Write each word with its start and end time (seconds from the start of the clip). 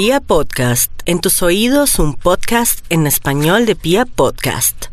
Pia 0.00 0.20
Podcast, 0.20 0.92
en 1.06 1.20
tus 1.20 1.42
oídos 1.42 1.98
un 1.98 2.14
podcast 2.14 2.86
en 2.88 3.08
español 3.08 3.66
de 3.66 3.74
Pia 3.74 4.06
Podcast. 4.06 4.84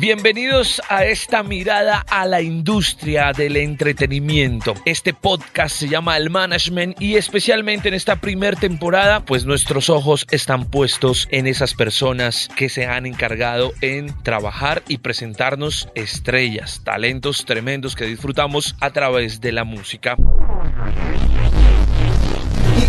Bienvenidos 0.00 0.82
a 0.88 1.04
esta 1.04 1.44
mirada 1.44 2.04
a 2.10 2.26
la 2.26 2.42
industria 2.42 3.32
del 3.32 3.56
entretenimiento. 3.56 4.74
Este 4.84 5.14
podcast 5.14 5.76
se 5.76 5.88
llama 5.88 6.16
El 6.16 6.30
Management 6.30 7.00
y 7.00 7.14
especialmente 7.14 7.86
en 7.86 7.94
esta 7.94 8.16
primera 8.16 8.58
temporada, 8.58 9.24
pues 9.24 9.44
nuestros 9.44 9.88
ojos 9.88 10.26
están 10.32 10.64
puestos 10.64 11.28
en 11.30 11.46
esas 11.46 11.74
personas 11.74 12.48
que 12.56 12.68
se 12.68 12.86
han 12.86 13.06
encargado 13.06 13.72
en 13.82 14.20
trabajar 14.24 14.82
y 14.88 14.98
presentarnos 14.98 15.88
estrellas, 15.94 16.80
talentos 16.82 17.44
tremendos 17.44 17.94
que 17.94 18.06
disfrutamos 18.06 18.74
a 18.80 18.90
través 18.90 19.40
de 19.40 19.52
la 19.52 19.62
música. 19.62 20.16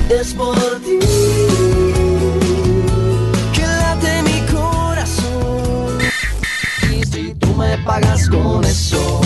Es 0.10 0.34
por 0.34 0.56
ti 0.82 1.00
que 3.54 3.62
late 3.62 4.24
mi 4.24 4.42
corazón. 4.52 5.98
Y 6.92 7.06
si 7.06 7.34
tú 7.36 7.54
me 7.56 7.78
pagas 7.80 8.28
con 8.30 8.64
eso, 8.66 9.22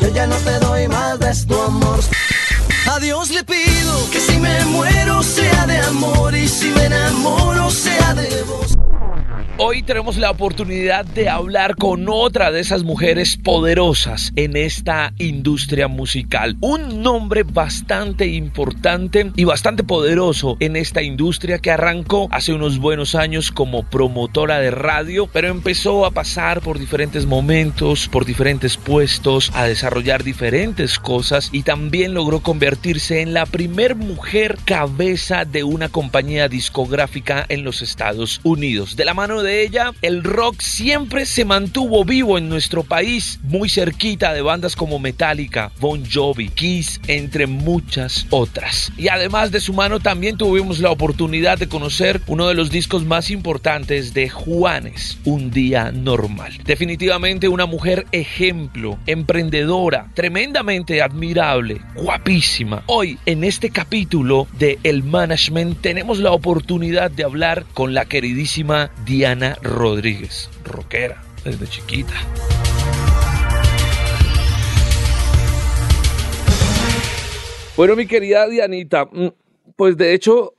yo 0.00 0.08
ya 0.08 0.26
no 0.26 0.36
te 0.36 0.58
doy 0.60 0.88
más 0.88 1.18
de 1.18 1.32
tu 1.46 1.60
amor. 1.60 2.00
A 2.90 2.98
Dios 2.98 3.30
le 3.30 3.44
pido 3.44 4.10
que 4.10 4.20
si 4.20 4.38
me 4.38 4.64
muero 4.66 5.22
sea 5.22 5.66
de 5.66 5.78
amor 5.78 6.34
y 6.34 6.48
si 6.48 6.70
me 6.70 6.86
enamoro 6.86 7.70
sea 7.70 8.14
de 8.14 8.42
vos. 8.42 8.81
Hoy 9.58 9.82
tenemos 9.82 10.16
la 10.16 10.30
oportunidad 10.30 11.04
de 11.04 11.28
hablar 11.28 11.76
con 11.76 12.08
otra 12.08 12.50
de 12.50 12.60
esas 12.60 12.84
mujeres 12.84 13.36
poderosas 13.36 14.32
en 14.34 14.56
esta 14.56 15.12
industria 15.18 15.88
musical. 15.88 16.56
Un 16.60 17.02
nombre 17.02 17.42
bastante 17.42 18.26
importante 18.26 19.30
y 19.36 19.44
bastante 19.44 19.84
poderoso 19.84 20.56
en 20.58 20.76
esta 20.76 21.02
industria 21.02 21.58
que 21.58 21.70
arrancó 21.70 22.28
hace 22.30 22.54
unos 22.54 22.78
buenos 22.78 23.14
años 23.14 23.52
como 23.52 23.84
promotora 23.84 24.58
de 24.58 24.70
radio, 24.70 25.28
pero 25.32 25.48
empezó 25.48 26.06
a 26.06 26.10
pasar 26.10 26.60
por 26.60 26.78
diferentes 26.78 27.26
momentos, 27.26 28.08
por 28.08 28.24
diferentes 28.24 28.76
puestos, 28.76 29.52
a 29.54 29.64
desarrollar 29.64 30.24
diferentes 30.24 30.98
cosas 30.98 31.50
y 31.52 31.62
también 31.62 32.14
logró 32.14 32.40
convertirse 32.40 33.20
en 33.20 33.34
la 33.34 33.46
primer 33.46 33.96
mujer 33.96 34.58
cabeza 34.64 35.44
de 35.44 35.62
una 35.62 35.88
compañía 35.88 36.48
discográfica 36.48 37.44
en 37.48 37.64
los 37.64 37.82
Estados 37.82 38.40
Unidos. 38.44 38.96
De 38.96 39.04
la 39.04 39.14
mano 39.22 39.44
de 39.44 39.62
ella, 39.62 39.92
el 40.02 40.24
rock 40.24 40.60
siempre 40.60 41.26
se 41.26 41.44
mantuvo 41.44 42.04
vivo 42.04 42.38
en 42.38 42.48
nuestro 42.48 42.82
país, 42.82 43.38
muy 43.44 43.68
cerquita 43.68 44.32
de 44.32 44.42
bandas 44.42 44.74
como 44.74 44.98
Metallica, 44.98 45.70
Bon 45.78 46.02
Jovi, 46.04 46.48
Kiss, 46.48 47.00
entre 47.06 47.46
muchas 47.46 48.26
otras. 48.30 48.92
Y 48.98 49.06
además 49.06 49.52
de 49.52 49.60
su 49.60 49.74
mano 49.74 50.00
también 50.00 50.36
tuvimos 50.36 50.80
la 50.80 50.90
oportunidad 50.90 51.56
de 51.56 51.68
conocer 51.68 52.20
uno 52.26 52.48
de 52.48 52.54
los 52.54 52.72
discos 52.72 53.04
más 53.04 53.30
importantes 53.30 54.12
de 54.12 54.28
Juanes, 54.28 55.18
Un 55.22 55.52
día 55.52 55.92
normal. 55.92 56.58
Definitivamente 56.64 57.46
una 57.46 57.66
mujer 57.66 58.06
ejemplo, 58.10 58.98
emprendedora, 59.06 60.10
tremendamente 60.14 61.00
admirable, 61.00 61.80
guapísima. 61.94 62.82
Hoy 62.86 63.20
en 63.26 63.44
este 63.44 63.70
capítulo 63.70 64.48
de 64.58 64.80
El 64.82 65.04
Management 65.04 65.80
tenemos 65.80 66.18
la 66.18 66.32
oportunidad 66.32 67.12
de 67.12 67.22
hablar 67.22 67.64
con 67.72 67.94
la 67.94 68.06
queridísima 68.06 68.90
Diana 69.12 69.58
Rodríguez, 69.60 70.48
rockera 70.64 71.22
desde 71.44 71.66
chiquita. 71.66 72.14
Bueno, 77.76 77.94
mi 77.94 78.06
querida 78.06 78.48
Dianita, 78.48 79.04
mm, 79.04 79.28
pues 79.76 79.98
de 79.98 80.14
hecho, 80.14 80.54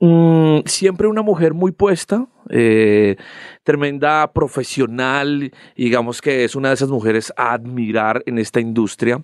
mm, 0.00 0.62
siempre 0.66 1.06
una 1.06 1.22
mujer 1.22 1.54
muy 1.54 1.70
puesta, 1.70 2.26
eh, 2.50 3.14
tremenda 3.62 4.32
profesional, 4.32 5.52
digamos 5.76 6.20
que 6.20 6.42
es 6.42 6.56
una 6.56 6.70
de 6.70 6.74
esas 6.74 6.88
mujeres 6.88 7.32
a 7.36 7.52
admirar 7.52 8.24
en 8.26 8.38
esta 8.38 8.58
industria. 8.58 9.22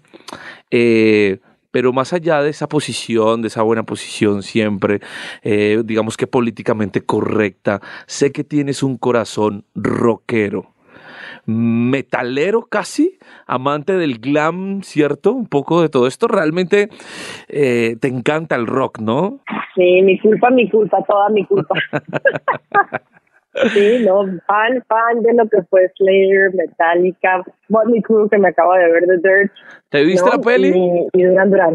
Eh, 0.70 1.40
pero 1.70 1.92
más 1.92 2.12
allá 2.12 2.42
de 2.42 2.50
esa 2.50 2.68
posición, 2.68 3.42
de 3.42 3.48
esa 3.48 3.62
buena 3.62 3.84
posición 3.84 4.42
siempre, 4.42 5.00
eh, 5.42 5.82
digamos 5.84 6.16
que 6.16 6.26
políticamente 6.26 7.02
correcta, 7.02 7.80
sé 8.06 8.32
que 8.32 8.44
tienes 8.44 8.82
un 8.82 8.96
corazón 8.96 9.64
rockero, 9.74 10.74
metalero 11.46 12.62
casi, 12.62 13.18
amante 13.46 13.94
del 13.94 14.18
glam, 14.18 14.82
¿cierto? 14.82 15.32
Un 15.32 15.46
poco 15.46 15.82
de 15.82 15.88
todo 15.88 16.06
esto. 16.06 16.28
Realmente 16.28 16.88
eh, 17.48 17.96
te 18.00 18.08
encanta 18.08 18.56
el 18.56 18.66
rock, 18.66 19.00
¿no? 19.00 19.40
Sí, 19.74 20.02
mi 20.02 20.18
culpa, 20.18 20.50
mi 20.50 20.68
culpa, 20.68 21.02
toda 21.06 21.28
mi 21.30 21.44
culpa. 21.46 21.74
sí, 23.72 24.04
no, 24.06 24.24
fan, 24.46 24.84
fan 24.86 25.22
de 25.22 25.34
lo 25.34 25.48
que 25.48 25.62
fue 25.62 25.88
Slayer, 25.96 26.54
Metallica, 26.54 27.42
Motley 27.68 28.02
Crue, 28.02 28.28
que 28.28 28.38
me 28.38 28.48
acabo 28.48 28.74
de 28.74 28.90
ver 28.90 29.06
de 29.06 29.16
Dirt. 29.18 29.52
¿Te 29.88 30.04
viste 30.04 30.28
¿no? 30.28 30.36
la 30.36 30.42
peli? 30.42 30.68
Y, 30.68 31.08
y 31.20 31.22
Duran 31.24 31.50
Duran. 31.50 31.74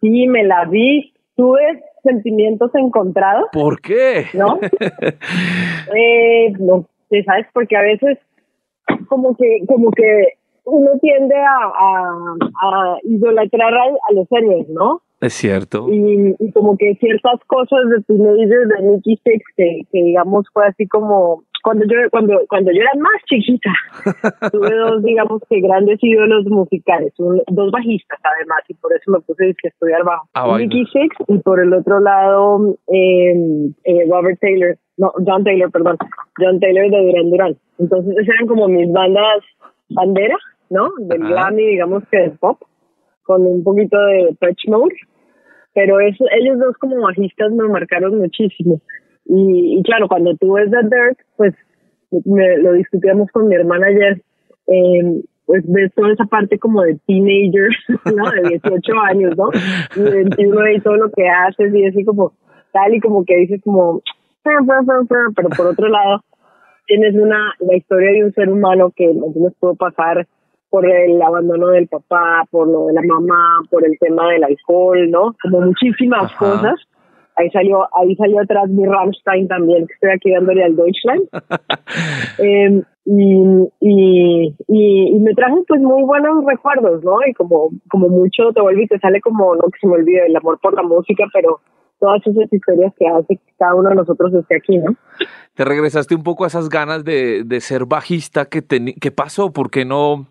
Sí, 0.00 0.26
me 0.28 0.44
la 0.44 0.64
vi. 0.64 1.12
Tuve 1.36 1.82
sentimientos 2.02 2.70
encontrados, 2.74 3.48
¿Por 3.52 3.80
qué? 3.80 4.26
¿no? 4.32 4.58
eh, 5.94 6.52
no, 6.58 6.86
¿sabes? 7.26 7.46
Porque 7.52 7.76
a 7.76 7.82
veces 7.82 8.18
como 9.08 9.36
que, 9.36 9.58
como 9.66 9.90
que 9.90 10.38
uno 10.64 10.90
tiende 11.00 11.34
a, 11.36 11.56
a, 11.78 12.36
a 12.62 12.98
idolatrar 13.02 13.74
a, 13.74 13.82
a 14.08 14.12
los 14.12 14.26
héroes, 14.30 14.68
¿no? 14.68 15.02
Es 15.26 15.34
cierto. 15.34 15.86
y, 15.90 16.34
y 16.38 16.52
como 16.52 16.76
que 16.76 16.94
ciertas 16.96 17.40
cosas 17.46 17.80
de 17.90 18.02
Teenager 18.04 18.66
de 18.68 18.82
Nicky 18.88 19.16
Six 19.24 19.44
que, 19.56 19.80
que 19.92 20.02
digamos 20.02 20.46
fue 20.52 20.66
así 20.66 20.86
como 20.88 21.42
cuando 21.62 21.84
yo 21.86 21.96
cuando 22.12 22.40
cuando 22.48 22.70
yo 22.70 22.80
era 22.80 22.92
más 22.96 23.20
chiquita 23.28 23.70
tuve 24.52 24.72
dos 24.74 25.02
digamos 25.02 25.42
que 25.50 25.60
grandes 25.60 25.98
ídolos 26.00 26.44
musicales 26.46 27.12
un- 27.18 27.42
dos 27.48 27.70
bajistas 27.72 28.20
además 28.22 28.60
y 28.68 28.74
por 28.74 28.92
eso 28.92 29.10
me 29.10 29.20
puse 29.20 29.46
a 29.46 29.68
estudiar 29.68 30.04
bajo 30.04 30.28
Ah. 30.34 30.56
Nicky 30.58 30.84
Six 30.92 31.16
y 31.28 31.38
por 31.38 31.60
el 31.60 31.72
otro 31.74 31.98
lado 32.00 32.76
eh, 32.92 33.34
eh, 33.84 34.04
Robert 34.08 34.38
Taylor 34.40 34.76
no 34.96 35.12
John 35.26 35.42
Taylor 35.44 35.70
perdón 35.72 35.96
John 36.38 36.60
Taylor 36.60 36.88
de 36.90 37.02
Duran 37.04 37.30
Duran 37.30 37.56
entonces 37.78 38.12
esas 38.16 38.28
eran 38.36 38.46
como 38.46 38.68
mis 38.68 38.92
bandas 38.92 39.42
bandera 39.90 40.36
no 40.70 40.88
del 41.00 41.22
Ajá. 41.22 41.30
glam 41.32 41.58
y 41.58 41.66
digamos 41.66 42.04
que 42.10 42.18
del 42.18 42.32
pop 42.38 42.58
con 43.24 43.44
un 43.44 43.64
poquito 43.64 43.98
de 44.06 44.36
touch 44.40 44.68
mode 44.68 44.94
pero 45.76 46.00
eso, 46.00 46.24
ellos 46.34 46.58
dos 46.58 46.74
como 46.78 47.02
bajistas 47.02 47.52
me 47.52 47.68
marcaron 47.68 48.16
muchísimo. 48.16 48.80
Y, 49.26 49.78
y 49.78 49.82
claro, 49.82 50.08
cuando 50.08 50.34
tú 50.36 50.54
ves 50.54 50.70
The 50.70 50.78
Dirt, 50.84 51.18
pues 51.36 51.54
me, 52.24 52.56
lo 52.56 52.72
discutíamos 52.72 53.30
con 53.30 53.46
mi 53.46 53.56
hermana 53.56 53.88
ayer, 53.88 54.22
eh, 54.68 55.22
pues 55.44 55.64
ves 55.68 55.92
toda 55.94 56.14
esa 56.14 56.24
parte 56.24 56.58
como 56.58 56.80
de 56.80 56.98
teenager, 57.06 57.68
¿no? 58.16 58.30
De 58.30 58.48
18 58.48 58.92
años, 59.00 59.36
¿no? 59.36 59.50
Y 59.96 60.00
de 60.00 60.10
21 60.24 60.70
y 60.70 60.80
todo 60.80 60.96
lo 60.96 61.10
que 61.10 61.28
haces 61.28 61.74
y 61.74 61.84
así 61.84 62.06
como 62.06 62.32
tal 62.72 62.94
y 62.94 63.00
como 63.00 63.26
que 63.26 63.36
dices 63.36 63.60
como, 63.62 64.00
pero 64.42 65.50
por 65.54 65.66
otro 65.66 65.88
lado, 65.88 66.24
tienes 66.86 67.14
una, 67.16 67.52
la 67.60 67.76
historia 67.76 68.12
de 68.12 68.24
un 68.24 68.32
ser 68.32 68.48
humano 68.48 68.94
que 68.96 69.12
no 69.12 69.26
pudo 69.60 69.74
pasar 69.74 70.26
por 70.70 70.84
el 70.88 71.20
abandono 71.22 71.68
del 71.68 71.86
papá, 71.88 72.44
por 72.50 72.66
lo 72.68 72.86
de 72.86 72.94
la 72.94 73.02
mamá, 73.02 73.62
por 73.70 73.84
el 73.84 73.98
tema 73.98 74.28
del 74.30 74.44
alcohol, 74.44 75.10
¿no? 75.10 75.34
Como 75.42 75.60
muchísimas 75.60 76.24
Ajá. 76.24 76.38
cosas. 76.38 76.74
Ahí 77.38 77.50
salió, 77.50 77.86
ahí 77.94 78.16
salió 78.16 78.40
atrás 78.40 78.68
mi 78.70 78.86
Rammstein 78.86 79.46
también, 79.46 79.86
que 79.86 79.92
estoy 79.94 80.10
aquí 80.10 80.30
dándole 80.32 80.64
al 80.64 80.76
Deutschland. 80.76 81.22
Eh, 82.38 82.82
y, 83.04 83.42
y, 83.80 84.54
y, 84.68 85.08
y 85.16 85.18
me 85.20 85.32
trajo 85.34 85.62
pues 85.68 85.80
muy 85.80 86.02
buenos 86.02 86.44
recuerdos, 86.44 87.02
¿no? 87.04 87.16
Y 87.26 87.32
como, 87.34 87.70
como 87.88 88.08
mucho 88.08 88.52
te 88.52 88.60
vuelve 88.60 88.82
y 88.82 88.86
te 88.88 88.98
sale 88.98 89.20
como, 89.20 89.54
no 89.54 89.62
que 89.70 89.78
se 89.80 89.86
me 89.86 89.94
olvide, 89.94 90.26
el 90.26 90.36
amor 90.36 90.58
por 90.60 90.74
la 90.74 90.82
música, 90.82 91.24
pero 91.32 91.60
todas 92.00 92.20
esas 92.26 92.52
historias 92.52 92.92
que 92.98 93.06
hace 93.08 93.36
que 93.36 93.52
cada 93.58 93.74
uno 93.74 93.90
de 93.90 93.94
nosotros 93.94 94.34
esté 94.34 94.56
aquí, 94.56 94.76
¿no? 94.78 94.94
¿Te 95.54 95.64
regresaste 95.64 96.14
un 96.14 96.24
poco 96.24 96.44
a 96.44 96.48
esas 96.48 96.68
ganas 96.68 97.04
de, 97.04 97.44
de 97.44 97.60
ser 97.60 97.86
bajista 97.86 98.46
que, 98.46 98.58
teni- 98.62 98.98
que 99.00 99.10
pasó? 99.12 99.52
¿Por 99.52 99.70
qué 99.70 99.84
no, 99.84 100.26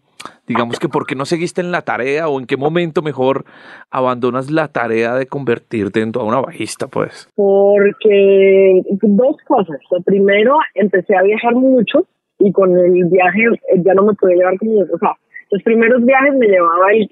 digamos 0.48 0.80
que 0.80 0.90
por 0.90 1.06
qué 1.06 1.16
no 1.16 1.26
seguiste 1.26 1.62
en 1.62 1.72
la 1.72 1.82
tarea 1.82 2.28
o 2.28 2.40
en 2.40 2.46
qué 2.46 2.58
momento 2.58 3.02
mejor 3.02 3.46
abandonas 3.90 4.52
la 4.52 4.68
tarea 4.68 5.16
de 5.16 5.28
convertirte 5.28 6.02
en 6.02 6.12
toda 6.12 6.26
una 6.26 6.42
bajista, 6.42 6.88
pues? 6.88 7.30
Porque 7.36 8.82
dos 9.02 9.38
cosas. 9.48 9.78
Lo 9.92 10.02
primero, 10.02 10.58
empecé 10.74 11.16
a 11.16 11.24
viajar 11.24 11.56
mucho 11.56 12.06
y 12.40 12.52
con 12.52 12.78
el 12.78 13.06
viaje 13.06 13.44
eh, 13.74 13.82
ya 13.84 13.94
no 13.94 14.04
me 14.04 14.14
podía 14.14 14.38
llevar 14.38 14.58
como, 14.58 14.82
o 14.82 15.00
sea, 15.00 15.14
los 15.52 15.64
primeros 15.64 16.04
viajes 16.04 16.34
me 16.36 16.48
llevaba 16.48 16.92
el, 16.92 17.08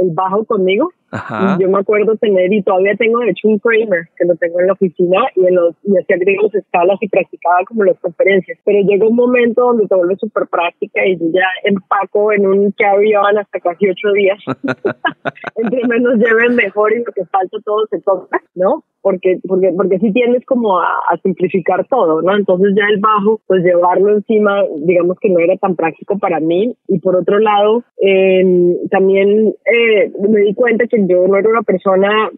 el 0.00 0.10
bajo 0.10 0.44
conmigo 0.44 0.90
Y 1.10 1.62
yo 1.62 1.68
me 1.70 1.78
acuerdo 1.78 2.16
tener, 2.16 2.52
y 2.52 2.62
todavía 2.62 2.94
tengo 2.96 3.20
de 3.20 3.30
hecho 3.30 3.48
un 3.48 3.58
Kramer, 3.58 4.08
que 4.16 4.26
lo 4.26 4.36
tengo 4.36 4.60
en 4.60 4.66
la 4.66 4.72
oficina, 4.74 5.20
y, 5.36 5.46
en 5.46 5.54
los, 5.54 5.74
y 5.82 5.96
hacía 5.96 6.18
griegos 6.18 6.54
escalas 6.54 6.98
y 7.00 7.08
practicaba 7.08 7.64
como 7.66 7.84
las 7.84 7.98
conferencias. 8.00 8.58
Pero 8.64 8.86
llega 8.86 9.08
un 9.08 9.16
momento 9.16 9.62
donde 9.62 9.86
te 9.86 9.94
vuelve 9.94 10.16
súper 10.16 10.46
práctica 10.48 11.06
y 11.06 11.16
yo 11.16 11.26
ya 11.32 11.46
empaco 11.64 12.32
en 12.32 12.46
un 12.46 12.72
carry-on 12.72 13.38
hasta 13.38 13.60
casi 13.60 13.88
ocho 13.88 14.12
días. 14.12 14.38
Entre 15.56 15.86
menos 15.88 16.16
lleven 16.16 16.56
mejor 16.56 16.92
y 16.92 16.98
lo 16.98 17.12
que 17.12 17.24
falta 17.24 17.56
todo 17.64 17.86
se 17.90 18.00
toca, 18.00 18.42
¿no? 18.54 18.84
Porque 19.00 19.38
porque 19.46 19.72
porque 19.76 19.98
si 19.98 20.12
tienes 20.12 20.44
como 20.44 20.80
a, 20.80 20.86
simplificar 21.22 21.86
todo, 21.88 22.22
¿no? 22.22 22.36
Entonces 22.36 22.74
ya 22.76 22.84
el 22.88 23.00
bajo, 23.00 23.40
pues 23.46 23.62
llevarlo 23.64 24.14
encima, 24.14 24.62
digamos 24.78 25.18
que 25.20 25.30
no 25.30 25.38
era 25.38 25.56
tan 25.56 25.76
práctico 25.76 26.18
para 26.18 26.40
mí. 26.40 26.74
Y 26.88 26.98
por 27.00 27.16
otro 27.16 27.38
lado, 27.38 27.84
eh, 28.02 28.76
también 28.90 29.54
eh, 29.64 30.12
me 30.28 30.40
di 30.40 30.54
cuenta 30.54 30.86
que 30.86 31.06
yo 31.06 31.26
no 31.26 31.36
era 31.36 31.48
una 31.48 31.62
persona 31.62 32.30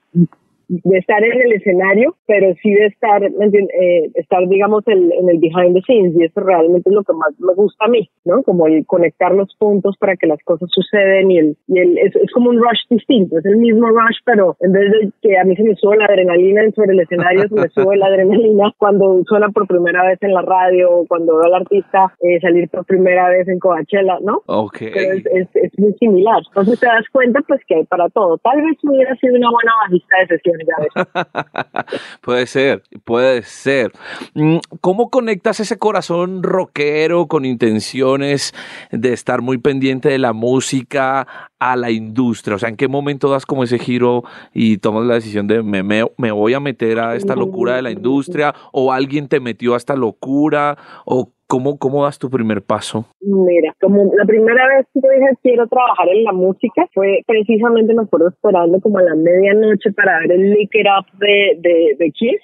de 0.71 0.99
estar 0.99 1.23
en 1.25 1.41
el 1.43 1.53
escenario, 1.53 2.15
pero 2.27 2.55
sí 2.63 2.73
de 2.73 2.87
estar, 2.87 3.23
eh, 3.25 4.11
estar 4.15 4.47
digamos, 4.49 4.85
en, 4.87 5.11
el 5.29 5.39
behind 5.39 5.75
the 5.75 5.83
scenes, 5.83 6.15
y 6.17 6.25
eso 6.25 6.41
realmente 6.41 6.89
es 6.89 6.95
lo 6.95 7.03
que 7.03 7.13
más 7.13 7.35
me 7.41 7.55
gusta 7.55 7.87
a 7.87 7.89
mí, 7.89 8.09
¿no? 8.25 8.43
Como 8.45 8.69
el 8.69 8.87
conectar 8.87 9.33
los 9.33 9.53
puntos 9.59 9.97
para 9.99 10.17
que 10.17 10.29
las 10.29 10.39
cosas 10.45 10.69
suceden 10.73 11.31
y, 11.31 11.39
el, 11.39 11.57
y 11.67 11.79
el, 11.79 11.99
es, 11.99 12.15
como 12.33 12.51
un 12.51 12.59
rush 12.59 12.87
distinto, 12.89 13.39
es 13.39 13.45
el 13.47 13.57
mismo 13.57 13.89
rush, 13.89 14.19
pero 14.25 14.57
en 14.61 14.73
vez 14.73 14.93
de 14.93 15.11
que 15.21 15.37
a 15.37 15.45
mí 15.45 15.57
se 15.57 15.65
me 15.65 15.75
sube 15.75 15.97
la 15.97 16.05
adrenalina 16.05 16.63
sobre 16.77 16.93
el 16.93 17.01
escenario, 17.01 17.49
se 17.49 17.55
me 17.55 17.69
sube 17.71 17.97
la 17.97 18.07
adrenalina 18.07 18.73
cuando 18.79 19.23
suena 19.25 19.49
por 19.49 19.67
primera 19.67 20.07
vez 20.07 20.23
en 20.23 20.35
la 20.35 20.43
radio, 20.43 21.05
cuando 21.09 21.37
veo 21.37 21.47
al 21.47 21.63
artista 21.63 22.15
eh, 22.21 22.39
salir 22.41 22.69
por 22.69 22.87
primera 22.87 23.29
vez 23.29 23.49
en 23.49 23.59
Coachella, 23.59 24.19
¿no? 24.23 24.43
Ok. 24.47 24.83
es, 24.83 25.27
es, 25.27 25.49
es, 25.55 25.79
muy 25.79 25.93
similar. 25.95 26.43
Entonces 26.47 26.79
te 26.79 26.87
das 26.87 27.05
cuenta, 27.11 27.41
pues, 27.49 27.61
que 27.67 27.75
hay 27.75 27.85
para 27.85 28.09
todo. 28.11 28.39
Tal 28.39 28.63
vez 28.63 28.77
hubiera 28.85 29.17
sido 29.17 29.37
una 29.37 29.51
buena 29.51 29.73
bajista 29.83 30.17
de 30.21 30.37
sesión 30.37 30.60
puede 32.21 32.47
ser, 32.47 32.83
puede 33.05 33.43
ser. 33.43 33.93
Mm, 34.35 34.59
¿Cómo 34.81 35.11
conectas 35.11 35.61
ese 35.61 35.79
corazón 35.79 36.43
rockero 36.43 37.27
con 37.27 37.45
intenciones 37.45 38.55
de 38.91 39.13
estar 39.13 39.43
muy 39.43 39.59
pendiente 39.59 40.09
de 40.09 40.19
la 40.19 40.33
música 40.33 41.27
a 41.59 41.77
la 41.77 41.91
industria? 41.91 42.57
O 42.57 42.59
sea, 42.59 42.69
¿en 42.69 42.77
qué 42.77 42.89
momento 42.89 43.31
das 43.31 43.47
como 43.47 43.65
ese 43.65 43.79
giro 43.79 44.25
y 44.53 44.79
tomas 44.79 45.07
la 45.07 45.15
decisión 45.15 45.47
de 45.47 45.63
me, 45.63 45.83
me 45.83 46.33
voy 46.33 46.55
a 46.55 46.61
meter 46.61 46.99
a 46.99 47.17
esta 47.17 47.37
locura 47.37 47.77
de 47.77 47.83
la 47.83 47.91
industria? 47.91 48.55
¿O 48.73 48.93
alguien 48.93 49.29
te 49.29 49.41
metió 49.41 49.75
a 49.75 49.77
esta 49.77 49.97
locura? 49.97 50.77
¿O 51.05 51.33
¿Cómo, 51.51 51.79
¿Cómo 51.79 52.05
das 52.05 52.17
tu 52.17 52.31
primer 52.31 52.63
paso? 52.63 53.07
Mira, 53.21 53.75
como 53.81 54.05
la 54.17 54.25
primera 54.25 54.69
vez 54.69 54.87
que 54.95 55.01
yo 55.03 55.11
dije 55.11 55.37
quiero 55.43 55.67
trabajar 55.67 56.09
en 56.09 56.23
la 56.23 56.31
música 56.33 56.87
fue 56.95 57.25
precisamente 57.27 57.93
me 57.93 58.03
acuerdo 58.03 58.29
esperando 58.29 58.81
como 58.81 58.99
a 58.99 59.03
la 59.03 59.17
medianoche 59.17 59.91
para 59.91 60.21
ver 60.21 60.31
el 60.31 60.53
Lick 60.53 60.71
It 60.73 60.87
Up 60.87 61.19
de, 61.19 61.59
de, 61.59 61.97
de 61.99 62.11
Kiss. 62.13 62.41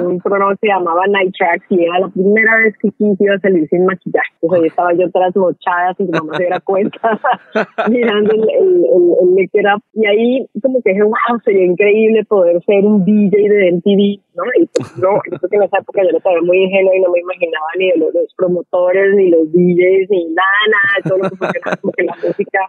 En 0.00 0.04
un 0.04 0.18
programa 0.18 0.56
que 0.56 0.66
se 0.66 0.66
llamaba 0.66 1.06
Night 1.06 1.32
Tracks 1.38 1.64
y 1.70 1.84
era 1.84 2.00
la 2.00 2.08
primera 2.08 2.56
vez 2.58 2.74
que 2.82 2.90
Kiss 2.90 3.20
iba 3.20 3.36
a 3.36 3.38
salir 3.38 3.68
sin 3.68 3.86
maquillaje. 3.86 4.34
Entonces 4.42 4.62
ahí 4.62 4.68
estaba 4.68 4.92
yo 4.94 5.10
trasmochada 5.12 5.94
sin 5.94 6.10
que 6.10 6.18
mamá 6.18 6.36
se 6.36 6.42
diera 6.42 6.58
cuenta 6.58 7.20
mirando 7.88 8.34
el, 8.34 8.50
el, 8.50 8.84
el, 9.22 9.34
Lick 9.36 9.54
It 9.54 9.66
Up. 9.72 9.82
Y 9.94 10.06
ahí 10.06 10.46
como 10.60 10.82
que 10.82 10.90
dije, 10.90 11.04
wow, 11.04 11.38
sería 11.44 11.66
increíble 11.66 12.24
poder 12.24 12.60
ser 12.64 12.84
un 12.84 13.04
DJ 13.04 13.48
de 13.48 13.72
MTV, 13.78 14.20
¿no? 14.34 14.42
Y 14.58 14.66
pues 14.74 14.98
no, 14.98 15.14
yo 15.30 15.38
creo 15.38 15.50
que 15.50 15.56
en 15.56 15.62
esa 15.62 15.78
época 15.78 16.02
yo 16.02 16.16
estaba 16.18 16.40
muy 16.42 16.64
ingenuo 16.64 16.94
y 16.94 17.00
no 17.00 17.12
me 17.12 17.20
imaginaba 17.20 17.66
ni 17.78 17.90
de 17.92 17.98
los 17.98 18.14
promotores, 18.40 19.14
ni 19.14 19.28
los 19.28 19.52
DJs, 19.52 20.08
ni 20.10 20.24
nada, 20.32 20.62
nada, 20.72 21.08
todo 21.08 21.18
lo 21.18 21.30
que 21.30 21.36
funcionaba, 21.36 21.76
como 21.76 21.92
que 21.92 22.04
la 22.04 22.16
música 22.16 22.60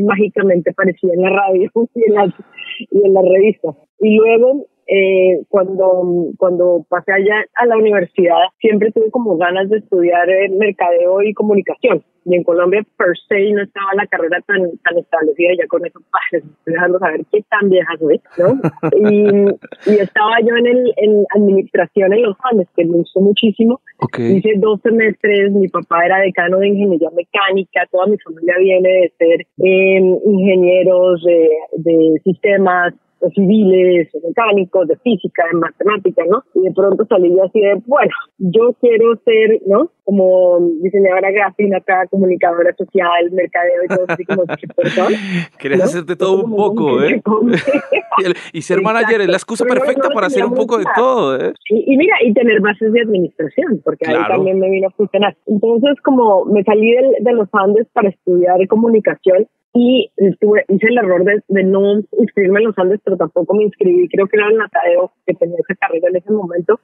mágicamente 0.00 0.70
aparecía 0.70 1.12
en 1.12 1.22
la 1.22 1.30
radio 1.30 1.70
y 1.94 2.04
en 2.08 2.14
las, 2.14 2.34
y 2.90 3.06
en 3.06 3.14
las 3.14 3.24
revistas. 3.24 3.76
Y 4.00 4.16
luego 4.16 4.66
eh, 4.86 5.44
cuando, 5.48 6.32
cuando 6.38 6.86
pasé 6.88 7.12
allá 7.12 7.44
a 7.56 7.66
la 7.66 7.76
universidad, 7.76 8.40
siempre 8.58 8.90
tuve 8.92 9.10
como 9.10 9.36
ganas 9.36 9.68
de 9.68 9.78
estudiar 9.78 10.28
eh, 10.30 10.48
mercadeo 10.48 11.22
y 11.22 11.34
comunicación. 11.34 12.02
Y 12.28 12.34
en 12.34 12.42
Colombia, 12.44 12.84
per 12.98 13.16
se, 13.26 13.52
no 13.52 13.62
estaba 13.62 13.94
la 13.94 14.06
carrera 14.06 14.38
tan, 14.46 14.60
tan 14.84 14.98
establecida. 14.98 15.50
Ya 15.58 15.66
con 15.66 15.84
eso, 15.86 15.98
estoy 16.32 16.42
dejando 16.66 16.98
saber 16.98 17.22
qué 17.32 17.42
tan 17.48 17.70
vieja 17.70 17.96
soy, 17.98 18.20
¿no? 18.36 18.60
y, 19.10 19.90
y 19.90 19.94
estaba 19.98 20.40
yo 20.40 20.54
en, 20.56 20.66
el, 20.66 20.92
en 20.98 21.24
administración 21.34 22.12
en 22.12 22.22
Los 22.22 22.36
Andes, 22.50 22.68
que 22.76 22.84
me 22.84 22.98
gustó 22.98 23.20
muchísimo. 23.20 23.80
Hice 24.18 24.54
dos 24.58 24.80
semestres. 24.82 25.52
Mi 25.52 25.68
papá 25.68 26.04
era 26.04 26.18
decano 26.18 26.58
de 26.58 26.68
ingeniería 26.68 27.10
mecánica. 27.10 27.86
Toda 27.90 28.06
mi 28.06 28.18
familia 28.18 28.54
viene 28.58 28.88
de 28.88 29.12
ser 29.18 29.40
eh, 29.64 30.18
ingenieros 30.24 31.24
de, 31.24 31.48
de 31.76 32.20
sistemas 32.24 32.94
civiles, 33.34 34.08
mecánicos, 34.22 34.88
de 34.88 34.96
física, 34.98 35.44
de 35.52 35.58
matemática, 35.58 36.22
¿no? 36.28 36.44
Y 36.54 36.62
de 36.62 36.72
pronto 36.72 37.04
salí 37.06 37.34
yo 37.34 37.44
así 37.44 37.60
de, 37.60 37.80
bueno, 37.86 38.12
yo 38.38 38.74
quiero 38.80 39.16
ser, 39.24 39.60
¿no? 39.66 39.90
Como 40.04 40.60
diseñadora 40.82 41.30
gráfica, 41.30 42.06
comunicadora 42.10 42.74
social, 42.74 43.30
mercadeo 43.32 43.84
y 43.84 43.88
todo 43.88 44.04
así 44.08 44.24
como 44.24 44.44
persona. 44.76 45.16
Quieres 45.58 45.82
hacerte 45.82 46.16
todo 46.16 46.44
un 46.44 46.56
poco, 46.56 47.02
¿eh? 47.02 47.20
y 48.52 48.62
ser 48.62 48.80
manager 48.82 49.20
es 49.20 49.28
la 49.28 49.36
excusa 49.36 49.64
perfecta 49.64 50.08
para 50.10 50.28
hacer 50.28 50.44
un 50.44 50.54
poco 50.54 50.78
de 50.78 50.84
todo, 50.96 51.36
¿eh? 51.36 51.52
Y, 51.68 51.96
mira, 51.96 52.16
y 52.24 52.32
tener 52.32 52.60
bases 52.60 52.92
de 52.92 53.02
administración, 53.02 53.80
porque 53.84 54.08
ahí 54.08 54.16
también 54.28 54.58
me 54.58 54.70
vino 54.70 54.88
a 54.88 54.90
funcionar. 54.92 55.36
Entonces, 55.46 56.00
como 56.02 56.44
me 56.46 56.62
salí 56.64 56.90
de 57.20 57.32
los 57.32 57.48
Andes 57.52 57.86
para 57.92 58.08
estudiar 58.08 58.58
comunicación, 58.68 59.46
y 59.74 60.10
estuve, 60.16 60.64
hice 60.68 60.86
el 60.88 60.98
error 60.98 61.24
de, 61.24 61.42
de, 61.48 61.64
no 61.64 62.00
inscribirme 62.18 62.60
en 62.60 62.66
los 62.66 62.78
Andes, 62.78 63.00
pero 63.04 63.16
tampoco 63.16 63.54
me 63.54 63.64
inscribí, 63.64 64.08
creo 64.08 64.26
que 64.26 64.36
era 64.36 64.48
el 64.48 64.56
Natadeo 64.56 65.12
que 65.26 65.34
tenía 65.34 65.56
esa 65.58 65.74
carrera 65.74 66.08
en 66.08 66.16
ese 66.16 66.32
momento, 66.32 66.80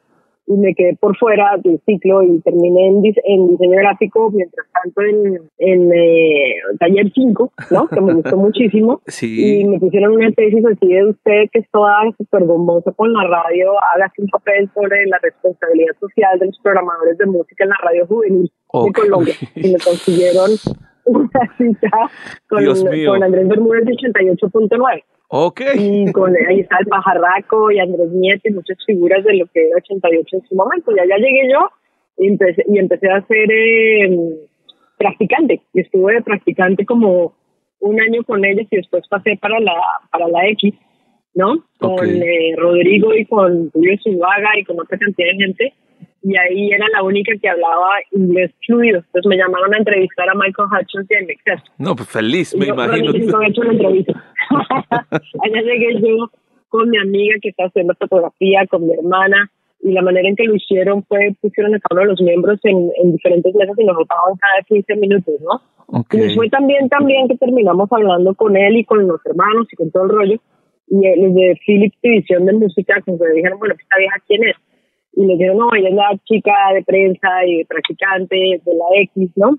y 0.46 0.52
me 0.56 0.75
quedé 0.75 0.94
por 0.96 1.16
fuera 1.16 1.56
del 1.62 1.81
ciclo 1.86 2.22
y 2.22 2.40
terminé 2.42 2.88
en, 2.88 3.02
en 3.25 3.48
diseño 3.48 3.78
gráfico, 3.78 4.31
mientras 4.31 4.66
tanto 4.72 5.00
en, 5.02 5.40
en 5.58 5.92
eh, 5.92 6.54
taller 6.78 7.10
5, 7.14 7.52
¿no? 7.70 7.88
que 7.88 8.00
me 8.00 8.14
gustó 8.14 8.36
muchísimo, 8.36 9.00
sí. 9.06 9.60
y 9.60 9.64
me 9.66 9.78
pusieron 9.78 10.12
una 10.12 10.31
tesis 10.32 10.64
así 10.66 10.86
de 10.86 11.06
usted 11.08 11.44
que 11.50 11.60
es 11.60 11.70
toda 11.70 11.94
súper 12.19 12.44
bombosa 12.44 12.92
con 12.92 13.12
la 13.12 13.26
radio, 13.26 13.72
hágase 13.94 14.22
un 14.22 14.28
papel 14.28 14.69
sobre 14.75 15.06
la 15.06 15.19
responsabilidad 15.22 15.94
social 15.98 16.38
de 16.38 16.46
los 16.46 16.58
programadores 16.62 17.16
de 17.16 17.26
música 17.26 17.64
en 17.64 17.70
la 17.70 17.78
radio 17.82 18.06
juvenil 18.06 18.52
de 18.72 18.92
Colombia, 18.92 19.34
y 19.54 19.72
me 19.72 19.78
consiguieron 19.78 20.50
una 21.06 21.54
cita 21.56 22.10
con, 22.48 22.64
con 22.64 23.22
Andrés 23.22 23.48
Bermúdez 23.48 23.84
de 23.84 23.92
88.9. 23.92 25.04
Ok. 25.28 25.60
Y 25.76 26.12
con, 26.12 26.34
ahí 26.48 26.60
está 26.60 26.78
el 26.80 26.86
Pajarraco 26.86 27.70
y 27.70 27.78
Andrés 27.78 28.10
Nieto 28.10 28.48
y 28.48 28.52
muchas 28.52 28.78
figuras 28.86 29.24
de 29.24 29.34
lo 29.34 29.46
que 29.46 29.68
era 29.68 29.76
88 29.78 30.36
en 30.36 30.46
su 30.46 30.54
momento. 30.54 30.92
Y 30.94 30.98
allá 31.00 31.16
llegué 31.16 31.50
yo 31.50 31.70
y 32.18 32.28
empecé, 32.28 32.64
y 32.68 32.78
empecé 32.78 33.10
a 33.10 33.26
ser 33.26 33.50
eh, 33.50 34.18
practicante. 34.98 35.60
Y 35.72 35.80
estuve 35.80 36.14
de 36.14 36.22
practicante 36.22 36.84
como 36.84 37.34
un 37.80 38.00
año 38.00 38.22
con 38.24 38.44
ellos 38.44 38.66
y 38.70 38.76
después 38.76 39.04
pasé 39.08 39.36
para 39.40 39.60
la, 39.60 39.74
para 40.10 40.28
la 40.28 40.48
X, 40.50 40.74
¿no? 41.34 41.64
Con 41.78 42.08
eh, 42.08 42.54
Rodrigo 42.56 43.14
y 43.14 43.26
con 43.26 43.70
Julio 43.70 43.98
Zubaga 44.02 44.58
y 44.58 44.64
con 44.64 44.81
otra 44.81 44.96
cantidad 44.98 45.29
de 45.29 45.36
gente 45.36 45.74
y 46.24 46.36
ahí 46.38 46.70
era 46.72 46.86
la 46.88 47.02
única 47.02 47.32
que 47.40 47.48
hablaba 47.48 47.90
inglés 48.12 48.50
fluido. 48.66 48.98
Entonces 48.98 49.28
me 49.28 49.36
llamaron 49.36 49.74
a 49.74 49.78
entrevistar 49.78 50.26
a 50.31 50.34
Michael 50.34 50.69
Hutchins 50.72 51.06
y 51.10 51.50
a 51.50 51.62
No, 51.76 51.94
pues 51.94 52.08
feliz, 52.08 52.56
me 52.56 52.66
imagino. 52.66 53.12
Yo 53.12 53.43
hecho 53.43 53.62
la 53.62 53.72
entrevista. 53.72 54.24
Allá 55.10 55.62
llegué 55.62 56.00
yo 56.00 56.31
con 56.70 56.88
mi 56.88 56.96
amiga 56.96 57.36
que 57.43 57.50
está 57.50 57.64
haciendo 57.64 57.94
fotografía, 57.94 58.66
con 58.69 58.86
mi 58.86 58.94
hermana, 58.94 59.50
y 59.82 59.93
la 59.93 60.00
manera 60.00 60.26
en 60.26 60.34
que 60.34 60.44
lo 60.44 60.54
hicieron 60.54 61.04
fue 61.04 61.36
pusieron 61.43 61.74
a 61.74 61.78
cada 61.78 62.00
uno 62.00 62.08
de 62.08 62.12
los 62.12 62.22
miembros 62.22 62.58
en, 62.64 62.90
en 63.02 63.12
diferentes 63.12 63.54
mesas 63.54 63.76
y 63.78 63.84
nos 63.84 63.94
rotaban 63.94 64.34
cada 64.36 64.62
15 64.66 64.96
minutos, 64.96 65.34
¿no? 65.43 65.60
Okay. 66.00 66.32
Y 66.32 66.34
fue 66.34 66.48
también, 66.48 66.88
también 66.88 67.28
que 67.28 67.36
terminamos 67.36 67.93
hablando 67.93 68.34
con 68.34 68.56
él 68.56 68.78
y 68.78 68.84
con 68.84 69.06
los 69.06 69.20
hermanos 69.26 69.69
y 69.70 69.76
con 69.76 69.90
todo 69.90 70.04
el 70.04 70.08
rollo. 70.08 70.40
Y 70.88 71.06
eh, 71.06 71.16
los 71.19 71.34
de 71.34 71.60
Philips 71.66 71.98
División 72.02 72.46
de 72.46 72.54
Música, 72.54 72.94
como 73.04 73.19
que 73.19 73.28
dijeron, 73.34 73.58
bueno, 73.58 73.74
esta 73.78 73.98
vieja, 73.98 74.16
¿quién 74.26 74.44
es? 74.44 74.56
Y 75.16 75.26
le 75.26 75.34
dijeron, 75.34 75.58
no, 75.58 75.68
ella 75.74 75.88
es 75.88 75.94
la 75.94 76.20
chica 76.24 76.52
de 76.74 76.82
prensa 76.82 77.28
y 77.46 77.64
practicante 77.64 78.36
de 78.36 78.74
la 78.74 79.02
X, 79.02 79.30
¿no? 79.36 79.58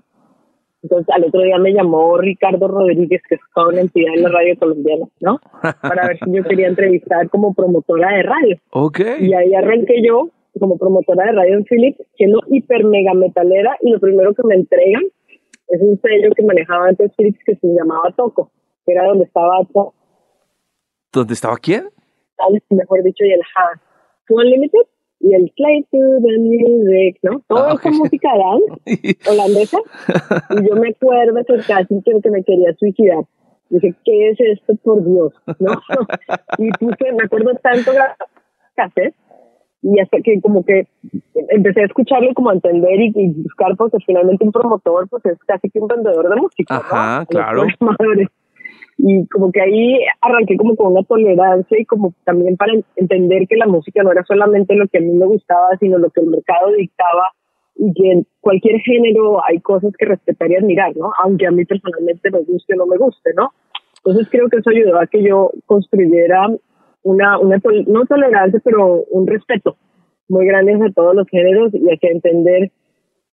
Entonces 0.82 1.08
al 1.14 1.24
otro 1.24 1.42
día 1.42 1.58
me 1.58 1.72
llamó 1.72 2.16
Ricardo 2.18 2.68
Rodríguez, 2.68 3.22
que 3.28 3.36
es 3.36 3.40
toda 3.54 3.68
una 3.68 3.80
entidad 3.80 4.14
en 4.14 4.22
la 4.22 4.28
radio 4.28 4.56
colombiana, 4.58 5.06
¿no? 5.20 5.40
Para 5.82 6.08
ver 6.08 6.18
si 6.22 6.32
yo 6.32 6.44
quería 6.44 6.68
entrevistar 6.68 7.28
como 7.30 7.54
promotora 7.54 8.14
de 8.16 8.22
radio. 8.22 8.56
Ok. 8.70 9.00
Y 9.20 9.34
ahí 9.34 9.54
arranqué 9.54 10.02
yo 10.06 10.30
como 10.60 10.78
promotora 10.78 11.26
de 11.26 11.32
radio 11.32 11.56
en 11.56 11.64
Philips, 11.64 12.00
siendo 12.16 12.40
hiper 12.48 12.84
mega 12.84 13.14
metalera, 13.14 13.76
y 13.82 13.90
lo 13.90 14.00
primero 14.00 14.32
que 14.34 14.42
me 14.44 14.54
entregan 14.54 15.02
es 15.68 15.80
un 15.82 16.00
sello 16.00 16.30
que 16.34 16.42
manejaba 16.44 16.88
antes 16.88 17.12
Philips 17.16 17.40
que 17.44 17.56
se 17.56 17.66
llamaba 17.66 18.12
Toco, 18.16 18.50
que 18.84 18.92
era 18.92 19.06
donde 19.06 19.24
estaba... 19.24 19.58
¿Dónde 21.12 21.34
estaba 21.34 21.56
quién? 21.56 21.88
Mejor 22.70 23.02
dicho, 23.02 23.24
y 23.24 23.32
el 23.32 23.40
Ha. 23.40 23.80
Unlimited 24.28 24.86
y 25.26 25.34
el 25.34 25.52
Play 25.56 25.82
to 25.90 25.98
the 26.22 26.38
Music, 26.38 27.18
¿no? 27.22 27.42
Toda 27.48 27.70
ah, 27.70 27.74
esa 27.74 27.90
música 27.90 28.28
dance 28.36 29.18
holandesa. 29.30 29.78
y 30.50 30.68
yo 30.68 30.76
me 30.76 30.90
acuerdo 30.90 31.34
que 31.44 31.56
casi 31.66 32.02
que 32.02 32.30
me 32.30 32.44
quería 32.44 32.72
suicidar 32.78 33.24
Dije, 33.68 33.94
¿qué 34.04 34.30
es 34.30 34.38
esto, 34.40 34.74
por 34.84 35.04
Dios? 35.04 35.32
¿No? 35.58 35.72
y 36.58 36.70
puse, 36.78 37.12
me 37.12 37.24
acuerdo 37.24 37.52
tanto 37.62 37.90
hacer 38.76 39.14
y 39.82 40.00
hasta 40.00 40.18
que 40.20 40.40
como 40.40 40.64
que 40.64 40.86
empecé 41.50 41.82
a 41.82 41.86
escucharlo 41.86 42.32
como 42.34 42.50
a 42.50 42.54
entender 42.54 43.00
y, 43.00 43.32
buscar 43.42 43.76
porque 43.76 43.98
finalmente 44.04 44.44
un 44.44 44.52
promotor 44.52 45.08
pues 45.08 45.24
es 45.26 45.38
casi 45.46 45.70
que 45.70 45.78
un 45.78 45.88
vendedor 45.88 46.28
de 46.28 46.36
música 46.36 46.76
Ajá, 46.76 47.24
claro 47.26 47.64
y 48.98 49.26
como 49.28 49.52
que 49.52 49.60
ahí 49.60 49.98
arranqué 50.20 50.56
como 50.56 50.74
con 50.76 50.92
una 50.92 51.02
tolerancia 51.02 51.78
y 51.78 51.84
como 51.84 52.14
también 52.24 52.56
para 52.56 52.72
entender 52.96 53.46
que 53.48 53.56
la 53.56 53.66
música 53.66 54.02
no 54.02 54.12
era 54.12 54.24
solamente 54.24 54.74
lo 54.74 54.88
que 54.88 54.98
a 54.98 55.00
mí 55.00 55.12
me 55.12 55.26
gustaba 55.26 55.76
sino 55.78 55.98
lo 55.98 56.10
que 56.10 56.20
el 56.20 56.28
mercado 56.28 56.72
dictaba 56.76 57.30
y 57.76 57.92
que 57.92 58.10
en 58.10 58.26
cualquier 58.40 58.80
género 58.80 59.44
hay 59.44 59.60
cosas 59.60 59.92
que 59.98 60.06
respetar 60.06 60.50
y 60.50 60.56
admirar, 60.56 60.96
¿no? 60.96 61.12
Aunque 61.22 61.46
a 61.46 61.50
mí 61.50 61.64
personalmente 61.64 62.30
me 62.30 62.40
guste 62.40 62.72
o 62.74 62.76
no 62.76 62.86
me 62.86 62.96
guste, 62.96 63.30
¿no? 63.36 63.52
Entonces 63.98 64.28
creo 64.30 64.48
que 64.48 64.58
eso 64.58 64.70
ayudó 64.70 64.98
a 64.98 65.06
que 65.06 65.22
yo 65.22 65.50
construyera 65.66 66.48
una, 67.02 67.38
una 67.38 67.60
no 67.86 68.04
tolerancia, 68.06 68.60
pero 68.64 69.04
un 69.10 69.26
respeto 69.26 69.76
muy 70.28 70.46
grande 70.46 70.74
hacia 70.74 70.90
todos 70.92 71.14
los 71.14 71.28
géneros 71.28 71.74
y 71.74 71.86
hacia 71.88 72.10
entender 72.10 72.70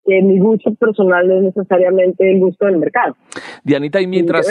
que 0.04 0.22
mi 0.22 0.38
gusto 0.38 0.74
personal 0.74 1.28
no 1.28 1.36
es 1.36 1.42
necesariamente 1.54 2.30
el 2.30 2.40
gusto 2.40 2.66
del 2.66 2.78
mercado. 2.78 3.16
Dianita, 3.64 4.00
y 4.00 4.06
mientras, 4.06 4.46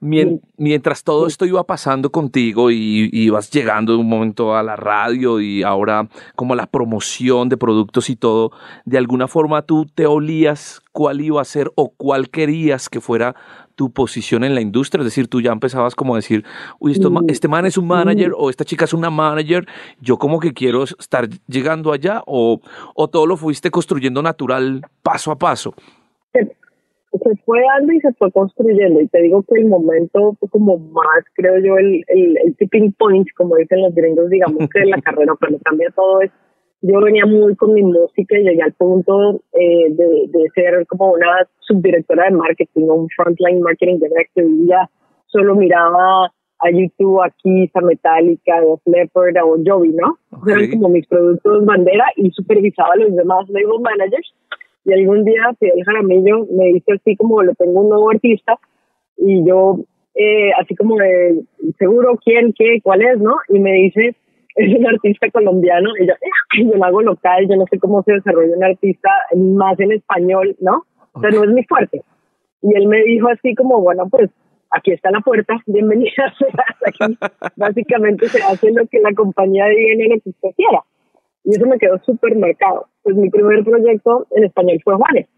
mientras 0.00 1.04
todo 1.04 1.26
esto 1.26 1.44
iba 1.44 1.62
pasando 1.64 2.10
contigo 2.10 2.70
y, 2.70 3.10
ibas 3.12 3.50
llegando 3.50 3.92
de 3.92 3.98
un 3.98 4.08
momento 4.08 4.56
a 4.56 4.62
la 4.62 4.76
radio 4.76 5.40
y 5.40 5.62
ahora 5.62 6.08
como 6.34 6.54
la 6.54 6.66
promoción 6.66 7.48
de 7.48 7.56
productos 7.56 8.10
y 8.10 8.16
todo, 8.16 8.52
de 8.84 8.98
alguna 8.98 9.28
forma 9.28 9.62
tú 9.62 9.86
te 9.94 10.06
olías 10.06 10.80
cuál 10.92 11.20
iba 11.20 11.40
a 11.40 11.44
ser 11.44 11.70
o 11.74 11.90
cuál 11.96 12.30
querías 12.30 12.88
que 12.88 13.00
fuera 13.00 13.34
tu 13.78 13.92
posición 13.92 14.42
en 14.42 14.56
la 14.56 14.60
industria, 14.60 15.02
es 15.02 15.06
decir, 15.06 15.28
tú 15.28 15.40
ya 15.40 15.52
empezabas 15.52 15.94
como 15.94 16.14
a 16.14 16.18
decir, 16.18 16.44
uy, 16.80 16.90
esto, 16.90 17.12
mm. 17.12 17.26
este 17.28 17.46
man 17.46 17.64
es 17.64 17.78
un 17.78 17.86
manager 17.86 18.32
o 18.36 18.50
esta 18.50 18.64
chica 18.64 18.86
es 18.86 18.92
una 18.92 19.08
manager, 19.08 19.66
yo 20.00 20.18
como 20.18 20.40
que 20.40 20.52
quiero 20.52 20.82
estar 20.82 21.28
llegando 21.46 21.92
allá 21.92 22.24
o, 22.26 22.60
o 22.96 23.08
todo 23.08 23.24
lo 23.24 23.36
fuiste 23.36 23.70
construyendo 23.70 24.20
natural 24.20 24.82
paso 25.04 25.30
a 25.30 25.38
paso. 25.38 25.74
Se, 26.32 27.36
fue 27.44 27.60
dando 27.62 27.92
y 27.92 28.00
se 28.00 28.12
fue 28.14 28.32
construyendo 28.32 29.00
y 29.00 29.06
te 29.06 29.22
digo 29.22 29.44
que 29.44 29.60
el 29.60 29.66
momento 29.66 30.36
fue 30.40 30.48
como 30.48 30.76
más, 30.78 31.24
creo 31.34 31.58
yo, 31.64 31.78
el, 31.78 32.04
el, 32.08 32.36
el 32.44 32.56
tipping 32.56 32.92
point, 32.98 33.28
como 33.36 33.54
dicen 33.56 33.80
los 33.80 33.94
gringos, 33.94 34.28
digamos 34.28 34.68
que 34.70 34.84
la 34.86 35.00
carrera, 35.02 35.34
pero 35.40 35.56
cambia 35.62 35.88
todo 35.94 36.20
es 36.20 36.32
yo 36.80 37.00
venía 37.00 37.26
muy 37.26 37.56
con 37.56 37.74
mi 37.74 37.82
música 37.82 38.38
y 38.38 38.44
llegué 38.44 38.62
al 38.62 38.72
punto 38.72 39.40
eh, 39.52 39.90
de, 39.90 40.06
de, 40.28 40.50
ser 40.54 40.86
como 40.86 41.12
una 41.12 41.46
subdirectora 41.60 42.24
de 42.24 42.36
marketing 42.36 42.88
o 42.88 42.94
un 42.94 43.08
frontline 43.16 43.60
marketing 43.60 43.98
director 43.98 44.44
y 44.44 44.66
ya 44.66 44.88
solo 45.26 45.56
miraba 45.56 46.32
a 46.60 46.70
YouTube, 46.70 47.22
aquí, 47.22 47.70
a 47.72 47.80
Metallica, 47.80 48.56
a 48.56 48.62
Leopard 48.86 49.36
o 49.44 49.56
Jovi, 49.64 49.90
¿no? 49.90 50.18
Eran 50.46 50.70
como 50.72 50.88
mis 50.88 51.06
productos 51.06 51.64
bandera 51.64 52.06
y 52.16 52.30
supervisaba 52.30 52.94
a 52.94 52.96
los 52.96 53.14
demás 53.14 53.48
label 53.48 53.80
managers. 53.80 54.34
Y 54.84 54.92
algún 54.92 55.24
día 55.24 55.54
Fidel 55.58 55.84
Jaramillo 55.84 56.46
me 56.50 56.66
dice 56.68 56.92
así 56.94 57.16
como 57.16 57.42
le 57.42 57.54
tengo 57.54 57.82
un 57.82 57.90
nuevo 57.90 58.10
artista 58.10 58.58
y 59.16 59.46
yo 59.46 59.80
eh, 60.14 60.50
así 60.60 60.74
como 60.74 60.96
de 60.96 61.42
seguro 61.78 62.18
quién, 62.24 62.52
qué, 62.52 62.80
cuál 62.82 63.02
es, 63.02 63.18
¿no? 63.18 63.36
Y 63.48 63.58
me 63.58 63.72
dice 63.72 64.16
es 64.58 64.76
un 64.76 64.86
artista 64.86 65.30
colombiano 65.30 65.90
y 66.00 66.06
yo, 66.06 66.14
yo 66.64 66.76
lo 66.76 66.84
hago 66.84 67.02
local, 67.02 67.46
yo 67.48 67.56
no 67.56 67.64
sé 67.70 67.78
cómo 67.78 68.02
se 68.02 68.14
desarrolla 68.14 68.56
un 68.56 68.64
artista 68.64 69.08
más 69.36 69.78
en 69.78 69.92
español, 69.92 70.56
¿no? 70.60 70.82
O 71.12 71.20
sea, 71.20 71.30
no 71.30 71.44
es 71.44 71.50
muy 71.50 71.64
fuerte. 71.64 72.02
Y 72.62 72.76
él 72.76 72.88
me 72.88 73.02
dijo 73.04 73.28
así 73.28 73.54
como, 73.54 73.80
bueno, 73.80 74.08
pues 74.10 74.30
aquí 74.72 74.90
está 74.90 75.12
la 75.12 75.20
puerta, 75.20 75.62
bienvenida 75.66 76.34
aquí. 76.86 77.16
Básicamente 77.54 78.28
se 78.28 78.42
hace 78.42 78.72
lo 78.72 78.84
que 78.88 78.98
la 78.98 79.12
compañía 79.14 79.66
en 79.68 80.10
lo 80.10 80.20
que 80.20 80.30
usted 80.30 80.50
quiera. 80.56 80.82
Y 81.44 81.50
eso 81.50 81.66
me 81.66 81.78
quedó 81.78 81.98
súper 81.98 82.36
marcado. 82.36 82.86
Pues 83.04 83.14
mi 83.14 83.30
primer 83.30 83.62
proyecto 83.64 84.26
en 84.32 84.44
español 84.44 84.80
fue 84.82 84.96
Juanes. 84.96 85.28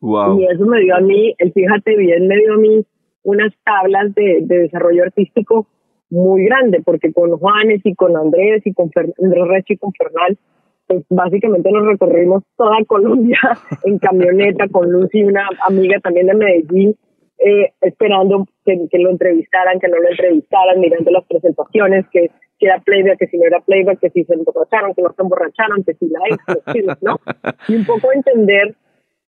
Wow. 0.00 0.38
Y 0.38 0.44
eso 0.44 0.66
me 0.66 0.80
dio 0.80 0.94
a 0.94 1.00
mí, 1.00 1.34
el 1.38 1.52
fíjate 1.52 1.96
bien, 1.96 2.28
me 2.28 2.36
dio 2.36 2.52
a 2.52 2.58
mí 2.58 2.84
unas 3.22 3.52
tablas 3.64 4.14
de, 4.14 4.40
de 4.42 4.58
desarrollo 4.58 5.04
artístico 5.04 5.66
muy 6.10 6.44
grande, 6.44 6.82
porque 6.84 7.12
con 7.12 7.36
Juanes 7.36 7.80
y 7.84 7.94
con 7.94 8.16
Andrés 8.16 8.62
y 8.64 8.72
con 8.72 8.90
Andrés 9.22 9.64
y 9.68 9.76
con 9.76 9.92
Fernal, 9.92 10.38
pues 10.86 11.04
básicamente 11.10 11.70
nos 11.72 11.86
recorrimos 11.86 12.44
toda 12.56 12.76
Colombia 12.86 13.38
en 13.84 13.98
camioneta 13.98 14.68
con 14.68 14.90
Lucy, 14.90 15.24
una 15.24 15.48
amiga 15.66 15.98
también 16.00 16.26
de 16.26 16.34
Medellín, 16.34 16.96
eh, 17.38 17.72
esperando 17.80 18.46
que, 18.64 18.88
lo 18.98 19.10
entrevistaran, 19.10 19.78
que 19.80 19.88
no 19.88 19.98
lo 19.98 20.08
entrevistaran, 20.08 20.80
mirando 20.80 21.10
las 21.10 21.24
presentaciones, 21.26 22.06
que 22.10 22.30
si 22.58 22.66
era 22.66 22.80
playback, 22.80 23.18
que 23.18 23.26
si 23.26 23.36
no 23.36 23.46
era 23.46 23.60
playback, 23.60 24.00
que 24.00 24.10
si 24.10 24.24
se 24.24 24.34
emborracharon, 24.34 24.94
que 24.94 25.02
no 25.02 25.12
se 25.12 25.22
emborracharon, 25.22 25.84
que 25.84 25.94
si 25.94 26.08
la 26.08 26.20
ex, 26.30 27.02
¿no? 27.02 27.20
Y 27.68 27.76
un 27.76 27.84
poco 27.84 28.10
entender, 28.12 28.74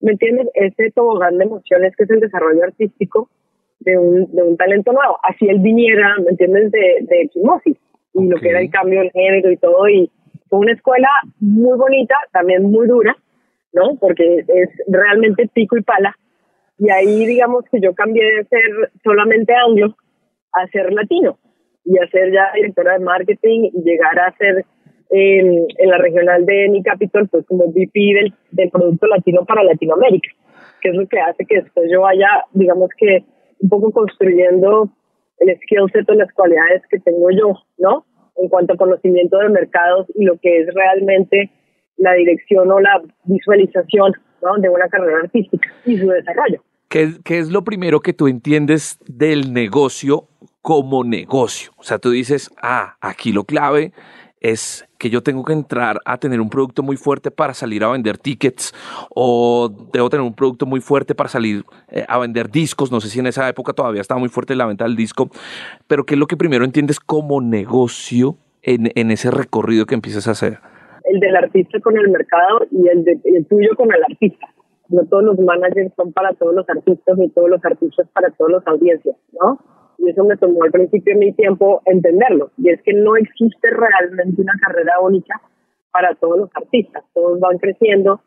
¿me 0.00 0.12
entiendes? 0.12 0.48
Ese 0.54 0.90
tobogán 0.90 1.38
de 1.38 1.44
emociones 1.44 1.94
que 1.96 2.04
es 2.04 2.10
el 2.10 2.20
desarrollo 2.20 2.64
artístico, 2.64 3.28
de 3.84 3.98
un, 3.98 4.34
de 4.34 4.42
un 4.42 4.56
talento 4.56 4.92
nuevo. 4.92 5.18
Así 5.22 5.46
él 5.48 5.60
viniera, 5.60 6.16
¿me 6.18 6.30
entiendes?, 6.30 6.70
de, 6.70 6.98
de 7.02 7.22
equimosis 7.22 7.76
y 8.14 8.28
lo 8.28 8.36
que 8.38 8.50
era 8.50 8.60
el 8.60 8.70
cambio 8.70 9.00
del 9.00 9.10
género 9.10 9.50
y 9.50 9.56
todo. 9.56 9.88
Y 9.88 10.10
fue 10.48 10.60
una 10.60 10.72
escuela 10.72 11.08
muy 11.40 11.78
bonita, 11.78 12.14
también 12.32 12.64
muy 12.64 12.86
dura, 12.86 13.16
¿no? 13.72 13.96
Porque 13.98 14.44
es 14.46 14.70
realmente 14.86 15.48
pico 15.52 15.76
y 15.76 15.82
pala. 15.82 16.14
Y 16.78 16.90
ahí, 16.90 17.26
digamos 17.26 17.64
que 17.70 17.80
yo 17.80 17.94
cambié 17.94 18.24
de 18.24 18.44
ser 18.44 18.90
solamente 19.04 19.52
anglo 19.54 19.96
a 20.52 20.66
ser 20.68 20.92
latino 20.92 21.38
y 21.84 21.98
a 21.98 22.06
ser 22.08 22.32
ya 22.32 22.50
directora 22.54 22.94
de 22.94 23.04
marketing 23.04 23.70
y 23.72 23.82
llegar 23.82 24.18
a 24.18 24.36
ser 24.36 24.64
en 25.14 25.66
la 25.90 25.98
regional 25.98 26.46
de 26.46 26.68
mi 26.70 26.82
capital, 26.82 27.28
pues 27.28 27.44
como 27.46 27.64
VP 27.66 28.00
del, 28.14 28.32
del 28.50 28.70
producto 28.70 29.06
latino 29.06 29.44
para 29.44 29.62
Latinoamérica, 29.62 30.30
que 30.80 30.88
es 30.88 30.94
lo 30.94 31.06
que 31.06 31.20
hace 31.20 31.44
que 31.44 31.60
después 31.60 31.90
yo 31.92 32.00
vaya, 32.00 32.28
digamos 32.52 32.88
que 32.96 33.22
un 33.62 33.68
poco 33.68 33.90
construyendo 33.92 34.90
el 35.38 35.56
skill 35.60 35.90
set 35.92 36.08
o 36.10 36.14
las 36.14 36.32
cualidades 36.32 36.82
que 36.90 36.98
tengo 36.98 37.30
yo, 37.30 37.54
¿no? 37.78 38.04
En 38.36 38.48
cuanto 38.48 38.74
a 38.74 38.76
conocimiento 38.76 39.38
de 39.38 39.48
mercados 39.48 40.06
y 40.14 40.24
lo 40.24 40.38
que 40.38 40.60
es 40.60 40.74
realmente 40.74 41.50
la 41.96 42.12
dirección 42.14 42.70
o 42.70 42.80
la 42.80 43.00
visualización 43.24 44.12
de 44.58 44.68
una 44.68 44.88
carrera 44.88 45.20
artística 45.22 45.70
y 45.86 45.96
su 45.98 46.08
desarrollo. 46.08 46.62
¿Qué, 46.88 47.12
¿Qué 47.24 47.38
es 47.38 47.50
lo 47.50 47.62
primero 47.62 48.00
que 48.00 48.12
tú 48.12 48.26
entiendes 48.26 48.98
del 49.06 49.52
negocio 49.52 50.28
como 50.60 51.04
negocio? 51.04 51.72
O 51.76 51.84
sea, 51.84 51.98
tú 51.98 52.10
dices, 52.10 52.50
ah, 52.60 52.96
aquí 53.00 53.32
lo 53.32 53.44
clave 53.44 53.92
es 54.42 54.86
que 54.98 55.08
yo 55.08 55.22
tengo 55.22 55.44
que 55.44 55.52
entrar 55.52 55.98
a 56.04 56.18
tener 56.18 56.40
un 56.40 56.50
producto 56.50 56.82
muy 56.82 56.96
fuerte 56.96 57.30
para 57.30 57.54
salir 57.54 57.84
a 57.84 57.90
vender 57.92 58.18
tickets 58.18 58.74
o 59.14 59.70
debo 59.92 60.10
tener 60.10 60.26
un 60.26 60.34
producto 60.34 60.66
muy 60.66 60.80
fuerte 60.80 61.14
para 61.14 61.28
salir 61.28 61.64
eh, 61.88 62.04
a 62.08 62.18
vender 62.18 62.50
discos. 62.50 62.90
No 62.90 63.00
sé 63.00 63.08
si 63.08 63.20
en 63.20 63.26
esa 63.28 63.48
época 63.48 63.72
todavía 63.72 64.00
estaba 64.00 64.18
muy 64.18 64.28
fuerte 64.28 64.56
la 64.56 64.66
venta 64.66 64.84
del 64.84 64.96
disco, 64.96 65.30
pero 65.86 66.04
¿qué 66.04 66.14
es 66.14 66.20
lo 66.20 66.26
que 66.26 66.36
primero 66.36 66.64
entiendes 66.64 66.98
como 66.98 67.40
negocio 67.40 68.36
en, 68.62 68.90
en 68.94 69.10
ese 69.12 69.30
recorrido 69.30 69.86
que 69.86 69.94
empiezas 69.94 70.26
a 70.26 70.32
hacer? 70.32 70.58
El 71.04 71.20
del 71.20 71.36
artista 71.36 71.78
con 71.80 71.96
el 71.96 72.08
mercado 72.10 72.66
y 72.70 72.88
el, 72.88 73.04
de, 73.04 73.20
el 73.24 73.46
tuyo 73.46 73.70
con 73.76 73.92
el 73.92 74.02
artista. 74.02 74.46
No 74.88 75.04
todos 75.06 75.24
los 75.24 75.38
managers 75.38 75.92
son 75.96 76.12
para 76.12 76.32
todos 76.34 76.54
los 76.54 76.68
artistas 76.68 77.16
ni 77.16 77.28
todos 77.30 77.48
los 77.48 77.64
artistas 77.64 78.08
para 78.12 78.30
todos 78.30 78.50
los 78.50 78.66
audiencias, 78.66 79.16
¿no? 79.40 79.58
Y 79.98 80.10
eso 80.10 80.24
me 80.24 80.36
tomó 80.36 80.64
al 80.64 80.70
principio 80.70 81.14
de 81.14 81.20
mi 81.20 81.32
tiempo 81.32 81.82
entenderlo, 81.84 82.50
y 82.58 82.70
es 82.70 82.82
que 82.82 82.92
no 82.92 83.16
existe 83.16 83.70
realmente 83.70 84.40
una 84.40 84.54
carrera 84.60 85.00
única 85.00 85.40
para 85.92 86.14
todos 86.14 86.38
los 86.38 86.50
artistas, 86.54 87.04
todos 87.14 87.38
van 87.40 87.58
creciendo, 87.58 88.20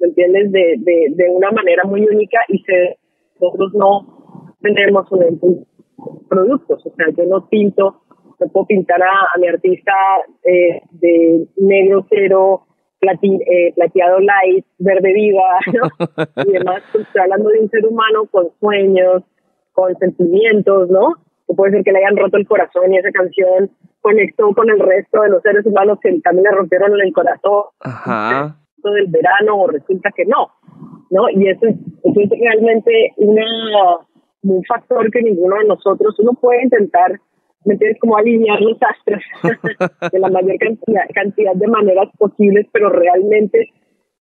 ¿me 0.00 0.08
entiendes?, 0.08 0.50
de, 0.52 0.74
de, 0.78 1.06
de 1.14 1.30
una 1.30 1.50
manera 1.50 1.84
muy 1.84 2.02
única 2.06 2.40
y 2.48 2.58
se, 2.60 2.98
nosotros 3.40 3.72
no 3.74 4.14
tenemos 4.60 5.10
un, 5.12 5.66
productos, 6.28 6.84
o 6.84 6.94
sea, 6.94 7.06
yo 7.16 7.24
no 7.24 7.48
pinto, 7.48 8.02
no 8.40 8.48
puedo 8.48 8.66
pintar 8.66 9.02
a, 9.02 9.38
mi 9.38 9.48
artista 9.48 9.92
eh, 10.42 10.80
de 10.92 11.46
negro 11.56 12.06
cero, 12.08 12.66
eh, 13.00 13.72
plateado 13.74 14.18
light, 14.20 14.64
verde 14.78 15.12
viva, 15.12 15.58
y 16.46 16.52
demás, 16.52 16.82
pues, 16.92 17.06
estoy 17.06 17.22
hablando 17.22 17.50
de 17.50 17.60
un 17.60 17.70
ser 17.70 17.86
humano 17.86 18.26
con 18.30 18.48
sueños, 18.60 19.22
con 19.74 19.94
sentimientos, 19.98 20.88
¿no? 20.88 21.14
Que 21.46 21.54
puede 21.54 21.72
ser 21.72 21.84
que 21.84 21.92
le 21.92 21.98
hayan 21.98 22.16
roto 22.16 22.38
el 22.38 22.46
corazón 22.46 22.92
y 22.92 22.98
esa 22.98 23.10
canción 23.10 23.70
conectó 24.00 24.54
con 24.54 24.70
el 24.70 24.80
resto 24.80 25.20
de 25.22 25.30
los 25.30 25.42
seres 25.42 25.66
humanos 25.66 25.98
que 26.02 26.18
también 26.20 26.44
le 26.44 26.56
rompieron 26.56 26.92
el 27.00 27.12
corazón. 27.12 27.64
Ajá. 27.80 28.56
Del 28.82 29.06
verano 29.08 29.56
o 29.56 29.66
resulta 29.66 30.10
que 30.14 30.26
no, 30.26 30.48
¿no? 31.10 31.28
Y 31.30 31.48
eso 31.48 31.66
es, 31.66 31.76
eso 32.04 32.20
es 32.20 32.30
realmente 32.38 33.12
una, 33.16 33.46
un 34.42 34.62
factor 34.64 35.10
que 35.10 35.22
ninguno 35.22 35.56
de 35.56 35.64
nosotros, 35.64 36.18
uno 36.18 36.32
puede 36.34 36.64
intentar 36.64 37.18
meter 37.64 37.96
como 37.98 38.16
alinear 38.16 38.60
los 38.60 38.76
astros 38.82 39.22
de 40.12 40.18
la 40.18 40.28
mayor 40.28 40.58
cantidad, 40.58 41.02
cantidad 41.14 41.54
de 41.54 41.66
maneras 41.66 42.08
posibles, 42.18 42.66
pero 42.72 42.90
realmente 42.90 43.70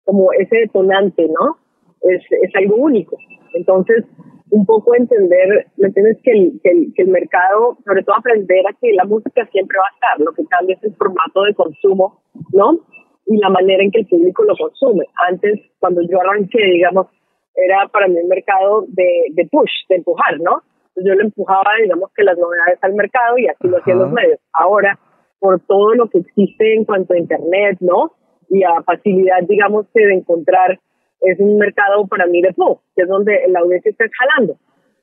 como 0.06 0.32
ese 0.34 0.58
detonante, 0.58 1.28
¿no? 1.28 1.58
Es, 2.02 2.22
es 2.30 2.56
algo 2.56 2.78
único. 2.78 3.18
Entonces, 3.54 4.06
un 4.54 4.68
poco 4.68 4.96
entender, 4.96 5.66
¿me 5.78 5.88
entiendes? 5.88 6.20
Que 6.24 6.32
el, 6.32 6.62
que, 6.62 6.70
el, 6.70 6.94
que 6.94 7.02
el 7.02 7.08
mercado, 7.08 7.76
sobre 7.84 8.04
todo 8.04 8.16
aprender 8.16 8.64
a 8.68 8.74
que 8.80 8.94
la 8.94 9.04
música 9.04 9.48
siempre 9.48 9.80
va 9.80 9.86
a 9.86 9.96
estar, 9.96 10.20
lo 10.24 10.32
que 10.34 10.46
cambia 10.46 10.76
es 10.76 10.84
el 10.84 10.96
formato 10.96 11.42
de 11.42 11.56
consumo, 11.56 12.22
¿no? 12.54 12.78
Y 13.26 13.38
la 13.38 13.50
manera 13.50 13.82
en 13.82 13.90
que 13.90 14.02
el 14.02 14.08
público 14.08 14.44
lo 14.44 14.56
consume. 14.56 15.06
Antes, 15.28 15.60
cuando 15.80 16.04
yo 16.04 16.22
arranqué, 16.22 16.64
digamos, 16.66 17.08
era 17.56 17.88
para 17.88 18.08
mí 18.08 18.16
un 18.22 18.28
mercado 18.28 18.86
de, 18.90 19.26
de 19.32 19.48
push, 19.52 19.72
de 19.90 19.96
empujar, 19.96 20.40
¿no? 20.40 20.62
Entonces 20.90 21.10
yo 21.10 21.16
le 21.16 21.24
empujaba, 21.24 21.72
digamos, 21.82 22.12
que 22.16 22.24
las 22.24 22.38
novedades 22.38 22.78
al 22.84 22.94
mercado 22.94 23.40
y 23.40 23.48
así 23.48 23.68
lo 23.68 23.78
hacían 23.80 23.98
los 23.98 24.12
medios. 24.12 24.40
Ahora, 24.54 25.00
por 25.40 25.62
todo 25.62 25.96
lo 25.96 26.10
que 26.10 26.20
existe 26.20 26.76
en 26.76 26.86
cuanto 26.86 27.16
a 27.16 27.18
Internet, 27.18 27.78
¿no? 27.80 28.12
Y 28.50 28.64
a 28.64 28.84
facilidad, 28.84 29.42
digamos, 29.50 29.92
de 29.94 30.14
encontrar 30.14 30.80
es 31.24 31.40
un 31.40 31.58
mercado 31.58 32.06
para 32.08 32.28
mí 32.28 32.42
de 32.42 32.54
pop, 32.54 32.82
que 32.96 33.04
es 33.04 33.08
donde 33.08 33.40
la 33.48 33.60
audiencia 33.60 33.92
está 33.92 34.06
jalando. 34.18 34.58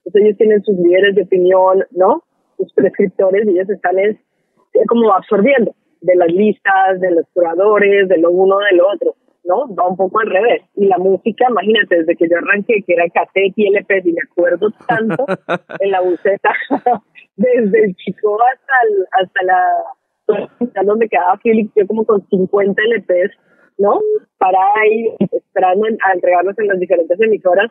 Entonces 0.05 0.23
ellos 0.23 0.39
tienen 0.39 0.63
sus 0.63 0.77
líderes 0.77 1.15
de 1.15 1.23
opinión, 1.23 1.85
¿no? 1.93 2.23
Sus 2.57 2.73
prescriptores 2.75 3.47
y 3.47 3.53
ellos 3.53 3.71
están 3.71 3.99
es, 3.99 4.17
como 4.87 5.13
absorbiendo 5.13 5.75
de 6.01 6.15
las 6.17 6.29
listas, 6.29 7.01
de 7.01 7.11
los 7.11 7.27
curadores, 7.33 8.09
de 8.09 8.19
lo 8.19 8.31
uno, 8.31 8.59
del 8.71 8.81
otro, 8.81 9.15
¿no? 9.45 9.75
Va 9.75 9.89
un 9.89 9.97
poco 9.97 10.21
al 10.21 10.31
revés. 10.31 10.63
Y 10.77 10.87
la 10.87 10.99
música, 10.99 11.47
imagínate, 11.49 11.99
desde 11.99 12.17
que 12.17 12.29
yo 12.29 12.37
arranqué, 12.39 12.83
que 12.87 12.95
era 12.95 13.09
cassette 13.09 13.53
y 13.57 13.67
LP, 13.69 14.03
y 14.05 14.13
me 14.13 14.21
acuerdo 14.31 14.69
tanto 14.87 15.27
en 15.81 15.91
la 15.91 16.01
buceta, 16.01 16.53
desde 17.37 17.85
el 17.85 17.95
chico 17.97 18.39
hasta, 18.43 18.73
el, 18.89 19.07
hasta 19.21 19.43
la 19.45 20.85
donde 20.85 21.09
quedaba 21.09 21.39
Philip, 21.43 21.73
yo 21.75 21.87
como 21.89 22.05
con 22.05 22.25
50 22.29 22.81
LPs 22.83 23.37
¿no? 23.81 23.99
Para 24.39 24.59
ir 24.87 25.13
esperando 25.33 25.87
a 25.87 26.13
entregarlos 26.13 26.57
en 26.59 26.69
las 26.69 26.79
diferentes 26.79 27.19
emisoras. 27.21 27.71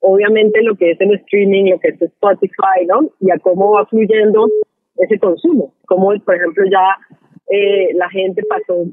Obviamente 0.00 0.62
lo 0.62 0.74
que 0.74 0.92
es 0.92 1.00
el 1.00 1.14
streaming, 1.14 1.70
lo 1.70 1.78
que 1.78 1.88
es 1.88 2.02
Spotify, 2.02 2.86
¿no? 2.88 3.10
Y 3.20 3.30
a 3.30 3.38
cómo 3.38 3.72
va 3.72 3.86
fluyendo 3.86 4.46
ese 4.96 5.18
consumo. 5.18 5.74
Como, 5.86 6.12
por 6.24 6.34
ejemplo, 6.34 6.64
ya 6.70 6.96
eh, 7.50 7.94
la 7.94 8.08
gente 8.10 8.42
pasó, 8.48 8.86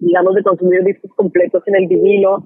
digamos, 0.00 0.34
de 0.34 0.42
consumir 0.42 0.82
discos 0.82 1.12
completos 1.14 1.62
en 1.66 1.76
el 1.76 1.86
vinilo, 1.86 2.36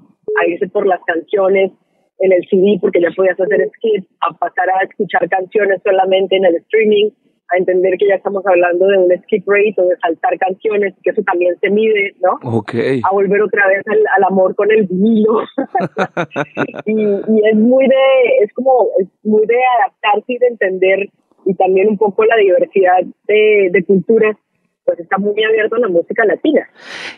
a 0.41 0.47
irse 0.49 0.69
por 0.69 0.87
las 0.87 1.01
canciones 1.05 1.73
en 2.19 2.33
el 2.33 2.47
CD 2.51 2.79
porque 2.81 3.01
ya 3.01 3.11
podías 3.17 3.41
hacer 3.41 3.71
skip, 3.77 4.05
a 4.21 4.37
pasar 4.37 4.69
a 4.71 4.85
escuchar 4.85 5.29
canciones 5.29 5.81
solamente 5.83 6.37
en 6.37 6.45
el 6.45 6.57
streaming 6.57 7.11
a 7.53 7.59
entender 7.59 7.95
que 7.99 8.09
ya 8.09 8.15
estamos 8.15 8.45
hablando 8.47 8.87
de 8.87 8.99
un 8.99 9.23
skip 9.23 9.45
rate 9.47 9.75
o 9.79 9.85
de 9.85 9.97
saltar 9.97 10.39
canciones, 10.39 10.95
que 11.03 11.11
eso 11.11 11.23
también 11.23 11.57
se 11.61 11.71
mide, 11.71 12.15
¿no? 12.21 12.39
Ok. 12.59 12.75
A 13.03 13.13
volver 13.13 13.43
otra 13.43 13.67
vez 13.69 13.83
al, 13.87 14.25
amor 14.25 14.55
con 14.55 14.71
el 14.71 14.87
vinilo. 14.87 15.43
y, 16.87 16.93
y, 16.93 17.49
es 17.51 17.57
muy 17.57 17.87
de, 17.87 18.45
es 18.45 18.53
como, 18.55 18.89
es 19.01 19.09
muy 19.25 19.47
de 19.47 19.59
adaptarse 19.79 20.33
y 20.33 20.39
de 20.39 20.47
entender, 20.47 21.09
y 21.45 21.55
también 21.55 21.89
un 21.89 21.99
poco 21.99 22.25
la 22.25 22.37
diversidad 22.37 23.03
de, 23.27 23.71
de 23.73 23.85
culturas, 23.85 24.37
pues 24.85 25.01
está 25.01 25.19
muy 25.19 25.43
abierto 25.43 25.77
a 25.77 25.81
la 25.81 25.89
música 25.89 26.25
latina, 26.25 26.69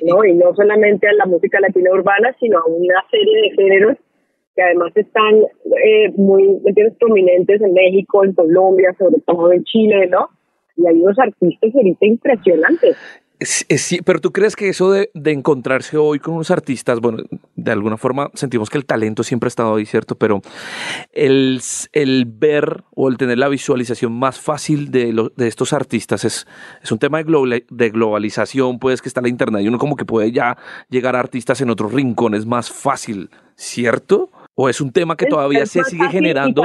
¿no? 0.02 0.24
Y 0.24 0.34
no 0.34 0.54
solamente 0.54 1.08
a 1.08 1.12
la 1.12 1.26
música 1.26 1.60
latina 1.60 1.90
urbana, 1.92 2.34
sino 2.40 2.58
a 2.58 2.66
una 2.66 3.04
serie 3.10 3.42
de 3.42 3.50
géneros 3.50 3.98
que 4.54 4.62
además 4.62 4.92
están 4.97 5.42
eh, 5.85 6.11
muy, 6.16 6.61
prominentes 6.99 7.61
en 7.61 7.73
México, 7.73 8.25
en 8.25 8.32
Colombia, 8.35 8.94
sobre 8.99 9.21
todo 9.26 9.52
en 9.52 9.64
Chile, 9.64 10.06
¿no? 10.09 10.28
Y 10.76 10.87
hay 10.87 11.00
unos 11.00 11.18
artistas 11.18 11.75
ahorita 11.75 12.06
impresionantes. 12.06 12.97
Sí, 13.44 14.00
pero 14.04 14.21
tú 14.21 14.32
crees 14.32 14.54
que 14.56 14.68
eso 14.68 14.92
de, 14.92 15.11
encontrarse 15.25 15.97
hoy 15.97 16.18
con 16.18 16.35
unos 16.35 16.50
artistas, 16.50 17.00
bueno, 17.00 17.25
de 17.56 17.73
alguna 17.73 17.97
forma 17.97 18.30
sentimos 18.35 18.71
que 18.71 18.78
el 18.78 18.87
talento 18.87 19.23
siempre 19.23 19.47
ha 19.47 19.49
estado 19.49 19.75
ahí, 19.75 19.87
¿cierto? 19.87 20.16
Pero 20.16 20.42
el, 21.12 21.61
el 21.92 22.26
ver 22.26 22.85
o 22.94 23.09
el 23.09 23.16
tener 23.16 23.38
la 23.38 23.49
visualización 23.49 24.12
más 24.12 24.38
fácil 24.38 24.90
de, 24.90 25.30
de 25.35 25.49
estos 25.49 25.73
artistas 25.73 26.25
es, 26.25 26.47
es 26.82 26.92
un 26.92 26.99
tema 26.99 27.23
de, 27.23 27.64
de 27.68 27.90
globalización, 27.90 28.78
pues 28.78 29.02
que 29.02 29.09
está 29.09 29.21
la 29.21 29.28
internet 29.28 29.62
y 29.62 29.68
uno 29.68 29.78
como 29.78 29.97
que 29.97 30.04
puede 30.04 30.30
ya 30.30 30.56
llegar 30.88 31.16
a 31.16 31.21
artistas 31.21 31.61
en 31.61 31.71
otros 31.71 31.92
rincones 31.92 32.47
más 32.47 32.71
fácil, 32.71 33.30
¿cierto? 33.56 34.30
¿O 34.54 34.68
es 34.68 34.80
un 34.80 34.92
tema 34.92 35.16
que 35.16 35.26
todavía 35.26 35.66
se 35.66 35.82
sigue 35.85 36.09
generando 36.09 36.62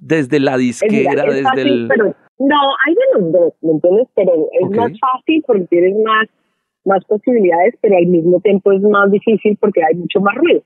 desde 0.00 0.40
la 0.40 0.56
disquera, 0.56 1.24
desde 1.24 1.62
el... 1.62 1.88
no, 2.38 2.56
hay 2.86 2.94
de 2.94 3.20
los 3.20 3.32
dos, 3.32 3.52
¿me 3.60 3.72
entiendes? 3.72 4.08
Pero 4.14 4.32
es 4.60 4.70
más 4.70 4.92
fácil 4.98 5.44
porque 5.46 5.66
tienes 5.66 5.96
más, 6.02 6.26
más 6.84 7.04
posibilidades, 7.04 7.74
pero 7.80 7.96
al 7.96 8.06
mismo 8.06 8.40
tiempo 8.40 8.72
es 8.72 8.82
más 8.82 9.10
difícil 9.10 9.56
porque 9.60 9.82
hay 9.84 9.94
mucho 9.96 10.20
más 10.20 10.34
ruido, 10.36 10.62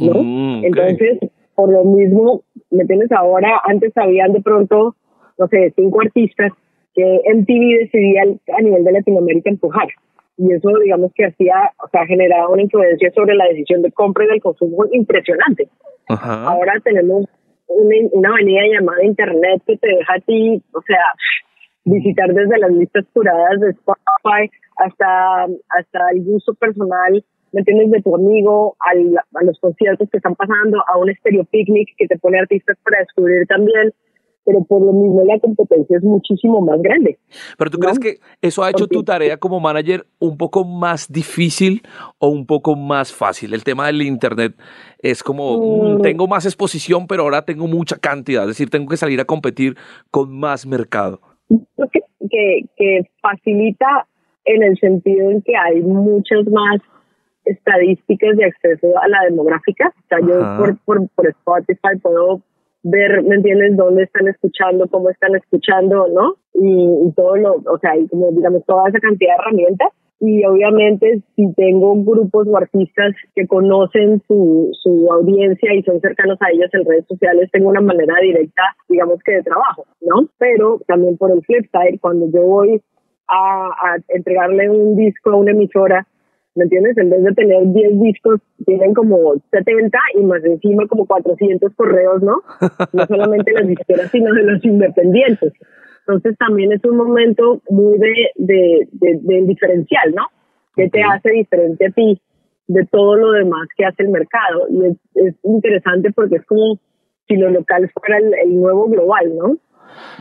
¿no? 0.00 0.22
Mm, 0.22 0.64
Entonces, 0.64 1.18
por 1.54 1.72
lo 1.72 1.84
mismo, 1.84 2.42
¿me 2.70 2.82
entiendes? 2.82 3.10
Ahora, 3.12 3.60
antes 3.64 3.92
habían 3.96 4.32
de 4.32 4.40
pronto, 4.40 4.94
no 5.38 5.48
sé, 5.48 5.72
cinco 5.76 6.00
artistas 6.00 6.52
que 6.94 7.20
MTV 7.34 7.80
decidía 7.80 8.22
a 8.56 8.62
nivel 8.62 8.84
de 8.84 8.92
Latinoamérica 8.92 9.50
empujar 9.50 9.88
y 10.36 10.52
eso 10.52 10.68
digamos 10.82 11.12
que 11.14 11.26
hacía, 11.26 11.72
o 11.84 11.88
sea, 11.88 12.06
generaba 12.06 12.48
una 12.48 12.62
influencia 12.62 13.10
sobre 13.12 13.34
la 13.34 13.46
decisión 13.46 13.82
de 13.82 13.92
compra 13.92 14.24
y 14.24 14.28
del 14.28 14.42
consumo 14.42 14.84
impresionante. 14.92 15.68
Ahora 16.08 16.74
tenemos 16.82 17.26
una, 17.68 17.96
una 18.12 18.28
avenida 18.30 18.62
llamada 18.72 19.04
Internet 19.04 19.62
que 19.66 19.76
te 19.76 19.88
deja 19.88 20.14
a 20.14 20.20
ti, 20.20 20.62
o 20.72 20.82
sea, 20.82 21.02
visitar 21.84 22.32
desde 22.32 22.58
las 22.58 22.72
listas 22.72 23.04
curadas 23.12 23.60
de 23.60 23.70
Spotify 23.70 24.50
hasta, 24.76 25.44
hasta 25.68 26.10
el 26.12 26.24
gusto 26.24 26.54
personal, 26.54 27.24
¿me 27.52 27.60
entiendes? 27.60 27.90
De 27.90 28.02
tu 28.02 28.14
amigo, 28.14 28.76
al, 28.80 29.16
a 29.16 29.44
los 29.44 29.58
conciertos 29.60 30.08
que 30.10 30.16
están 30.16 30.34
pasando, 30.34 30.82
a 30.86 30.98
un 30.98 31.10
estéreo 31.10 31.44
picnic 31.44 31.88
que 31.96 32.08
te 32.08 32.18
pone 32.18 32.38
artistas 32.38 32.76
para 32.82 32.98
descubrir 32.98 33.46
también 33.46 33.92
pero 34.44 34.62
por 34.64 34.82
lo 34.82 34.92
mismo 34.92 35.22
la 35.24 35.38
competencia 35.38 35.96
es 35.96 36.02
muchísimo 36.02 36.60
más 36.60 36.80
grande. 36.82 37.18
Pero 37.56 37.70
tú 37.70 37.78
crees 37.78 37.98
que 37.98 38.18
eso 38.42 38.62
ha 38.62 38.70
hecho 38.70 38.86
tu 38.86 39.02
tarea 39.02 39.36
como 39.36 39.60
manager 39.60 40.06
un 40.18 40.36
poco 40.36 40.64
más 40.64 41.10
difícil 41.10 41.82
o 42.18 42.28
un 42.28 42.46
poco 42.46 42.76
más 42.76 43.12
fácil? 43.12 43.54
El 43.54 43.64
tema 43.64 43.86
del 43.86 44.02
Internet 44.02 44.54
es 44.98 45.22
como, 45.22 45.96
mm, 45.96 46.02
tengo 46.02 46.26
más 46.26 46.44
exposición, 46.44 47.06
pero 47.06 47.22
ahora 47.22 47.42
tengo 47.42 47.66
mucha 47.66 47.96
cantidad, 47.96 48.42
es 48.42 48.50
decir, 48.50 48.70
tengo 48.70 48.88
que 48.88 48.96
salir 48.96 49.20
a 49.20 49.24
competir 49.24 49.76
con 50.10 50.32
más 50.38 50.66
mercado. 50.66 51.20
Que, 51.48 52.00
que, 52.30 52.64
que 52.76 53.00
facilita 53.20 54.06
en 54.44 54.62
el 54.62 54.78
sentido 54.78 55.30
en 55.30 55.42
que 55.42 55.56
hay 55.56 55.80
muchas 55.80 56.46
más 56.50 56.80
estadísticas 57.44 58.36
de 58.36 58.46
acceso 58.46 58.86
a 58.98 59.08
la 59.08 59.20
demográfica. 59.28 59.88
O 59.88 60.08
sea, 60.08 60.18
yo 60.20 60.56
por, 60.58 60.78
por, 60.84 61.08
por 61.10 61.26
Spotify 61.28 61.98
puedo 62.02 62.40
ver, 62.84 63.22
¿me 63.24 63.36
entiendes?, 63.36 63.76
dónde 63.76 64.04
están 64.04 64.28
escuchando, 64.28 64.86
cómo 64.88 65.10
están 65.10 65.34
escuchando, 65.34 66.06
¿no? 66.08 66.36
Y, 66.54 67.12
todo 67.16 67.36
lo, 67.36 67.54
o 67.54 67.78
sea, 67.80 67.96
y 67.96 68.06
como 68.08 68.30
digamos, 68.30 68.64
toda 68.66 68.88
esa 68.88 69.00
cantidad 69.00 69.32
de 69.32 69.42
herramientas. 69.42 69.88
Y 70.20 70.44
obviamente, 70.46 71.20
si 71.34 71.52
tengo 71.54 71.94
grupos 72.02 72.46
o 72.46 72.56
artistas 72.56 73.14
que 73.34 73.46
conocen 73.46 74.22
su, 74.28 74.70
su 74.82 75.08
audiencia 75.10 75.74
y 75.74 75.82
son 75.82 76.00
cercanos 76.00 76.38
a 76.40 76.50
ellos 76.52 76.70
en 76.72 76.84
redes 76.84 77.04
sociales, 77.08 77.50
tengo 77.52 77.68
una 77.68 77.80
manera 77.80 78.14
directa, 78.22 78.62
digamos 78.88 79.18
que 79.24 79.32
de 79.32 79.42
trabajo, 79.42 79.84
¿no? 80.00 80.28
Pero 80.38 80.80
también 80.86 81.16
por 81.16 81.32
el 81.32 81.42
flip 81.42 81.66
side, 81.72 81.98
cuando 81.98 82.30
yo 82.30 82.42
voy 82.42 82.80
a, 83.28 83.66
a 83.66 83.96
entregarle 84.08 84.70
un 84.70 84.96
disco 84.96 85.30
a 85.30 85.36
una 85.36 85.50
emisora 85.50 86.06
¿me 86.54 86.64
entiendes? 86.64 86.96
En 86.98 87.10
vez 87.10 87.22
de 87.22 87.32
tener 87.32 87.62
10 87.66 88.00
discos, 88.00 88.40
tienen 88.64 88.94
como 88.94 89.34
70 89.50 89.98
y 90.14 90.22
más 90.22 90.44
encima 90.44 90.86
como 90.86 91.06
400 91.06 91.74
correos, 91.74 92.22
¿no? 92.22 92.42
No 92.92 93.06
solamente 93.08 93.52
las 93.52 93.66
disqueras, 93.66 94.10
sino 94.10 94.32
de 94.32 94.42
los 94.42 94.64
independientes. 94.64 95.52
Entonces 96.06 96.36
también 96.38 96.72
es 96.72 96.84
un 96.84 96.96
momento 96.96 97.62
muy 97.70 97.98
de, 97.98 98.30
de, 98.36 98.88
de, 98.92 99.42
diferencial, 99.46 100.14
¿no? 100.14 100.24
¿Qué 100.76 100.88
te 100.90 101.02
hace 101.02 101.30
diferente 101.30 101.86
a 101.86 101.90
ti 101.90 102.20
de 102.66 102.84
todo 102.86 103.16
lo 103.16 103.32
demás 103.32 103.68
que 103.76 103.86
hace 103.86 104.02
el 104.02 104.10
mercado? 104.10 104.66
Y 104.68 104.86
es, 104.86 104.96
es 105.14 105.34
interesante 105.44 106.12
porque 106.12 106.36
es 106.36 106.46
como 106.46 106.78
si 107.26 107.36
lo 107.36 107.50
local 107.50 107.90
fuera 107.94 108.18
el, 108.18 108.54
nuevo 108.60 108.86
global, 108.88 109.34
¿no? 109.36 109.56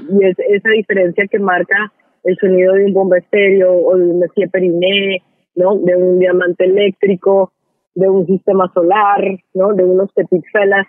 Y 0.10 0.26
es 0.26 0.38
esa 0.40 0.70
diferencia 0.70 1.28
que 1.28 1.40
marca 1.40 1.92
el 2.24 2.38
sonido 2.38 2.74
de 2.74 2.86
un 2.86 2.94
bomba 2.94 3.18
estéreo 3.18 3.74
o 3.74 3.98
de 3.98 4.06
un 4.06 4.20
Messier 4.20 4.50
Periné 4.50 5.22
¿no? 5.56 5.76
De 5.78 5.96
un 5.96 6.20
diamante 6.20 6.66
eléctrico, 6.66 7.52
de 7.96 8.10
un 8.10 8.26
sistema 8.26 8.72
solar, 8.74 9.24
¿no? 9.54 9.74
De 9.74 9.84
unos 9.84 10.12
petit 10.14 10.44
felas 10.52 10.88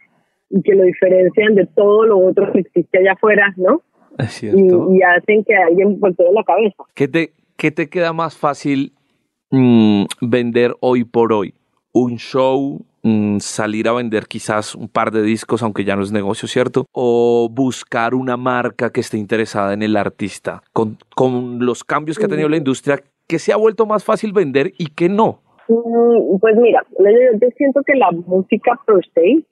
y 0.50 0.62
que 0.62 0.74
lo 0.74 0.84
diferencian 0.84 1.54
de 1.54 1.66
todo 1.66 2.04
lo 2.04 2.18
otro 2.18 2.52
que 2.52 2.60
existe 2.60 2.98
allá 2.98 3.12
afuera, 3.12 3.52
¿no? 3.56 3.82
Y, 4.40 5.02
hacen 5.02 5.44
que 5.44 5.56
alguien 5.56 5.98
voltee 5.98 6.32
la 6.32 6.44
cabeza. 6.44 6.84
¿Qué 6.94 7.08
te, 7.08 7.32
qué 7.56 7.72
te 7.72 7.88
queda 7.88 8.12
más 8.12 8.36
fácil 8.36 8.92
mm, 9.50 10.04
vender 10.20 10.74
hoy 10.80 11.04
por 11.04 11.32
hoy? 11.32 11.54
¿Un 11.92 12.16
show? 12.16 12.84
Mm, 13.02 13.38
¿Salir 13.40 13.88
a 13.88 13.92
vender 13.92 14.26
quizás 14.26 14.74
un 14.74 14.88
par 14.88 15.10
de 15.10 15.22
discos, 15.22 15.62
aunque 15.62 15.84
ya 15.84 15.96
no 15.96 16.02
es 16.02 16.12
negocio, 16.12 16.48
¿cierto? 16.48 16.86
¿O 16.92 17.48
buscar 17.50 18.14
una 18.14 18.36
marca 18.36 18.90
que 18.90 19.00
esté 19.00 19.18
interesada 19.18 19.74
en 19.74 19.82
el 19.82 19.96
artista? 19.96 20.62
Con, 20.72 20.96
con 21.14 21.66
los 21.66 21.82
cambios 21.84 22.18
que 22.18 22.26
ha 22.26 22.28
tenido 22.28 22.48
la 22.48 22.56
industria, 22.56 23.02
que 23.26 23.38
se 23.38 23.52
ha 23.52 23.56
vuelto 23.56 23.86
más 23.86 24.04
fácil 24.04 24.32
vender 24.32 24.72
y 24.78 24.86
que 24.94 25.08
no? 25.08 25.40
Mm, 25.68 26.38
pues 26.40 26.56
mira, 26.56 26.84
yo 26.98 27.48
siento 27.56 27.82
que 27.86 27.94
la 27.94 28.10
música 28.10 28.78
per 28.86 29.00
se 29.14 29.44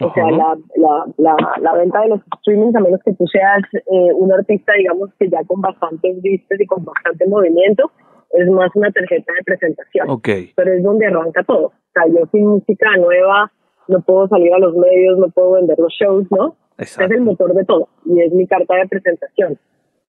O 0.00 0.12
sea, 0.14 0.30
la, 0.30 0.56
la, 0.76 1.04
la, 1.18 1.36
la, 1.60 1.72
venta 1.74 2.00
de 2.02 2.08
los 2.08 2.20
streamings, 2.38 2.74
a 2.76 2.80
menos 2.80 3.00
que 3.04 3.12
tú 3.14 3.26
seas 3.26 3.62
eh, 3.74 4.12
un 4.14 4.32
artista, 4.32 4.72
digamos, 4.78 5.10
que 5.18 5.28
ya 5.28 5.42
con 5.44 5.60
bastantes 5.60 6.22
vistas 6.22 6.60
y 6.60 6.66
con 6.66 6.84
bastante 6.84 7.26
movimiento, 7.26 7.90
es 8.30 8.48
más 8.48 8.70
una 8.74 8.90
tarjeta 8.92 9.32
de 9.32 9.44
presentación. 9.44 10.08
Okay. 10.08 10.52
Pero 10.54 10.72
es 10.72 10.82
donde 10.82 11.06
arranca 11.06 11.42
todo. 11.42 11.66
O 11.66 11.92
sea, 11.92 12.04
yo 12.06 12.26
sin 12.30 12.46
música 12.46 12.96
nueva 12.96 13.50
no 13.88 14.00
puedo 14.02 14.28
salir 14.28 14.52
a 14.52 14.58
los 14.58 14.74
medios, 14.76 15.18
no 15.18 15.28
puedo 15.30 15.52
vender 15.52 15.78
los 15.78 15.92
shows, 15.92 16.26
¿no? 16.30 16.56
Es 16.78 16.96
el 16.98 17.22
motor 17.22 17.54
de 17.54 17.64
todo 17.64 17.88
y 18.04 18.20
es 18.20 18.32
mi 18.32 18.46
carta 18.46 18.76
de 18.76 18.86
presentación. 18.86 19.58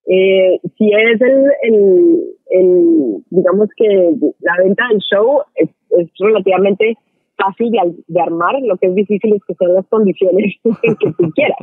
Eh, 0.08 0.60
si 0.78 0.92
es 0.92 1.22
el, 1.22 1.46
el, 2.50 3.24
digamos 3.30 3.70
que 3.76 4.14
la 4.40 4.56
venta 4.64 4.84
del 4.90 5.00
show 5.00 5.42
es, 5.56 5.70
relativamente 6.20 6.98
fácil 7.38 7.72
de, 7.72 7.80
de, 8.08 8.22
armar, 8.22 8.56
lo 8.62 8.78
que 8.78 8.88
es 8.88 8.96
difícil 8.96 9.36
es 9.36 9.42
que 9.46 9.56
sean 9.56 9.74
las 9.74 9.88
condiciones 9.88 10.56
que 10.64 11.12
tú 11.18 11.32
quieras, 11.36 11.58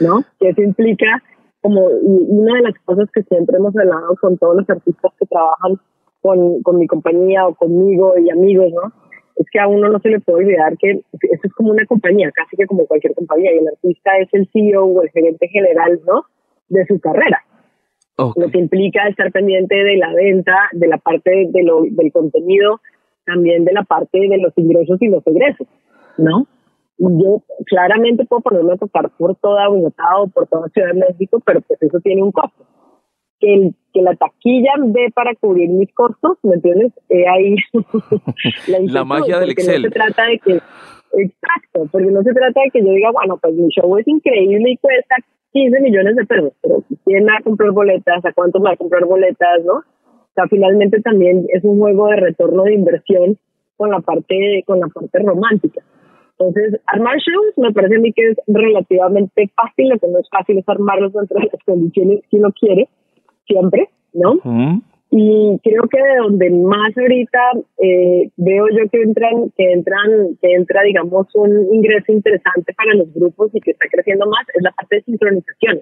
¿no? 0.00 0.22
Que 0.38 0.50
eso 0.50 0.62
implica 0.62 1.22
como 1.60 1.86
una 1.86 2.56
de 2.56 2.62
las 2.62 2.74
cosas 2.84 3.08
que 3.12 3.22
siempre 3.24 3.56
hemos 3.56 3.76
hablado 3.76 4.14
con 4.20 4.38
todos 4.38 4.56
los 4.56 4.70
artistas 4.70 5.12
que 5.18 5.26
trabajan 5.26 5.78
con, 6.20 6.62
con 6.62 6.78
mi 6.78 6.86
compañía 6.86 7.46
o 7.46 7.54
conmigo 7.54 8.14
y 8.18 8.30
amigos, 8.30 8.72
¿no? 8.72 8.92
Es 9.36 9.46
que 9.52 9.60
a 9.60 9.68
uno 9.68 9.88
no 9.88 10.00
se 10.00 10.08
le 10.08 10.20
puede 10.20 10.44
olvidar 10.44 10.76
que 10.78 10.90
esto 11.12 11.46
es 11.46 11.52
como 11.54 11.70
una 11.70 11.86
compañía, 11.86 12.30
casi 12.32 12.56
que 12.56 12.66
como 12.66 12.86
cualquier 12.86 13.14
compañía, 13.14 13.54
y 13.54 13.58
el 13.58 13.68
artista 13.68 14.18
es 14.18 14.28
el 14.32 14.48
CEO 14.52 14.84
o 14.84 15.02
el 15.02 15.10
gerente 15.10 15.46
general, 15.48 16.00
¿no? 16.06 16.24
De 16.68 16.84
su 16.86 16.98
carrera. 17.00 17.42
Lo 18.18 18.50
que 18.50 18.58
implica 18.58 19.06
estar 19.08 19.30
pendiente 19.30 19.76
de 19.76 19.96
la 19.96 20.12
venta, 20.12 20.68
de 20.72 20.88
la 20.88 20.98
parte 20.98 21.48
de 21.50 21.62
lo, 21.62 21.82
del 21.82 22.10
contenido, 22.12 22.80
también 23.24 23.64
de 23.64 23.72
la 23.72 23.84
parte 23.84 24.18
de 24.18 24.38
los 24.38 24.52
ingresos 24.56 25.00
y 25.00 25.08
los 25.08 25.24
egresos, 25.26 25.68
¿no? 26.16 26.46
yo 26.98 27.42
claramente 27.66 28.24
puedo 28.24 28.42
ponerme 28.42 28.72
a 28.72 28.76
tocar 28.76 29.10
por 29.16 29.36
toda 29.36 29.68
Bogotá 29.68 30.18
o 30.18 30.28
por 30.28 30.48
toda 30.48 30.68
Ciudad 30.70 30.88
de 30.88 31.00
México, 31.08 31.40
pero 31.44 31.60
pues 31.60 31.80
eso 31.80 32.00
tiene 32.00 32.22
un 32.22 32.32
costo. 32.32 32.66
Que, 33.40 33.54
el, 33.54 33.74
que 33.92 34.02
la 34.02 34.16
taquilla 34.16 34.72
dé 34.86 35.12
para 35.14 35.32
cubrir 35.36 35.68
mis 35.68 35.94
costos, 35.94 36.38
¿me 36.42 36.56
entiendes? 36.56 36.92
ahí 37.08 37.54
la, 38.66 38.78
la 38.80 39.04
magia 39.04 39.38
del 39.38 39.50
Excel. 39.50 39.82
No 39.82 39.88
se 39.88 39.94
trata 39.94 40.24
de 40.24 40.38
que, 40.40 40.54
exacto, 40.54 41.86
porque 41.92 42.10
no 42.10 42.22
se 42.24 42.32
trata 42.32 42.62
de 42.62 42.70
que 42.72 42.84
yo 42.84 42.90
diga, 42.90 43.12
bueno, 43.12 43.38
pues 43.40 43.54
mi 43.54 43.68
show 43.68 43.96
es 43.96 44.08
increíble 44.08 44.72
y 44.72 44.76
cuesta 44.78 45.14
15 45.52 45.80
millones 45.80 46.16
de 46.16 46.26
pesos, 46.26 46.52
pero 46.62 46.82
¿quién 47.04 47.26
va 47.26 47.38
a 47.38 47.42
comprar 47.42 47.70
boletas? 47.72 48.24
¿A 48.24 48.32
cuánto 48.32 48.60
va 48.60 48.72
a 48.72 48.76
comprar 48.76 49.04
boletas? 49.04 49.64
¿No? 49.64 49.74
O 49.74 50.32
sea, 50.34 50.46
finalmente 50.48 51.00
también 51.00 51.46
es 51.48 51.64
un 51.64 51.78
juego 51.78 52.08
de 52.08 52.16
retorno 52.16 52.64
de 52.64 52.74
inversión 52.74 53.38
con 53.76 53.90
la 53.90 54.00
parte, 54.00 54.62
con 54.66 54.80
la 54.80 54.88
parte 54.88 55.18
romántica. 55.20 55.82
Entonces, 56.38 56.80
armar 56.86 57.16
shows 57.16 57.54
me 57.56 57.72
parece 57.72 57.96
a 57.96 58.00
mí 58.00 58.12
que 58.12 58.30
es 58.30 58.36
relativamente 58.46 59.50
fácil, 59.56 59.88
lo 59.88 59.98
que 59.98 60.06
no 60.06 60.18
es 60.18 60.28
fácil 60.30 60.58
es 60.58 60.68
armarlos 60.68 61.12
dentro 61.12 61.40
de 61.40 61.48
las 61.52 61.64
condiciones 61.64 62.20
que 62.30 62.36
uno 62.36 62.52
quiere, 62.52 62.88
siempre, 63.46 63.88
¿no? 64.12 64.38
Y 65.10 65.58
creo 65.62 65.82
que 65.84 66.02
de 66.02 66.16
donde 66.18 66.50
más 66.50 66.96
ahorita 66.96 67.38
eh, 67.78 68.30
veo 68.36 68.66
yo 68.68 68.88
que 68.90 69.02
entran, 69.02 69.50
que 69.56 69.72
entran, 69.72 70.36
que 70.40 70.52
entra, 70.52 70.82
digamos, 70.82 71.26
un 71.34 71.74
ingreso 71.74 72.12
interesante 72.12 72.74
para 72.74 72.94
los 72.94 73.12
grupos 73.14 73.50
y 73.54 73.60
que 73.60 73.70
está 73.70 73.86
creciendo 73.90 74.26
más 74.26 74.46
es 74.54 74.62
la 74.62 74.72
parte 74.72 74.96
de 74.96 75.02
sincronización, 75.02 75.80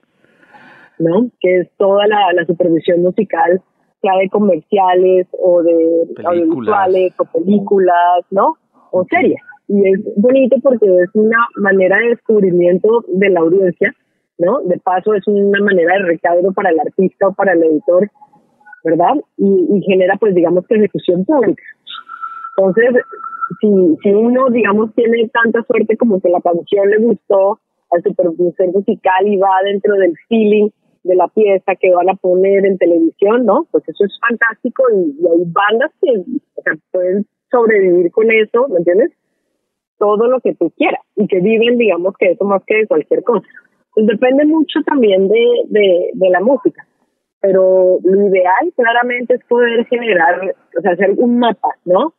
¿no? 1.00 1.28
Que 1.40 1.60
es 1.60 1.68
toda 1.76 2.06
la, 2.06 2.32
la 2.34 2.46
supervisión 2.46 3.02
musical, 3.02 3.60
sea 4.00 4.12
de 4.20 4.28
comerciales 4.28 5.26
o 5.32 5.62
de 5.62 6.06
audiovisuales 6.24 7.12
o 7.18 7.24
películas, 7.24 8.24
¿no? 8.30 8.56
O 8.92 9.04
series 9.10 9.40
y 9.68 9.88
es 9.88 10.00
bonito 10.16 10.56
porque 10.62 10.86
es 10.86 11.10
una 11.14 11.38
manera 11.56 11.98
de 11.98 12.10
descubrimiento 12.10 13.04
de 13.08 13.30
la 13.30 13.40
audiencia, 13.40 13.94
¿no? 14.38 14.60
De 14.62 14.78
paso 14.78 15.14
es 15.14 15.26
una 15.26 15.60
manera 15.60 15.94
de 15.94 16.04
recaudo 16.04 16.52
para 16.52 16.70
el 16.70 16.80
artista 16.80 17.28
o 17.28 17.34
para 17.34 17.54
el 17.54 17.64
editor, 17.64 18.08
¿verdad? 18.87 19.14
Y, 19.37 19.83
genera 19.87 20.16
pues 20.18 20.35
digamos 20.35 20.66
que 20.66 20.77
pública. 21.27 21.62
Entonces, 22.57 23.03
si, 23.61 23.68
si 24.03 24.11
uno 24.11 24.49
digamos 24.51 24.94
tiene 24.94 25.29
tanta 25.29 25.62
suerte 25.64 25.96
como 25.96 26.20
que 26.20 26.29
la 26.29 26.40
canción 26.40 26.88
le 26.88 26.99
gustó 26.99 27.59
al 27.90 28.03
supervisor 28.03 28.72
musical 28.72 29.27
y 29.27 29.37
va 29.37 29.62
dentro 29.64 29.94
del 29.96 30.14
feeling 30.29 30.70
de 31.05 31.14
la 31.14 31.29
pieza 31.29 31.75
que 31.81 31.94
van 31.94 32.09
a 32.09 32.14
poner 32.14 32.64
en 32.64 32.79
televisión, 32.79 33.44
¿no? 33.44 33.66
Pues 33.70 33.85
eso 33.88 34.05
es 34.05 34.18
fantástico 34.27 34.83
y, 34.94 35.22
y 35.22 35.27
hay 35.27 35.44
bandas 35.46 35.92
que 36.01 36.25
pueden 36.90 37.27
sobrevivir 37.51 38.11
con 38.11 38.31
eso, 38.31 38.66
¿me 38.68 38.79
entiendes? 38.79 39.12
todo 39.99 40.29
lo 40.29 40.40
que 40.40 40.55
tú 40.55 40.70
quieras 40.77 41.01
y 41.16 41.27
que 41.27 41.40
viven, 41.40 41.79
digamos, 41.79 42.14
que 42.18 42.33
eso 42.33 42.44
más 42.44 42.62
que 42.66 42.77
de 42.77 42.87
cualquier 42.87 43.22
cosa. 43.22 43.46
Pues 43.94 44.07
depende 44.07 44.44
mucho 44.44 44.81
también 44.85 45.29
de, 45.29 46.11
de 46.12 46.31
la 46.31 46.40
música, 46.40 46.87
pero 47.40 47.99
lo 48.03 48.27
ideal 48.27 48.72
claramente 48.75 49.35
es 49.35 49.44
poder 49.44 49.85
generar, 49.87 50.55
o 50.77 50.81
sea, 50.81 50.92
hacer 50.92 51.11
un 51.16 51.38
mapa, 51.38 51.68
¿no? 51.85 52.14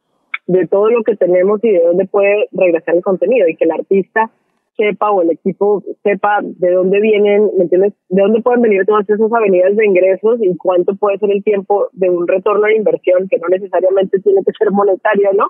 De 0.45 0.67
todo 0.67 0.89
lo 0.89 1.03
que 1.03 1.15
tenemos 1.15 1.63
y 1.63 1.71
de 1.71 1.81
dónde 1.81 2.05
puede 2.05 2.47
regresar 2.51 2.95
el 2.95 3.03
contenido 3.03 3.47
y 3.47 3.55
que 3.55 3.65
el 3.65 3.71
artista 3.71 4.29
sepa 4.77 5.11
o 5.11 5.21
el 5.23 5.31
equipo 5.31 5.83
sepa 6.03 6.39
de 6.43 6.71
dónde 6.71 7.01
vienen, 7.01 7.49
¿me 7.57 7.63
entiendes? 7.63 7.93
De 8.09 8.21
dónde 8.21 8.41
pueden 8.41 8.61
venir 8.61 8.85
todas 8.85 9.09
esas 9.09 9.31
avenidas 9.33 9.75
de 9.75 9.85
ingresos 9.85 10.39
y 10.41 10.55
cuánto 10.55 10.95
puede 10.95 11.17
ser 11.17 11.31
el 11.31 11.43
tiempo 11.43 11.87
de 11.93 12.09
un 12.09 12.27
retorno 12.27 12.67
de 12.67 12.75
inversión 12.75 13.27
que 13.27 13.39
no 13.39 13.47
necesariamente 13.49 14.19
tiene 14.19 14.41
que 14.45 14.53
ser 14.57 14.71
monetario, 14.71 15.31
¿no? 15.33 15.47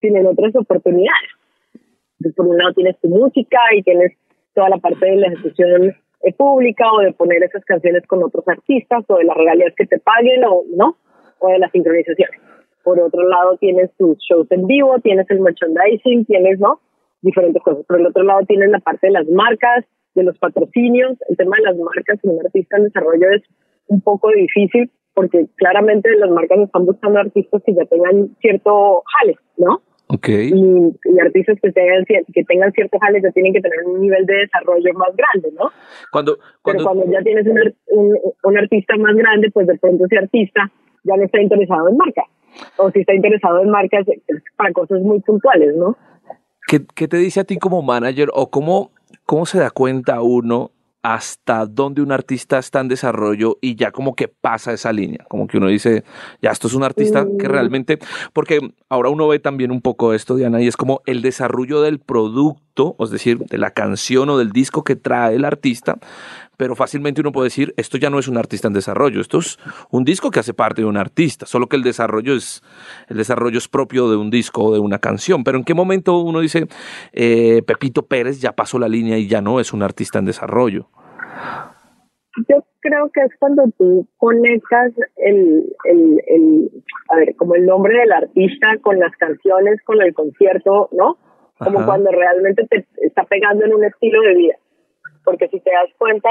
Sino 0.00 0.20
en 0.20 0.26
otras 0.28 0.54
oportunidades. 0.54 1.30
Entonces, 2.20 2.36
por 2.36 2.46
un 2.46 2.56
lado 2.56 2.72
tienes 2.74 2.98
tu 3.00 3.08
música 3.08 3.58
y 3.76 3.82
tienes 3.82 4.12
toda 4.54 4.68
la 4.68 4.78
parte 4.78 5.04
de 5.04 5.16
la 5.16 5.26
ejecución 5.28 5.96
pública 6.36 6.84
o 6.92 7.00
de 7.00 7.12
poner 7.12 7.42
esas 7.42 7.64
canciones 7.64 8.06
con 8.06 8.22
otros 8.22 8.46
artistas 8.46 9.04
o 9.08 9.16
de 9.16 9.24
las 9.24 9.36
regalías 9.36 9.74
que 9.76 9.86
te 9.86 9.98
paguen 9.98 10.44
o 10.44 10.62
no, 10.76 10.96
o 11.38 11.48
de 11.48 11.58
la 11.58 11.70
sincronización. 11.70 12.30
Por 12.82 13.00
otro 13.00 13.22
lado 13.28 13.56
tienes 13.58 13.90
tus 13.96 14.18
shows 14.18 14.46
en 14.50 14.66
vivo, 14.66 14.98
tienes 15.00 15.28
el 15.30 15.40
merchandising, 15.40 16.24
tienes, 16.26 16.58
¿no? 16.60 16.80
Diferentes 17.22 17.62
cosas. 17.62 17.84
Por 17.86 18.00
el 18.00 18.06
otro 18.06 18.22
lado 18.22 18.40
tienes 18.46 18.70
la 18.70 18.78
parte 18.80 19.08
de 19.08 19.12
las 19.12 19.26
marcas, 19.28 19.84
de 20.14 20.24
los 20.24 20.38
patrocinios. 20.38 21.16
El 21.28 21.36
tema 21.36 21.56
de 21.56 21.62
las 21.64 21.76
marcas 21.76 22.18
en 22.22 22.30
un 22.30 22.40
artista 22.44 22.76
en 22.76 22.84
desarrollo 22.84 23.30
es 23.30 23.42
un 23.88 24.00
poco 24.00 24.30
difícil 24.30 24.90
porque 25.14 25.46
claramente 25.56 26.08
las 26.16 26.30
marcas 26.30 26.58
están 26.60 26.86
buscando 26.86 27.18
artistas 27.18 27.62
que 27.64 27.74
ya 27.74 27.84
tengan 27.86 28.36
cierto 28.40 29.02
jale, 29.18 29.36
¿no? 29.56 29.82
Okay. 30.12 30.50
Y, 30.52 31.20
artistas 31.20 31.56
que 31.62 31.70
tengan, 31.70 32.04
que 32.04 32.44
tengan 32.44 32.72
ciertos 32.72 33.00
jales 33.00 33.22
ya 33.22 33.30
tienen 33.30 33.52
que 33.52 33.60
tener 33.60 33.78
un 33.86 34.00
nivel 34.00 34.26
de 34.26 34.34
desarrollo 34.34 34.92
más 34.94 35.10
grande, 35.14 35.56
¿no? 35.56 35.70
Cuando, 36.10 36.36
cuando... 36.62 36.84
Pero 36.84 36.96
cuando 36.96 37.12
ya 37.12 37.22
tienes 37.22 37.46
un, 37.86 38.18
un, 38.42 38.58
artista 38.58 38.96
más 38.96 39.14
grande, 39.14 39.50
pues 39.52 39.68
de 39.68 39.78
pronto 39.78 40.06
ese 40.06 40.18
artista 40.18 40.68
ya 41.04 41.16
no 41.16 41.22
está 41.22 41.40
interesado 41.40 41.88
en 41.88 41.96
marca. 41.96 42.24
O 42.78 42.90
si 42.90 43.00
está 43.00 43.14
interesado 43.14 43.62
en 43.62 43.70
marcas 43.70 44.04
para 44.56 44.72
cosas 44.72 45.00
muy 45.00 45.20
puntuales, 45.20 45.76
¿no? 45.76 45.96
¿Qué, 46.66 46.80
¿Qué, 46.96 47.06
te 47.06 47.16
dice 47.16 47.40
a 47.40 47.44
ti 47.44 47.58
como 47.58 47.80
manager 47.80 48.30
o 48.34 48.50
cómo, 48.50 48.90
cómo 49.26 49.46
se 49.46 49.60
da 49.60 49.70
cuenta 49.70 50.22
uno 50.22 50.72
hasta 51.02 51.66
dónde 51.66 52.02
un 52.02 52.12
artista 52.12 52.58
está 52.58 52.80
en 52.80 52.88
desarrollo 52.88 53.56
y 53.60 53.74
ya 53.74 53.90
como 53.90 54.14
que 54.14 54.28
pasa 54.28 54.72
esa 54.72 54.92
línea, 54.92 55.24
como 55.28 55.46
que 55.46 55.56
uno 55.56 55.68
dice, 55.68 56.04
ya 56.42 56.50
esto 56.50 56.66
es 56.66 56.74
un 56.74 56.82
artista 56.82 57.24
que 57.38 57.48
mm. 57.48 57.50
realmente, 57.50 57.98
porque 58.32 58.60
ahora 58.88 59.08
uno 59.08 59.26
ve 59.28 59.38
también 59.38 59.70
un 59.70 59.80
poco 59.80 60.12
esto, 60.12 60.36
Diana, 60.36 60.60
y 60.60 60.68
es 60.68 60.76
como 60.76 61.00
el 61.06 61.22
desarrollo 61.22 61.80
del 61.80 62.00
producto, 62.00 62.96
es 62.98 63.10
decir, 63.10 63.38
de 63.38 63.58
la 63.58 63.70
canción 63.70 64.28
o 64.28 64.38
del 64.38 64.52
disco 64.52 64.84
que 64.84 64.96
trae 64.96 65.36
el 65.36 65.44
artista, 65.44 65.98
pero 66.60 66.76
fácilmente 66.76 67.22
uno 67.22 67.32
puede 67.32 67.46
decir, 67.46 67.72
esto 67.78 67.96
ya 67.96 68.10
no 68.10 68.18
es 68.18 68.28
un 68.28 68.36
artista 68.36 68.68
en 68.68 68.74
desarrollo, 68.74 69.22
esto 69.22 69.38
es 69.38 69.56
un 69.90 70.04
disco 70.04 70.30
que 70.30 70.40
hace 70.40 70.52
parte 70.52 70.82
de 70.82 70.86
un 70.86 70.98
artista, 70.98 71.46
solo 71.46 71.68
que 71.68 71.76
el 71.76 71.82
desarrollo 71.82 72.34
es, 72.34 72.62
el 73.08 73.16
desarrollo 73.16 73.56
es 73.56 73.66
propio 73.66 74.10
de 74.10 74.18
un 74.18 74.28
disco 74.28 74.64
o 74.64 74.74
de 74.74 74.78
una 74.78 74.98
canción, 74.98 75.42
pero 75.42 75.56
en 75.56 75.64
qué 75.64 75.72
momento 75.72 76.18
uno 76.18 76.40
dice, 76.40 76.66
eh, 77.14 77.62
Pepito 77.66 78.02
Pérez 78.02 78.42
ya 78.42 78.52
pasó 78.52 78.78
la 78.78 78.88
línea 78.88 79.16
y 79.16 79.26
ya 79.26 79.40
no 79.40 79.58
es 79.58 79.72
un 79.72 79.82
artista 79.82 80.18
en 80.18 80.26
desarrollo. 80.26 80.90
Yo 82.46 82.62
creo 82.80 83.10
que 83.10 83.22
es 83.22 83.32
cuando 83.38 83.62
tú 83.78 84.06
conectas 84.18 84.92
el, 85.16 85.64
el, 85.84 86.22
el, 86.26 86.70
a 87.08 87.16
ver, 87.16 87.36
como 87.36 87.54
el 87.54 87.64
nombre 87.64 87.98
del 88.00 88.12
artista 88.12 88.76
con 88.82 88.98
las 88.98 89.16
canciones, 89.16 89.80
con 89.86 90.02
el 90.02 90.12
concierto, 90.12 90.90
¿no? 90.92 91.16
Como 91.56 91.86
cuando 91.86 92.10
realmente 92.10 92.66
te 92.68 92.86
está 93.00 93.24
pegando 93.24 93.64
en 93.64 93.72
un 93.72 93.84
estilo 93.84 94.20
de 94.20 94.34
vida 94.34 94.56
porque 95.24 95.48
si 95.48 95.60
te 95.60 95.70
das 95.70 95.90
cuenta, 95.98 96.28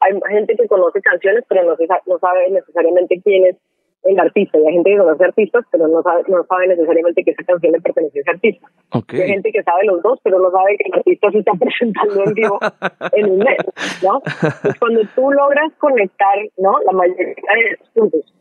hay 0.00 0.18
gente 0.30 0.56
que 0.56 0.68
conoce 0.68 1.00
canciones, 1.00 1.44
pero 1.48 1.62
no, 1.62 1.76
no 2.06 2.18
sabe 2.18 2.50
necesariamente 2.50 3.20
quién 3.22 3.46
es 3.46 3.56
el 4.04 4.18
artista. 4.18 4.58
Y 4.58 4.66
hay 4.66 4.74
gente 4.74 4.90
que 4.90 4.98
conoce 4.98 5.24
artistas, 5.24 5.64
pero 5.70 5.88
no 5.88 6.02
sabe, 6.02 6.24
no 6.28 6.44
sabe 6.44 6.68
necesariamente 6.68 7.22
que 7.24 7.30
esa 7.30 7.44
canción 7.44 7.72
le 7.72 7.80
pertenece 7.80 8.18
a 8.18 8.22
ese 8.22 8.30
artista. 8.30 8.66
hay 8.90 9.28
gente 9.28 9.52
que 9.52 9.62
sabe 9.62 9.84
los 9.84 10.02
dos, 10.02 10.18
pero 10.24 10.38
no 10.38 10.50
sabe 10.50 10.76
que 10.76 10.88
el 10.88 10.98
artista 10.98 11.30
se 11.30 11.38
está 11.38 11.52
presentando 11.52 12.24
en 12.24 12.34
vivo 12.34 12.58
en 13.12 13.30
un 13.30 13.38
mes, 13.38 13.58
¿no? 14.02 14.20
Pues 14.20 14.78
cuando 14.78 15.02
tú 15.14 15.30
logras 15.30 15.72
conectar, 15.78 16.38
¿no? 16.58 16.78
La 16.84 16.92
mayoría 16.92 17.26
de 17.26 17.74
esos 17.74 17.88
puntos, 17.90 18.34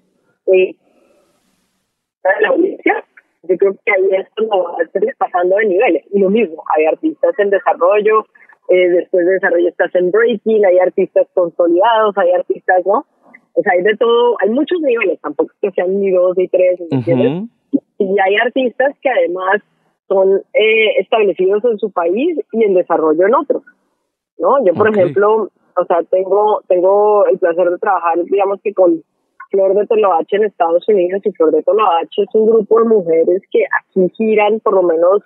eh, 0.47 0.75
la 2.23 2.49
audiencia, 2.49 3.03
yo 3.43 3.57
creo 3.57 3.73
que 3.85 3.91
ahí 3.91 4.21
esto 4.21 4.43
no 4.43 4.63
va 4.63 4.77
pasando 5.17 5.55
de 5.57 5.65
niveles. 5.65 6.03
Y 6.11 6.19
lo 6.19 6.29
mismo, 6.29 6.63
hay 6.75 6.85
artistas 6.85 7.37
en 7.39 7.49
desarrollo, 7.49 8.25
eh, 8.69 8.89
después 8.89 9.25
de 9.25 9.33
desarrollo 9.33 9.69
estás 9.69 9.93
en 9.95 10.11
breaking, 10.11 10.65
hay 10.65 10.79
artistas 10.79 11.27
consolidados, 11.33 12.17
hay 12.17 12.31
artistas, 12.31 12.85
¿no? 12.85 13.05
O 13.53 13.61
sea, 13.61 13.73
hay 13.73 13.83
de 13.83 13.97
todo, 13.97 14.37
hay 14.41 14.49
muchos 14.49 14.79
niveles, 14.81 15.19
tampoco 15.21 15.51
que 15.61 15.71
sean 15.71 15.99
ni 15.99 16.11
dos 16.11 16.37
ni 16.37 16.47
tres, 16.47 16.79
Y 17.97 18.19
hay 18.19 18.35
artistas 18.35 18.95
que 19.01 19.09
además 19.09 19.61
son 20.07 20.41
eh, 20.53 20.99
establecidos 20.99 21.63
en 21.65 21.77
su 21.77 21.91
país 21.91 22.39
y 22.51 22.63
en 22.63 22.73
desarrollo 22.73 23.27
en 23.27 23.35
otros, 23.35 23.63
¿no? 24.37 24.63
Yo, 24.65 24.73
por 24.73 24.89
ejemplo, 24.89 25.49
o 25.77 25.85
sea, 25.85 26.03
tengo, 26.09 26.61
tengo 26.67 27.25
el 27.27 27.39
placer 27.39 27.69
de 27.69 27.77
trabajar, 27.77 28.23
digamos 28.23 28.61
que 28.61 28.73
con 28.73 29.03
Flor 29.49 29.75
de 29.75 29.85
Toloache 29.85 30.37
en 30.37 30.45
Estados 30.45 30.87
Unidos 30.87 31.21
y 31.25 31.31
Flor 31.31 31.51
de 31.51 31.63
Toloache 31.63 32.23
es 32.23 32.29
un 32.33 32.49
grupo 32.49 32.79
de 32.79 32.87
mujeres 32.87 33.41
que 33.51 33.63
aquí 33.79 34.09
giran 34.15 34.61
por 34.61 34.75
lo 34.75 34.83
menos 34.83 35.23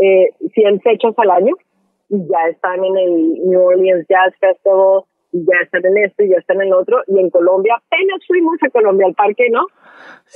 eh, 0.00 0.30
100 0.54 0.80
fechas 0.80 1.14
al 1.18 1.30
año 1.30 1.54
y 2.10 2.18
ya 2.28 2.48
están 2.50 2.84
en 2.84 2.96
el 2.98 3.32
New 3.48 3.60
Orleans 3.60 4.06
Jazz 4.08 4.34
Festival, 4.40 5.04
y 5.32 5.44
ya 5.46 5.56
están 5.62 5.84
en 5.86 5.96
esto 5.98 6.24
y 6.24 6.30
ya 6.30 6.38
están 6.38 6.60
en 6.60 6.68
el 6.68 6.72
otro. 6.74 7.02
Y 7.06 7.18
en 7.18 7.30
Colombia, 7.30 7.76
apenas 7.76 8.20
fuimos 8.26 8.56
a 8.62 8.70
Colombia 8.70 9.06
al 9.06 9.14
parque, 9.14 9.48
¿no? 9.50 9.66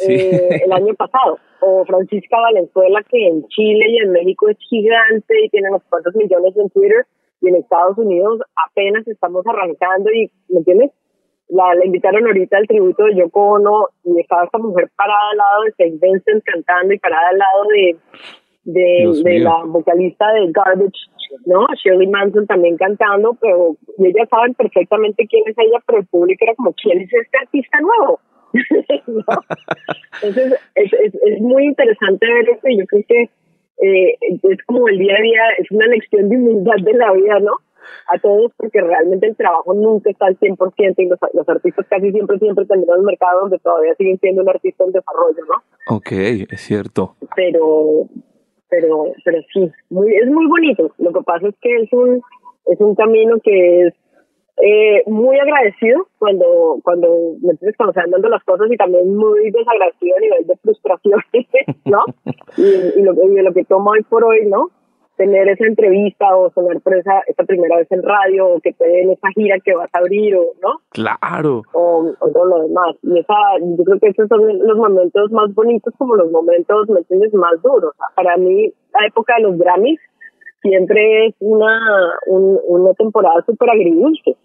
Eh, 0.09 0.61
el 0.65 0.73
año 0.73 0.95
pasado. 0.95 1.39
O 1.61 1.85
Francisca 1.85 2.39
Valenzuela, 2.39 3.03
que 3.11 3.27
en 3.27 3.47
Chile 3.49 3.87
y 3.89 3.99
en 3.99 4.13
México 4.13 4.49
es 4.49 4.59
gigante 4.69 5.35
y 5.45 5.49
tiene 5.49 5.71
unos 5.71 5.83
cuantos 5.89 6.15
millones 6.15 6.57
en 6.57 6.71
Twitter. 6.71 7.07
Y 7.41 7.49
en 7.49 7.57
Estados 7.57 7.99
Unidos 7.99 8.41
apenas 8.71 9.07
estamos 9.09 9.45
arrancando 9.47 10.11
y, 10.13 10.31
¿me 10.49 10.59
entiendes? 10.59 10.93
La, 11.49 11.75
la 11.75 11.85
invitaron 11.85 12.27
ahorita 12.27 12.57
al 12.57 12.67
tributo 12.67 13.05
de 13.05 13.17
Yoko 13.17 13.53
Ono 13.53 13.89
y 14.05 14.19
estaba 14.19 14.45
esta 14.45 14.59
mujer 14.59 14.89
parada 14.97 15.31
al 15.33 15.37
lado 15.37 15.63
de 15.65 15.73
Saint 15.73 16.01
Vincent 16.01 16.43
cantando 16.45 16.95
y 16.95 16.99
parada 16.99 17.29
al 17.29 17.39
lado 17.39 17.65
de 17.69 17.97
de, 18.65 19.39
la 19.41 19.63
vocalista 19.65 20.33
de 20.33 20.51
Garbage, 20.53 20.99
¿no? 21.47 21.67
Shirley 21.83 22.07
Manson 22.07 22.47
también 22.47 22.77
cantando, 22.77 23.37
pero 23.41 23.77
ellas 23.99 24.29
saben 24.29 24.55
perfectamente 24.55 25.27
quién 25.27 25.45
es 25.47 25.57
ella, 25.59 25.83
pero 25.87 25.99
el 26.01 26.07
público 26.07 26.45
era 26.45 26.55
como, 26.55 26.73
¿quién 26.75 27.01
es 27.01 27.13
este 27.13 27.39
artista 27.39 27.79
nuevo? 27.81 28.21
Entonces, 30.23 30.55
es, 30.75 30.93
es, 30.93 31.15
es, 31.15 31.41
muy 31.41 31.65
interesante 31.65 32.27
ver 32.27 32.49
esto 32.51 32.69
y 32.69 32.79
yo 32.79 32.87
creo 32.87 33.03
que 33.09 33.31
eh, 33.83 34.17
es 34.21 34.63
como 34.67 34.89
el 34.89 34.99
día 34.99 35.17
a 35.17 35.23
día, 35.23 35.43
es 35.59 35.71
una 35.71 35.87
lección 35.87 36.29
de 36.29 36.37
humildad 36.37 36.77
de 36.85 36.95
la 36.95 37.13
vida, 37.13 37.41
¿no? 37.41 37.53
A 38.13 38.19
todos, 38.19 38.53
porque 38.57 38.81
realmente 38.81 39.27
el 39.27 39.37
trabajo 39.37 39.75
nunca 39.75 40.11
está 40.11 40.27
al 40.27 40.39
100% 40.39 40.95
y 40.99 41.09
los, 41.09 41.19
los 41.33 41.49
artistas 41.49 41.87
casi 41.89 42.13
siempre, 42.13 42.39
siempre 42.39 42.65
tendrán 42.67 43.01
un 43.01 43.07
mercado 43.07 43.41
donde 43.41 43.59
todavía 43.59 43.95
siguen 43.97 44.19
siendo 44.21 44.43
un 44.43 44.49
artista 44.49 44.85
en 44.85 44.93
desarrollo, 44.93 45.45
¿no? 45.49 45.97
Ok, 45.97 46.13
es 46.13 46.61
cierto. 46.61 47.17
Pero, 47.35 48.09
pero, 48.69 49.13
pero 49.25 49.39
sí, 49.53 49.71
muy, 49.91 50.15
es 50.15 50.27
muy 50.29 50.47
bonito. 50.47 50.93
Lo 50.99 51.13
que 51.13 51.23
pasa 51.23 51.49
es 51.49 51.55
que 51.61 51.77
es 51.77 51.93
un, 51.93 52.23
es 52.67 52.81
un 52.81 52.95
camino 52.95 53.37
que 53.43 53.87
es 53.87 53.95
eh, 54.57 55.03
muy 55.07 55.39
agradecido 55.39 56.07
cuando, 56.19 56.79
cuando 56.85 57.09
me 57.43 57.53
entiendes, 57.53 57.77
cuando 57.77 57.93
van 57.93 58.11
dando 58.11 58.29
las 58.29 58.45
cosas 58.45 58.71
y 58.71 58.77
también 58.77 59.15
muy 59.17 59.51
desagradecido 59.51 60.17
a 60.17 60.21
nivel 60.21 60.47
de 60.47 60.57
frustración, 60.57 61.21
¿no? 61.85 62.05
Y, 62.57 63.01
y, 63.01 63.03
lo, 63.03 63.15
y 63.15 63.43
lo 63.43 63.53
que 63.53 63.65
tomo 63.65 63.91
hoy 63.91 64.03
por 64.03 64.25
hoy, 64.25 64.47
¿no? 64.47 64.71
Tener 65.17 65.49
esa 65.49 65.67
entrevista 65.67 66.37
o 66.37 66.51
sonar 66.51 66.81
por 66.81 66.97
esa, 66.97 67.21
esa 67.27 67.45
primera 67.45 67.77
vez 67.77 67.91
en 67.91 68.03
radio 68.03 68.47
o 68.49 68.61
que 68.61 68.73
te 68.73 68.87
den 68.87 69.11
esa 69.11 69.29
gira 69.35 69.57
que 69.65 69.75
vas 69.75 69.91
a 69.93 69.99
abrir 69.99 70.37
o 70.37 70.53
no 70.63 70.81
claro. 70.91 71.63
O, 71.73 72.13
o 72.19 72.31
todo 72.31 72.45
lo 72.45 72.63
demás. 72.63 72.97
Y 73.03 73.19
esa 73.19 73.35
yo 73.61 73.85
creo 73.85 73.99
que 74.01 74.09
esos 74.09 74.29
son 74.29 74.47
los 74.59 74.77
momentos 74.77 75.31
más 75.31 75.55
bonitos 75.55 75.95
como 75.99 76.17
los 76.17 76.31
momentos 76.31 76.89
me 76.89 77.01
entiendes 77.01 77.33
más 77.35 77.61
duros. 77.63 77.95
Para 78.15 78.37
mí 78.37 78.73
la 78.93 79.07
época 79.07 79.35
de 79.37 79.43
los 79.43 79.59
Grammys 79.59 80.01
siempre 80.63 81.27
es 81.27 81.35
una 81.41 81.79
un, 82.27 82.59
una 82.67 82.95
temporada 82.95 83.43
súper 83.47 83.71
agridulce. 83.71 84.37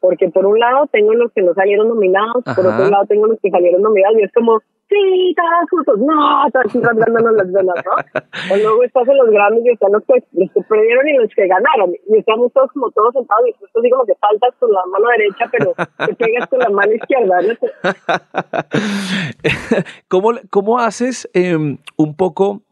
Porque 0.00 0.28
por 0.28 0.44
un 0.44 0.58
lado 0.58 0.86
tengo 0.92 1.14
los 1.14 1.32
que 1.32 1.40
no 1.40 1.54
salieron 1.54 1.88
nominados 1.88 2.44
por 2.44 2.66
otro 2.66 2.90
lado 2.90 3.06
tengo 3.06 3.26
los 3.26 3.40
que 3.40 3.50
salieron 3.50 3.80
nominados 3.80 4.18
y 4.18 4.24
es 4.24 4.32
como 4.32 4.60
sí, 4.88 5.34
todos 5.36 5.70
juntos, 5.70 5.98
no, 5.98 6.44
todos 6.52 6.66
así 6.66 6.80
rasgándonos 6.80 7.34
las 7.34 7.52
venas, 7.52 7.76
¿no? 7.84 8.54
o 8.54 8.56
luego 8.56 8.84
estás 8.84 9.08
en 9.08 9.16
los 9.16 9.30
grandes 9.30 9.64
y 9.64 9.70
están 9.70 9.92
los 9.92 10.02
que, 10.04 10.22
los 10.32 10.52
que 10.52 10.60
perdieron 10.62 11.08
y 11.08 11.16
los 11.18 11.30
que 11.34 11.46
ganaron, 11.46 11.92
y 11.92 12.18
estamos 12.18 12.52
todos 12.52 12.70
como 12.72 12.90
todos 12.90 13.14
sentados 13.14 13.48
y 13.48 13.52
así 13.52 13.90
como 13.90 14.04
que 14.04 14.14
faltas 14.16 14.54
con 14.58 14.72
la 14.72 14.84
mano 14.86 15.06
derecha, 15.08 15.48
pero 15.50 15.74
te 16.06 16.14
pegas 16.14 16.48
con 16.48 16.58
la 16.58 16.70
mano 16.70 16.92
izquierda, 16.92 17.34
¿Cómo, 20.08 20.32
¿Cómo 20.50 20.78
haces 20.78 21.28
eh, 21.34 21.56
un 21.96 22.16
poco 22.16 22.62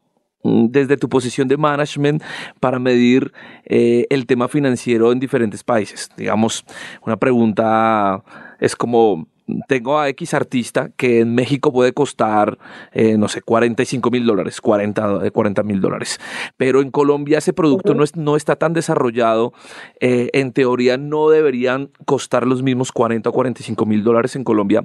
mm, 0.43 0.67
desde 0.69 0.97
tu 0.97 1.09
posición 1.09 1.49
de 1.49 1.57
management 1.57 2.23
para 2.61 2.79
medir 2.79 3.33
eh, 3.65 4.07
el 4.11 4.27
tema 4.27 4.49
financiero 4.49 5.13
en 5.13 5.21
diferentes 5.21 5.65
países? 5.65 6.11
Digamos, 6.17 6.65
una 7.05 7.17
pregunta 7.17 8.23
es 8.63 8.77
como 8.77 9.27
tengo 9.67 9.99
a 9.99 10.09
X 10.11 10.35
artista 10.35 10.91
que 10.97 11.21
en 11.21 11.35
México 11.35 11.73
puede 11.73 11.93
costar, 11.93 12.59
eh, 12.93 13.19
no 13.19 13.27
sé, 13.29 13.43
45 13.43 14.11
mil 14.11 14.25
dólares, 14.25 14.61
40 14.61 15.63
mil 15.65 15.81
dólares. 15.81 16.21
Pero 16.57 16.81
en 16.81 16.93
Colombia 16.93 17.39
ese 17.39 17.53
producto 17.53 17.93
no, 17.95 18.05
es, 18.05 18.17
no 18.17 18.37
está 18.37 18.57
tan 18.57 18.73
desarrollado. 18.73 19.53
Eh, 20.01 20.31
en 20.33 20.53
teoría 20.53 20.97
no 20.97 21.29
deberían 21.29 21.91
costar 22.05 22.47
los 22.47 22.63
mismos 22.63 22.93
40 22.93 23.29
o 23.29 23.33
45 23.33 23.85
mil 23.85 24.05
dólares 24.05 24.37
en 24.37 24.45
Colombia. 24.45 24.85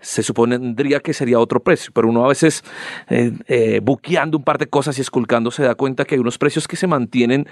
Se 0.00 0.22
supondría 0.22 1.00
que 1.00 1.12
sería 1.12 1.40
otro 1.40 1.60
precio, 1.60 1.90
pero 1.92 2.08
uno 2.08 2.24
a 2.24 2.28
veces 2.28 2.62
eh, 3.08 3.80
buqueando 3.82 4.38
un 4.38 4.44
par 4.44 4.58
de 4.58 4.68
cosas 4.68 4.98
y 4.98 5.00
esculcando 5.00 5.50
se 5.50 5.64
da 5.64 5.74
cuenta 5.74 6.04
que 6.04 6.14
hay 6.14 6.20
unos 6.20 6.38
precios 6.38 6.68
que 6.68 6.76
se 6.76 6.86
mantienen 6.86 7.48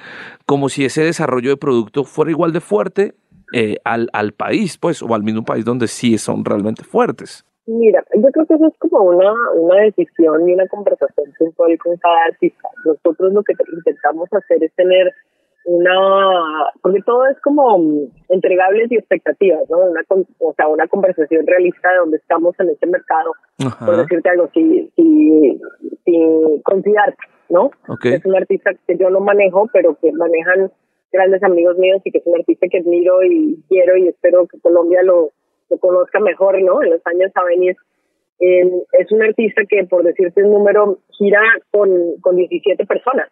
como 0.47 0.69
si 0.69 0.85
ese 0.85 1.03
desarrollo 1.03 1.51
de 1.51 1.57
producto 1.57 2.05
fuera 2.05 2.31
igual 2.31 2.53
de 2.53 2.61
fuerte 2.61 3.15
eh, 3.53 3.77
al, 3.85 4.09
al 4.13 4.33
país, 4.33 4.79
pues, 4.79 5.03
o 5.03 5.15
al 5.15 5.23
mismo 5.23 5.45
país 5.45 5.65
donde 5.65 5.87
sí 5.87 6.19
son 6.19 6.45
realmente 6.45 6.83
fuertes. 6.85 7.45
Mira, 7.67 8.05
yo 8.15 8.29
creo 8.31 8.47
que 8.47 8.55
eso 8.55 8.67
es 8.67 8.79
como 8.79 9.05
una, 9.05 9.33
una 9.55 9.83
decisión 9.83 10.49
y 10.49 10.53
una 10.53 10.69
conversación 10.69 11.33
puntual 11.39 11.79
con 11.79 11.97
cada 11.97 12.25
artista. 12.31 12.69
Nosotros 12.85 13.33
lo 13.33 13.43
que 13.43 13.55
intentamos 13.73 14.29
hacer 14.33 14.63
es 14.63 14.73
tener 14.75 15.13
una, 15.65 16.71
porque 16.83 17.01
todo 17.07 17.27
es 17.27 17.41
como 17.41 17.79
entregables 18.29 18.93
y 18.93 18.97
expectativas, 18.97 19.63
¿no? 19.71 19.79
Una, 19.79 20.03
o 20.41 20.53
sea, 20.55 20.69
una 20.69 20.87
conversación 20.89 21.47
realista 21.47 21.91
de 21.91 21.99
donde 21.99 22.17
estamos 22.19 22.55
en 22.61 22.69
este 22.69 22.87
mercado. 22.87 23.33
Por 23.85 23.97
decirte 23.97 24.29
algo, 24.29 24.51
si, 24.53 24.93
si, 24.95 25.59
si 26.05 26.63
considerar, 26.65 27.17
¿no? 27.49 27.71
Es 28.05 28.25
un 28.27 28.37
artista 28.37 28.73
que 28.87 28.99
yo 28.99 29.09
no 29.09 29.21
manejo, 29.21 29.71
pero 29.73 29.97
que 30.03 30.13
manejan 30.13 30.71
grandes 31.15 31.43
amigos 31.43 31.79
míos 31.79 32.03
y 32.05 32.11
que 32.11 32.19
es 32.19 32.27
un 32.27 32.37
artista 32.39 32.67
que 32.69 32.79
admiro 32.79 33.23
y 33.23 33.63
quiero 33.69 33.97
y 33.97 34.09
espero 34.09 34.47
que 34.47 34.59
Colombia 34.59 35.03
lo, 35.03 35.31
lo 35.71 35.79
conozca 35.79 36.21
mejor, 36.21 36.61
¿no? 36.61 36.83
En 36.83 36.91
los 36.91 37.07
años 37.07 37.31
a 37.35 37.45
venir. 37.45 37.77
Eh, 38.41 38.69
es 38.99 39.13
un 39.13 39.23
artista 39.23 39.63
que, 39.69 39.85
por 39.85 40.03
decirte 40.03 40.43
un 40.43 40.53
número, 40.53 40.99
gira 41.11 41.41
con, 41.71 41.89
con 42.21 42.37
17 42.37 42.85
personas 42.85 43.29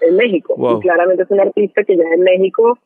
en 0.00 0.16
México. 0.16 0.56
Y 0.56 0.80
claramente 0.80 1.24
es 1.24 1.30
un 1.30 1.40
artista 1.40 1.84
que 1.84 1.96
ya 1.96 2.04
en 2.14 2.22
México, 2.22 2.78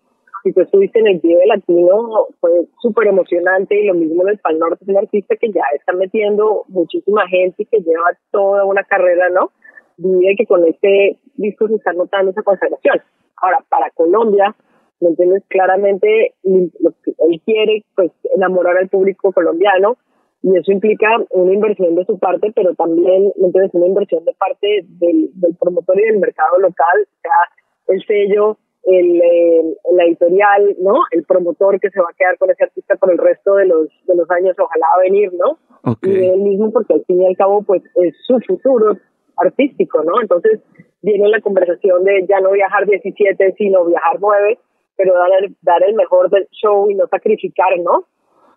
si 0.43 0.53
tú 0.53 0.63
estuviste 0.63 0.99
en 0.99 1.07
el 1.07 1.21
Vive 1.21 1.47
Latino, 1.47 2.27
fue 2.41 2.51
súper 2.83 3.07
emocionante 3.07 3.81
y 3.81 3.87
lo 3.87 3.95
mismo 3.95 4.23
en 4.23 4.31
el 4.31 4.39
Pal 4.39 4.59
Norte, 4.59 4.83
es 4.83 4.89
un 4.89 4.97
artista 4.97 5.37
que 5.37 5.51
ya 5.51 5.63
está 5.77 5.93
metiendo 5.93 6.65
muchísima 6.69 7.27
gente 7.29 7.63
y 7.63 7.67
que 7.67 7.79
lleva 7.79 8.11
toda 8.33 8.65
una 8.65 8.83
carrera, 8.83 9.31
¿no? 9.31 9.53
Y 9.99 10.35
que 10.37 10.47
con 10.47 10.67
este 10.67 11.19
disco 11.37 11.69
se 11.69 11.77
está 11.77 11.93
notando 11.93 12.33
esa 12.33 12.43
consagración. 12.43 13.01
Ahora, 13.41 13.59
para 13.69 13.91
Colombia, 13.91 14.55
¿me 15.01 15.09
entiendes? 15.11 15.43
Claramente 15.49 16.35
lo 16.45 16.91
que 17.03 17.13
él 17.31 17.41
quiere, 17.45 17.85
pues, 17.95 18.11
enamorar 18.37 18.77
al 18.77 18.89
público 18.89 19.33
colombiano 19.33 19.97
y 20.43 20.57
eso 20.57 20.73
implica 20.73 21.09
una 21.31 21.53
inversión 21.53 21.95
de 21.95 22.05
su 22.07 22.19
parte, 22.19 22.53
pero 22.55 22.75
también, 22.75 23.33
¿me 23.37 23.47
entiendes? 23.47 23.75
Una 23.75 23.87
inversión 23.87 24.25
de 24.25 24.35
parte 24.35 24.85
del, 24.89 25.31
del 25.35 25.57
promotor 25.61 25.99
y 26.01 26.05
del 26.05 26.19
mercado 26.19 26.59
local, 26.59 27.03
o 27.03 27.21
sea, 27.21 27.95
el 27.95 28.03
sello, 28.07 28.57
el, 28.85 29.21
eh, 29.21 29.77
la 29.93 30.05
editorial, 30.05 30.77
¿no? 30.81 30.95
El 31.11 31.25
promotor 31.25 31.79
que 31.79 31.91
se 31.91 32.01
va 32.01 32.09
a 32.11 32.17
quedar 32.17 32.39
con 32.39 32.51
ese 32.51 32.65
artista 32.65 32.97
por 32.97 33.13
el 33.13 33.19
resto 33.19 33.57
de 33.57 33.67
los, 33.67 33.89
de 34.07 34.17
los 34.17 34.31
años, 34.31 34.57
ojalá 34.59 34.87
va 34.97 35.01
a 35.01 35.05
venir, 35.05 35.31
¿no? 35.35 35.59
Y 36.03 36.25
él 36.25 36.41
mismo, 36.41 36.71
porque 36.73 36.95
al 36.95 37.05
fin 37.05 37.23
y 37.23 37.27
al 37.27 37.37
cabo, 37.37 37.63
pues, 37.63 37.83
es 37.97 38.15
su 38.27 38.39
futuro 38.41 38.97
artístico, 39.41 40.03
¿no? 40.05 40.21
Entonces, 40.21 40.61
viene 41.03 41.29
la 41.29 41.41
conversación 41.41 42.05
de 42.05 42.27
ya 42.29 42.41
no 42.41 42.53
viajar 42.53 42.87
17, 42.87 43.55
sino 43.57 43.85
viajar 43.85 44.19
9, 44.21 44.59
pero 44.97 45.15
dar 45.15 45.31
el, 45.41 45.57
dar 45.63 45.83
el 45.85 45.95
mejor 45.95 46.31
del 46.31 46.47
show 46.51 46.91
y 46.91 46.95
no 46.95 47.07
sacrificar, 47.09 47.79
¿no? 47.81 48.05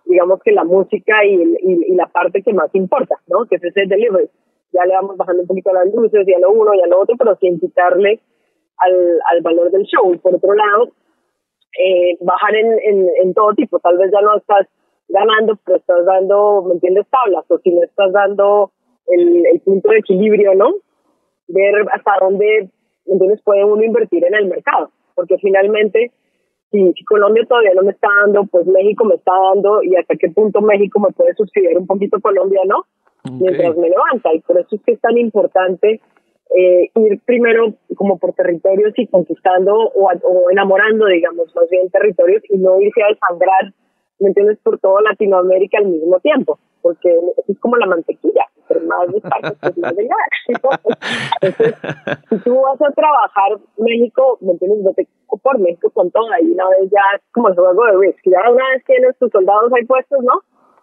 Digamos 0.05 0.41
que 0.43 0.51
la 0.51 0.65
música 0.65 1.23
y, 1.25 1.55
y, 1.61 1.95
la 1.95 2.07
parte 2.07 2.41
que 2.41 2.53
más 2.53 2.73
importa, 2.75 3.15
¿no? 3.27 3.45
Que 3.45 3.55
es 3.55 3.63
ese 3.63 3.85
delivery. 3.87 4.29
Ya 4.73 4.85
le 4.85 4.95
vamos 4.95 5.15
bajando 5.15 5.43
un 5.43 5.47
poquito 5.47 5.71
las 5.71 5.93
luces, 5.93 6.25
ya 6.27 6.39
lo 6.39 6.51
uno, 6.51 6.73
ya 6.73 6.87
lo 6.87 6.99
otro, 6.99 7.15
pero 7.17 7.35
sin 7.37 7.59
quitarle 7.59 8.19
al, 8.77 9.19
al 9.31 9.41
valor 9.41 9.71
del 9.71 9.83
show. 9.83 10.13
Y 10.13 10.17
por 10.17 10.35
otro 10.35 10.53
lado, 10.53 10.89
eh, 11.79 12.17
bajar 12.19 12.55
en, 12.55 12.73
en, 12.79 13.07
en 13.21 13.33
todo 13.33 13.53
tipo. 13.53 13.79
Tal 13.79 13.97
vez 13.97 14.11
ya 14.11 14.19
no 14.21 14.35
estás 14.35 14.67
ganando, 15.07 15.57
pero 15.63 15.77
estás 15.77 16.05
dando, 16.05 16.63
¿me 16.63 16.73
entiendes? 16.73 17.07
Tablas, 17.09 17.45
o 17.49 17.57
si 17.59 17.71
no 17.71 17.83
estás 17.83 18.11
dando 18.11 18.71
el, 19.07 19.45
el 19.45 19.59
punto 19.61 19.89
de 19.89 19.97
equilibrio, 19.99 20.55
¿no? 20.55 20.75
ver 21.47 21.73
hasta 21.91 22.11
dónde, 22.19 22.69
entonces 23.05 23.41
puede 23.43 23.63
uno 23.63 23.83
invertir 23.83 24.23
en 24.25 24.35
el 24.35 24.47
mercado, 24.47 24.91
porque 25.15 25.37
finalmente 25.37 26.11
si, 26.71 26.93
Colombia 27.05 27.45
todavía 27.47 27.73
no 27.75 27.83
me 27.83 27.91
está 27.91 28.07
dando, 28.23 28.45
pues 28.45 28.65
México 28.65 29.05
me 29.05 29.15
está 29.15 29.31
dando 29.53 29.83
y 29.83 29.95
hasta 29.95 30.15
qué 30.15 30.29
punto 30.29 30.61
México 30.61 30.99
me 30.99 31.11
puede 31.11 31.33
suscribir 31.35 31.77
un 31.77 31.85
poquito 31.85 32.19
Colombia, 32.19 32.61
¿no? 32.65 32.85
Mientras 33.31 33.77
me 33.77 33.89
levanta 33.89 34.33
y 34.33 34.41
por 34.41 34.59
eso 34.59 34.75
es 34.75 34.81
que 34.83 34.93
es 34.93 34.99
tan 34.99 35.17
importante 35.17 36.01
eh, 36.57 36.89
ir 36.93 37.21
primero 37.25 37.73
como 37.95 38.17
por 38.17 38.33
territorios 38.33 38.93
y 38.97 39.07
conquistando 39.07 39.73
o, 39.73 40.11
o, 40.11 40.51
enamorando, 40.51 41.05
digamos, 41.05 41.55
más 41.55 41.69
bien 41.69 41.89
territorios 41.89 42.43
y 42.49 42.57
no 42.57 42.81
irse 42.81 43.01
a 43.01 43.07
desangrar, 43.07 43.73
¿me 44.19 44.29
entiendes?, 44.29 44.59
por 44.61 44.77
toda 44.79 45.01
Latinoamérica 45.03 45.77
al 45.77 45.87
mismo 45.87 46.19
tiempo, 46.19 46.59
porque 46.83 47.17
es 47.47 47.59
como 47.59 47.77
la 47.77 47.87
mantequilla, 47.87 48.45
pero 48.67 48.81
más 48.81 49.11
despacio, 49.11 49.55
pues 49.59 49.77
más. 49.77 49.97
Entonces, 51.41 51.75
si 52.29 52.37
tú 52.39 52.61
vas 52.61 52.81
a 52.81 52.91
trabajar 52.91 53.57
México, 53.77 54.37
¿me 54.41 54.51
entiendes?, 54.51 54.83
vete 54.83 55.07
por 55.41 55.57
México 55.57 55.89
con 55.89 56.11
toda 56.11 56.39
y 56.41 56.51
una 56.51 56.69
vez 56.69 56.91
ya 56.91 57.01
es 57.15 57.21
como 57.31 57.47
el 57.47 57.55
juego 57.55 57.85
de 57.85 57.97
risk, 57.97 58.19
ya 58.25 58.51
una 58.51 58.69
vez 58.69 58.83
tienes 58.85 59.17
tus 59.17 59.31
soldados 59.31 59.73
ahí 59.73 59.85
puestos, 59.85 60.19
¿no? 60.23 60.41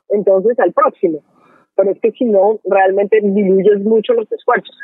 Entonces 0.08 0.58
al 0.58 0.72
próximo. 0.72 1.20
Pero 1.76 1.92
es 1.92 2.00
que 2.00 2.10
si 2.12 2.24
no, 2.24 2.58
realmente 2.64 3.20
diluyes 3.22 3.84
mucho 3.84 4.14
los 4.14 4.30
esfuerzos 4.32 4.74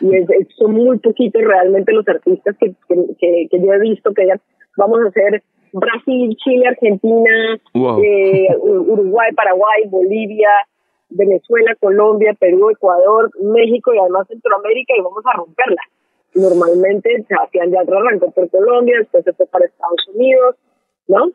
y 0.00 0.16
es, 0.16 0.26
son 0.56 0.72
muy 0.72 0.98
poquitos 0.98 1.42
realmente 1.42 1.92
los 1.92 2.06
artistas 2.08 2.56
que, 2.58 2.74
que, 2.88 3.48
que, 3.50 3.60
yo 3.60 3.72
he 3.72 3.78
visto 3.78 4.12
que 4.14 4.26
ya 4.26 4.40
vamos 4.76 5.00
a 5.04 5.08
hacer 5.08 5.42
Brasil, 5.72 6.36
Chile, 6.36 6.68
Argentina, 6.68 7.60
eh, 7.74 8.48
Uruguay, 8.60 9.32
Paraguay, 9.34 9.88
Bolivia, 9.88 10.50
Venezuela, 11.08 11.74
Colombia, 11.80 12.34
Perú, 12.38 12.70
Ecuador, 12.70 13.30
México 13.40 13.92
y 13.94 13.98
además 13.98 14.28
Centroamérica 14.28 14.94
y 14.96 15.02
vamos 15.02 15.24
a 15.26 15.36
romperla. 15.36 15.82
Normalmente 16.34 17.24
Sebastián 17.28 17.70
ya 17.70 17.80
arrancó 17.80 18.30
por 18.30 18.48
Colombia, 18.50 18.96
después 18.98 19.24
se 19.24 19.32
fue 19.32 19.46
para 19.46 19.66
Estados 19.66 20.08
Unidos, 20.14 20.56
¿no? 21.08 21.30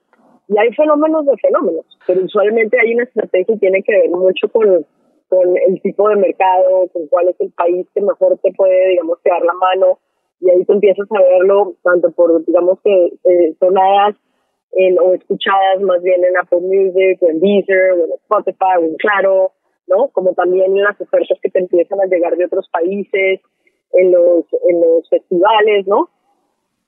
Y 0.50 0.58
hay 0.58 0.74
fenómenos 0.74 1.26
de 1.26 1.38
fenómenos, 1.38 1.86
pero 2.08 2.24
usualmente 2.24 2.78
hay 2.80 2.96
una 2.96 3.04
estrategia 3.04 3.56
y 3.56 3.60
tiene 3.60 3.84
que 3.84 3.92
ver 3.92 4.10
mucho 4.10 4.48
con 4.50 4.86
con 5.30 5.58
el 5.68 5.82
tipo 5.82 6.08
de 6.10 6.16
mercado, 6.16 6.88
con 6.94 7.08
cuál 7.08 7.30
es 7.30 7.36
el 7.40 7.52
país 7.52 7.86
que 7.94 8.02
mejor 8.02 8.38
te 8.42 8.52
puede, 8.54 8.90
digamos, 8.90 9.20
quedar 9.24 9.42
la 9.42 9.54
mano, 9.54 10.00
y 10.40 10.50
ahí 10.50 10.66
tú 10.66 10.74
empiezas 10.74 11.08
a 11.12 11.22
verlo 11.22 11.74
tanto 11.84 12.12
por, 12.12 12.46
digamos, 12.46 12.80
que 12.84 13.06
eh, 13.06 13.56
sonadas 13.60 14.16
en, 14.74 15.00
o 15.00 15.14
escuchadas 15.14 15.82
más 15.82 16.02
bien 16.04 16.24
en 16.24 16.38
Apple 16.38 16.62
Music, 16.62 17.18
o 17.22 17.30
en 17.30 17.40
Deezer, 17.40 17.94
o 17.94 18.06
en 18.06 18.12
Spotify, 18.24 18.78
o 18.80 18.84
en 18.84 18.96
Claro, 18.98 19.52
¿no? 19.88 20.10
Como 20.10 20.34
también 20.34 20.78
en 20.78 20.84
las 20.84 21.00
ofertas 21.00 21.38
que 21.42 21.50
te 21.50 21.60
empiezan 21.60 22.00
a 22.02 22.06
llegar 22.06 22.36
de 22.36 22.46
otros 22.46 22.70
países, 22.70 23.42
en 23.94 24.12
los, 24.12 24.46
en 24.68 24.82
los 24.82 25.10
festivales, 25.10 25.88
¿no? 25.88 26.10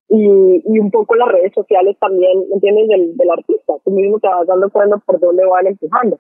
Y, 0.10 0.64
y 0.66 0.80
un 0.80 0.90
poco 0.92 1.16
las 1.16 1.30
redes 1.30 1.54
sociales 1.54 1.96
también, 2.00 2.44
¿entiendes? 2.52 2.88
Del, 2.88 3.16
del 3.16 3.30
artista. 3.30 3.74
Tú 3.86 3.92
mismo 3.92 4.20
te 4.20 4.28
vas 4.28 4.48
dando 4.48 4.70
cuenta 4.70 4.98
por 4.98 5.20
dónde 5.20 5.46
van 5.46 5.68
empujando. 5.68 6.20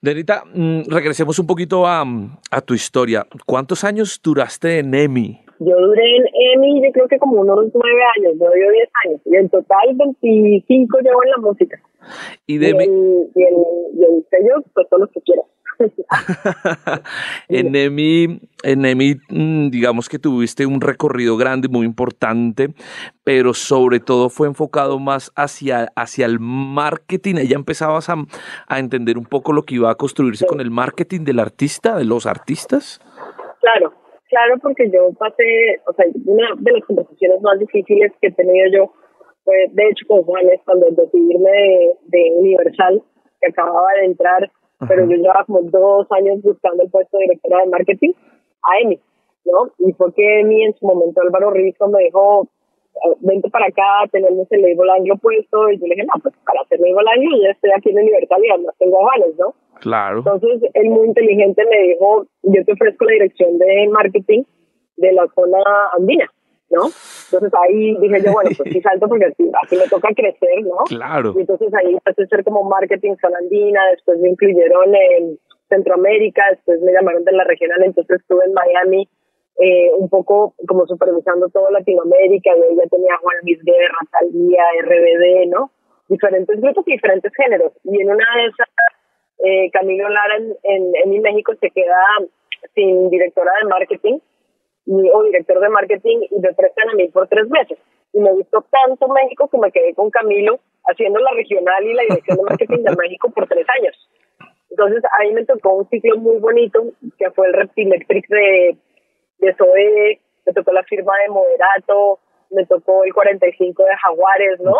Denita, 0.00 0.44
mm, 0.54 0.82
regresemos 0.88 1.38
un 1.38 1.46
poquito 1.46 1.86
a, 1.86 2.04
a, 2.50 2.60
tu 2.60 2.74
historia. 2.74 3.26
¿Cuántos 3.44 3.84
años 3.84 4.20
duraste 4.22 4.78
en 4.78 4.94
EMI? 4.94 5.45
Yo 5.58 5.74
duré 5.74 6.16
en 6.16 6.24
EMI, 6.34 6.82
yo 6.84 6.92
creo 6.92 7.08
que 7.08 7.18
como 7.18 7.40
unos 7.40 7.70
nueve 7.72 8.02
años, 8.18 8.34
nueve 8.38 8.68
o 8.68 8.72
diez 8.72 8.88
años. 9.04 9.20
Y 9.24 9.36
en 9.36 9.48
total 9.48 9.94
25 9.94 10.98
llevo 11.00 11.24
en 11.24 11.30
la 11.30 11.36
música. 11.38 11.80
Y 12.46 12.58
de... 12.58 12.68
Y 12.68 12.72
el, 12.72 13.28
y 13.34 14.04
el, 14.04 14.26
sello, 14.30 14.62
pues 14.74 14.88
todo 14.88 15.00
lo 15.00 15.08
que 15.08 15.20
quieras. 15.22 15.46
en 17.48 17.74
EMI, 17.76 18.40
en 18.62 18.84
EMI, 18.86 19.16
mm, 19.28 19.68
digamos 19.68 20.08
que 20.08 20.18
tuviste 20.18 20.64
un 20.64 20.80
recorrido 20.80 21.36
grande, 21.36 21.68
muy 21.68 21.84
importante, 21.84 22.70
pero 23.24 23.52
sobre 23.52 24.00
todo 24.00 24.30
fue 24.30 24.48
enfocado 24.48 24.98
más 24.98 25.32
hacia, 25.36 25.92
hacia 25.94 26.26
el 26.26 26.38
marketing. 26.40 27.34
Ya 27.46 27.56
empezabas 27.56 28.08
a, 28.08 28.16
a 28.66 28.78
entender 28.78 29.18
un 29.18 29.26
poco 29.26 29.52
lo 29.52 29.64
que 29.64 29.74
iba 29.74 29.90
a 29.90 29.96
construirse 29.96 30.46
con 30.46 30.60
el 30.60 30.70
marketing 30.70 31.24
del 31.24 31.40
artista, 31.40 31.96
de 31.96 32.04
los 32.04 32.26
artistas. 32.26 33.00
Claro, 33.60 33.92
claro, 34.36 34.58
porque 34.60 34.90
yo 34.90 35.12
pasé, 35.18 35.80
o 35.86 35.92
sea, 35.94 36.04
una 36.26 36.48
de 36.58 36.72
las 36.72 36.84
conversaciones 36.84 37.40
más 37.40 37.58
difíciles 37.58 38.12
que 38.20 38.28
he 38.28 38.32
tenido 38.32 38.66
yo 38.70 38.92
fue, 39.44 39.54
de 39.70 39.88
hecho, 39.88 40.04
con 40.08 40.22
Juanes, 40.24 40.60
cuando 40.64 40.86
decidirme 40.90 41.50
de, 41.50 42.18
de 42.18 42.32
Universal, 42.36 43.02
que 43.40 43.48
acababa 43.48 43.88
de 44.00 44.06
entrar 44.06 44.50
pero 44.86 45.06
yo 45.08 45.16
llevaba 45.16 45.44
como 45.46 45.62
dos 45.62 46.06
años 46.10 46.42
buscando 46.42 46.82
el 46.82 46.90
puesto 46.90 47.16
de 47.16 47.24
directora 47.24 47.62
de 47.62 47.70
marketing 47.70 48.12
a 48.62 48.80
EMI, 48.82 49.00
¿no? 49.46 49.70
Y 49.78 49.92
fue 49.94 50.12
que 50.12 50.40
EMI 50.40 50.64
en 50.64 50.74
su 50.74 50.86
momento 50.86 51.22
Álvaro 51.22 51.50
Rizzo 51.50 51.88
me 51.88 52.04
dijo, 52.04 52.46
vente 53.20 53.50
para 53.50 53.66
acá, 53.66 54.08
tenemos 54.10 54.46
el 54.50 54.62
label 54.62 54.90
anglo 54.90 55.16
puesto, 55.16 55.70
y 55.70 55.78
yo 55.78 55.86
le 55.86 55.94
dije, 55.94 56.06
no, 56.06 56.20
pues 56.22 56.34
para 56.44 56.60
hacer 56.62 56.80
label 56.80 57.06
anglo 57.08 57.36
ya 57.42 57.50
estoy 57.50 57.70
aquí 57.76 57.90
en 57.90 57.98
Universal 57.98 58.44
y 58.44 58.50
además 58.50 58.74
tengo 58.78 59.00
avales, 59.00 59.36
¿no? 59.38 59.54
Claro. 59.80 60.18
Entonces, 60.18 60.70
él 60.74 60.90
muy 60.90 61.06
inteligente 61.06 61.62
me 61.64 61.88
dijo, 61.88 62.26
yo 62.42 62.64
te 62.64 62.72
ofrezco 62.72 63.04
la 63.04 63.12
dirección 63.12 63.58
de 63.58 63.88
marketing 63.90 64.42
de 64.96 65.12
la 65.12 65.26
zona 65.34 65.58
andina. 65.96 66.30
¿no? 66.70 66.86
Entonces 66.86 67.52
ahí 67.62 67.96
dije 68.00 68.22
yo, 68.24 68.32
bueno, 68.32 68.50
pues 68.56 68.72
sí 68.72 68.80
salto 68.82 69.06
porque 69.08 69.26
así, 69.26 69.76
me 69.76 69.88
toca 69.88 70.08
crecer, 70.14 70.62
¿no? 70.64 70.78
Claro. 70.86 71.32
Y 71.36 71.40
entonces 71.40 71.72
ahí 71.74 71.92
empecé 71.92 72.24
a 72.24 72.26
ser 72.26 72.44
como 72.44 72.64
marketing 72.64 73.14
solandina, 73.20 73.80
después 73.92 74.18
me 74.18 74.30
incluyeron 74.30 74.94
en 74.94 75.38
Centroamérica, 75.68 76.42
después 76.50 76.80
me 76.80 76.92
llamaron 76.92 77.24
de 77.24 77.32
la 77.32 77.44
regional, 77.44 77.82
entonces 77.84 78.20
estuve 78.20 78.44
en 78.46 78.52
Miami 78.52 79.08
eh, 79.58 79.90
un 79.96 80.08
poco 80.08 80.54
como 80.68 80.86
supervisando 80.86 81.48
todo 81.48 81.70
Latinoamérica, 81.70 82.50
y 82.56 82.62
ahí 82.62 82.76
ya 82.76 82.88
tenía 82.90 83.16
Juan 83.20 83.36
Luis 83.42 83.58
Guerra, 83.64 83.98
RBD, 84.82 85.48
¿no? 85.48 85.70
Diferentes 86.08 86.60
grupos 86.60 86.86
y 86.88 86.92
diferentes 86.92 87.32
géneros. 87.34 87.72
Y 87.84 88.00
en 88.00 88.10
una 88.10 88.24
de 88.36 88.46
esas, 88.46 88.68
eh, 89.44 89.70
Camilo 89.70 90.08
Lara 90.08 90.36
en, 90.36 90.54
en, 90.62 91.12
en 91.14 91.22
México 91.22 91.52
se 91.60 91.70
queda 91.70 91.96
sin 92.74 93.10
directora 93.10 93.52
de 93.60 93.68
marketing 93.68 94.18
o 94.86 95.22
director 95.24 95.60
de 95.60 95.68
marketing 95.68 96.18
y 96.30 96.40
me 96.40 96.52
prestan 96.54 96.90
a 96.90 96.94
mí 96.94 97.08
por 97.08 97.28
tres 97.28 97.48
meses. 97.48 97.78
Y 98.12 98.20
me 98.20 98.32
gustó 98.32 98.64
tanto 98.70 99.08
México 99.08 99.48
que 99.48 99.58
me 99.58 99.72
quedé 99.72 99.94
con 99.94 100.10
Camilo 100.10 100.60
haciendo 100.84 101.18
la 101.18 101.30
regional 101.32 101.84
y 101.84 101.94
la 101.94 102.02
dirección 102.02 102.38
de 102.38 102.44
marketing 102.44 102.82
de 102.84 102.96
México 102.96 103.30
por 103.30 103.48
tres 103.48 103.66
años. 103.80 104.08
Entonces 104.70 105.02
ahí 105.18 105.32
me 105.32 105.44
tocó 105.44 105.74
un 105.74 105.88
ciclo 105.88 106.16
muy 106.18 106.38
bonito 106.38 106.84
que 107.18 107.30
fue 107.30 107.48
el 107.48 107.54
Reptilectric 107.54 108.28
de, 108.28 108.76
de 109.38 109.54
Zoe, 109.54 110.20
me 110.46 110.52
tocó 110.52 110.72
la 110.72 110.82
firma 110.84 111.12
de 111.22 111.32
Moderato, 111.32 112.18
me 112.50 112.64
tocó 112.66 113.04
el 113.04 113.12
45 113.12 113.82
de 113.82 113.96
Jaguares, 113.96 114.60
¿no? 114.60 114.74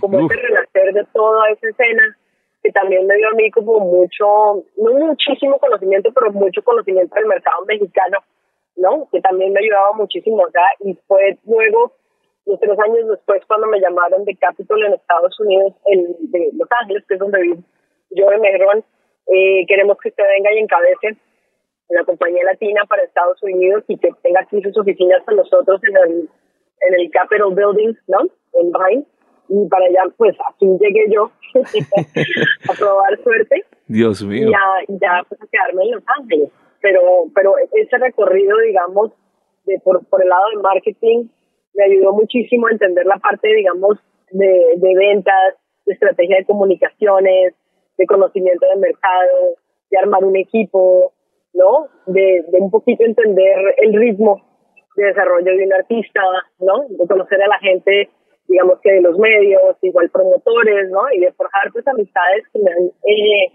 Como 0.00 0.20
ese 0.20 0.40
renacer 0.40 0.94
de 0.94 1.04
toda 1.12 1.50
esa 1.50 1.68
escena 1.68 2.16
que 2.62 2.72
también 2.72 3.06
me 3.06 3.14
dio 3.16 3.28
a 3.28 3.34
mí 3.34 3.50
como 3.50 3.78
mucho, 3.78 4.64
no 4.76 4.92
muchísimo 4.92 5.58
conocimiento, 5.58 6.10
pero 6.12 6.32
mucho 6.32 6.62
conocimiento 6.62 7.14
del 7.14 7.26
mercado 7.26 7.64
mexicano 7.66 8.18
¿no? 8.78 9.08
Que 9.10 9.20
también 9.20 9.52
me 9.52 9.60
ayudaba 9.60 9.92
muchísimo 9.92 10.46
acá 10.46 10.62
y 10.80 10.94
fue 11.06 11.36
luego, 11.44 11.92
los 12.46 12.58
tres 12.60 12.78
años 12.78 13.08
después, 13.08 13.42
cuando 13.46 13.66
me 13.66 13.80
llamaron 13.80 14.24
de 14.24 14.34
Capitol 14.36 14.84
en 14.84 14.94
Estados 14.94 15.38
Unidos, 15.40 15.74
en, 15.86 16.06
de 16.30 16.50
Los 16.54 16.68
Ángeles, 16.80 17.04
que 17.06 17.14
es 17.14 17.20
donde 17.20 17.42
vivo 17.42 17.62
yo 18.10 18.30
de 18.30 18.38
Megrón, 18.38 18.84
eh, 19.26 19.66
queremos 19.66 19.98
que 19.98 20.08
usted 20.08 20.24
venga 20.24 20.52
y 20.54 20.58
encabece 20.58 21.16
la 21.90 22.04
compañía 22.04 22.44
latina 22.44 22.82
para 22.88 23.02
Estados 23.02 23.42
Unidos 23.42 23.84
y 23.88 23.96
que 23.96 24.10
tenga 24.22 24.40
aquí 24.40 24.60
sus 24.62 24.76
oficinas 24.76 25.22
con 25.24 25.36
nosotros 25.36 25.80
en 25.84 25.96
el, 25.96 26.28
en 26.88 27.00
el 27.00 27.10
Capitol 27.10 27.54
Building, 27.54 27.94
¿no? 28.08 28.20
En 28.54 28.72
Vine. 28.72 29.04
Y 29.50 29.66
para 29.68 29.86
allá, 29.86 30.12
pues 30.16 30.36
aquí 30.50 30.66
llegué 30.78 31.06
yo 31.10 31.30
a 32.70 32.74
probar 32.74 33.22
suerte. 33.22 33.64
Dios 33.86 34.22
mío. 34.22 34.48
Y 34.48 34.52
ya, 34.52 34.96
ya 35.00 35.24
pues 35.26 35.40
a 35.40 35.46
quedarme 35.46 35.84
en 35.84 35.90
Los 35.92 36.04
Ángeles 36.18 36.50
pero, 36.80 37.26
pero 37.34 37.54
ese 37.72 37.98
recorrido, 37.98 38.56
digamos, 38.58 39.12
de 39.64 39.78
por, 39.80 40.04
por 40.06 40.22
el 40.22 40.28
lado 40.28 40.44
de 40.54 40.62
marketing, 40.62 41.28
me 41.74 41.84
ayudó 41.84 42.12
muchísimo 42.12 42.66
a 42.66 42.72
entender 42.72 43.06
la 43.06 43.16
parte, 43.16 43.48
digamos, 43.48 43.98
de, 44.30 44.74
de 44.76 44.94
ventas, 44.94 45.54
de 45.86 45.94
estrategia 45.94 46.36
de 46.36 46.44
comunicaciones, 46.44 47.54
de 47.96 48.06
conocimiento 48.06 48.66
del 48.66 48.78
mercado, 48.78 49.56
de 49.90 49.98
armar 49.98 50.24
un 50.24 50.36
equipo, 50.36 51.12
¿no? 51.54 51.88
De, 52.06 52.44
de 52.48 52.58
un 52.58 52.70
poquito 52.70 53.04
entender 53.04 53.74
el 53.78 53.94
ritmo 53.94 54.42
de 54.96 55.06
desarrollo 55.06 55.56
de 55.56 55.64
un 55.64 55.72
artista, 55.72 56.20
¿no? 56.58 56.84
De 56.88 57.06
conocer 57.06 57.40
a 57.42 57.48
la 57.48 57.58
gente, 57.58 58.10
digamos 58.48 58.80
que 58.82 58.92
de 58.92 59.00
los 59.00 59.16
medios, 59.18 59.76
igual 59.82 60.10
promotores, 60.10 60.90
¿no? 60.90 61.02
Y 61.12 61.20
de 61.20 61.32
forjar 61.32 61.70
pues 61.72 61.86
amistades 61.86 62.44
que 62.52 62.58
me 62.58 62.72
han 62.72 62.84
eh, 63.06 63.46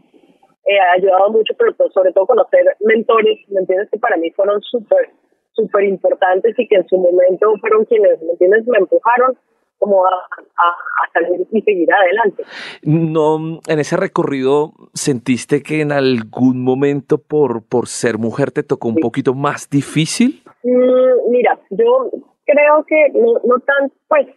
eh, 0.65 0.79
ayudado 0.95 1.29
mucho, 1.31 1.53
pero 1.57 1.73
sobre 1.91 2.13
todo 2.13 2.25
conocer 2.25 2.63
mentores, 2.79 3.39
¿me 3.49 3.59
entiendes? 3.59 3.89
Que 3.91 3.99
para 3.99 4.17
mí 4.17 4.31
fueron 4.31 4.61
súper, 4.61 5.09
súper 5.51 5.83
importantes 5.83 6.57
y 6.57 6.67
que 6.67 6.75
en 6.75 6.87
su 6.87 6.97
momento 6.97 7.53
fueron 7.59 7.83
quienes, 7.85 8.21
¿me 8.21 8.31
entiendes? 8.31 8.65
Me 8.67 8.77
empujaron 8.77 9.37
como 9.83 10.05
a, 10.05 10.09
a, 10.09 11.11
salir 11.11 11.45
y 11.51 11.61
seguir 11.61 11.89
adelante. 11.93 12.43
No, 12.83 13.59
en 13.67 13.79
ese 13.79 13.97
recorrido 13.97 14.71
sentiste 14.93 15.61
que 15.61 15.81
en 15.81 15.91
algún 15.91 16.63
momento 16.63 17.17
por, 17.17 17.67
por 17.67 17.87
ser 17.87 18.17
mujer 18.17 18.51
te 18.51 18.63
tocó 18.63 18.87
un 18.87 18.95
poquito 18.95 19.33
más 19.33 19.69
difícil? 19.69 20.41
Mm, 20.63 21.31
mira, 21.31 21.59
yo 21.71 22.09
creo 22.45 22.85
que 22.87 23.09
no, 23.13 23.33
no 23.43 23.59
tan, 23.59 23.91
pues, 24.07 24.27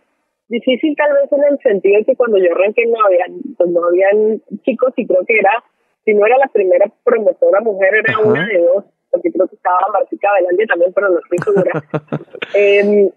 difícil 0.49 0.97
tal 0.97 1.13
vez 1.13 1.31
en 1.31 1.45
el 1.45 1.59
sentido 1.61 1.99
de 1.99 2.05
que 2.05 2.17
cuando 2.17 2.39
yo 2.39 2.51
arranqué 2.53 2.87
no 2.87 3.05
habían, 3.07 3.41
pues 3.57 3.71
no 3.71 3.85
habían 3.87 4.43
chicos 4.65 4.93
y 4.97 5.07
creo 5.07 5.25
que 5.27 5.39
era, 5.39 5.63
si 6.05 6.13
no 6.13 6.27
era 6.27 6.39
la 6.39 6.49
primera 6.49 6.91
promotora 7.05 7.61
mujer, 7.61 7.95
era 7.95 8.19
una 8.19 8.47
de 8.47 8.59
dos, 8.59 8.85
porque 9.13 9.31
creo 9.31 9.47
que 9.47 9.55
estaba 9.55 9.79
Martica 9.93 10.29
Belandia 10.41 10.67
también, 10.67 10.93
pero 10.93 11.09
no 11.11 11.19
estoy 11.21 11.39
segura. 11.39 11.85
eh, 12.55 13.11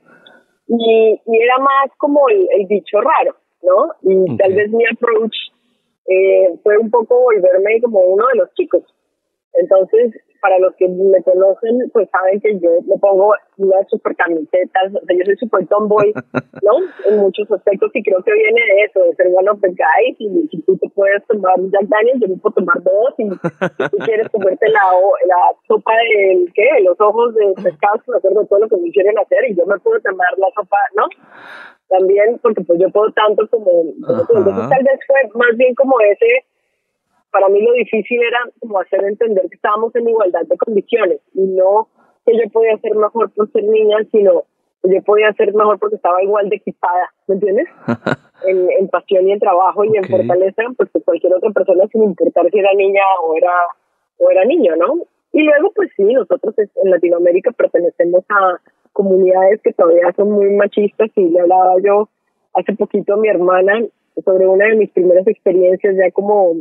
y, 0.70 1.22
y 1.26 1.41
era 1.41 1.57
más 1.57 1.91
como 1.97 2.30
el, 2.30 2.47
el 2.51 2.67
bicho 2.67 3.01
raro, 3.01 3.36
¿no? 3.63 3.91
Y 4.03 4.38
tal 4.38 4.53
vez 4.53 4.72
mi 4.72 4.86
approach 4.86 5.36
eh, 6.07 6.55
fue 6.63 6.78
un 6.78 6.89
poco 6.89 7.20
volverme 7.22 7.82
como 7.82 7.99
uno 7.99 8.26
de 8.28 8.39
los 8.39 8.53
chicos. 8.53 8.84
Entonces, 9.54 10.14
para 10.41 10.58
los 10.60 10.76
que 10.76 10.88
me 10.88 11.22
conocen, 11.24 11.89
pues 11.91 12.10
saben 12.12 12.39
que 12.39 12.60
yo 12.60 12.70
me 12.88 12.97
pongo 13.00 13.34
unas 13.58 13.88
super 13.89 14.16
camisetas, 14.16 14.93
o 14.95 15.06
sea, 15.06 15.18
yo 15.18 15.26
soy 15.26 15.36
super 15.36 15.68
tomboy, 15.68 16.14
¿no? 16.64 16.74
En 17.06 17.18
muchos 17.18 17.52
aspectos 17.52 17.91
y 17.93 18.04
creo 18.04 18.24
que 18.24 18.32
viene 18.32 18.62
de 18.62 18.84
eso, 18.84 19.04
de 19.04 19.16
ser 19.16 19.28
one 19.34 19.50
of 19.50 19.60
the 19.62 19.70
guys 19.70 20.16
y 20.20 20.47
si 20.47 20.62
tú 20.62 20.78
te 20.78 20.89
puedes 20.89 21.26
tomar 21.28 21.56
Jack 21.72 21.88
Daniels, 21.88 22.22
yo 22.22 22.28
me 22.28 22.38
puedo 22.38 22.56
tomar 22.56 22.82
dos 22.84 23.14
y 23.18 23.24
si 23.30 23.89
tú 23.89 23.97
quieres 24.06 24.30
comerte 24.30 24.70
la, 24.70 24.86
la 25.28 25.41
sopa 25.68 25.91
de, 25.93 26.45
¿qué? 26.54 26.70
Los 26.84 27.00
ojos 27.02 27.36
de 27.36 27.54
pescado, 27.62 28.00
me 28.08 28.18
acuerdo 28.18 28.45
todo 28.45 28.60
lo 28.60 28.70
que 28.70 28.78
me 28.78 28.91
quieren 28.91 29.18
hacer 29.20 29.43
y 29.50 29.56
yo 29.56 29.66
me 29.66 29.78
puedo 29.80 30.00
tomar 30.02 30.38
la 30.38 30.47
sopa, 30.56 30.78
¿no? 30.95 31.04
También, 31.89 32.39
porque 32.41 32.62
pues 32.62 32.80
yo 32.80 32.89
puedo 32.91 33.12
tanto 33.14 33.47
como, 33.50 33.66
como 34.06 34.26
tú. 34.26 34.38
Entonces 34.38 34.70
tal 34.70 34.84
vez 34.84 35.00
fue 35.08 35.20
más 35.34 35.58
bien 35.58 35.74
como 35.76 36.00
ese 36.02 36.45
para 37.32 37.48
mí 37.50 37.62
lo 37.62 37.74
difícil 37.74 38.22
era 38.22 38.40
como 38.60 38.80
hacer 38.80 39.04
entender 39.04 39.44
que 39.50 39.56
estábamos 39.56 39.96
en 39.96 40.10
igualdad 40.10 40.46
de 40.48 40.58
condiciones 40.58 41.20
y 41.34 41.42
no 41.42 41.88
que 42.26 42.38
yo 42.38 42.50
podía 42.52 42.78
ser 42.78 42.96
mejor 42.96 43.32
por 43.32 43.52
ser 43.52 43.64
niña, 43.64 43.98
sino 44.12 44.44
que 44.82 44.94
yo 44.94 45.02
podía 45.04 45.32
ser 45.34 45.54
mejor 45.54 45.80
porque 45.80 45.96
estaba 45.96 46.22
igual 46.24 46.50
de 46.50 46.58
equipada, 46.58 47.12
¿me 47.28 47.36
entiendes? 47.36 47.68
en, 48.48 48.70
en, 48.72 48.88
pasión 48.88 49.28
y 49.28 49.32
en 49.32 49.40
trabajo 49.40 49.84
y 49.84 49.98
en 49.98 50.04
fortaleza, 50.04 50.64
pues 50.78 50.90
que 50.92 51.02
cualquier 51.02 51.34
otra 51.34 51.52
persona 51.52 51.88
sin 51.92 52.04
importar 52.04 52.50
si 52.52 52.60
era 52.60 52.74
niña 52.74 53.04
o 53.24 53.36
era 53.36 53.54
o 54.18 54.30
era 54.30 54.46
niño, 54.46 54.76
¿no? 54.76 55.06
Y 55.32 55.44
luego, 55.44 55.72
pues 55.76 55.90
sí, 55.96 56.04
nosotros 56.04 56.56
en 56.58 56.92
Latinoamérica 56.92 57.52
pertenecemos 57.52 58.24
a 58.30 58.60
comunidades 58.94 59.62
que 59.62 59.74
todavía 59.74 60.12
son 60.16 60.32
muy 60.32 60.50
machistas 60.52 61.10
y 61.16 61.30
le 61.30 61.42
hablaba 61.42 61.76
yo 61.84 62.10
hace 62.54 62.74
poquito 62.74 63.14
a 63.14 63.18
mi 63.18 63.30
hermana 63.30 63.86
sobre 64.26 64.48
una 64.48 64.66
de 64.66 64.76
mis 64.76 64.92
primeras 64.92 65.26
experiencias 65.28 65.96
ya 65.96 66.12
como 66.12 66.54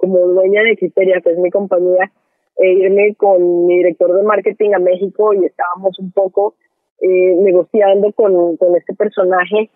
como 0.00 0.18
dueña 0.18 0.62
de 0.62 0.76
Criteria, 0.76 1.20
que 1.20 1.30
es 1.30 1.38
mi 1.38 1.50
compañía, 1.50 2.10
e 2.56 2.72
irme 2.72 3.14
con 3.16 3.66
mi 3.66 3.76
director 3.78 4.14
de 4.14 4.22
marketing 4.22 4.72
a 4.74 4.78
México 4.78 5.32
y 5.34 5.44
estábamos 5.44 5.98
un 5.98 6.10
poco 6.12 6.54
eh, 7.00 7.34
negociando 7.38 8.12
con, 8.12 8.56
con 8.56 8.76
este 8.76 8.94
personaje 8.94 9.70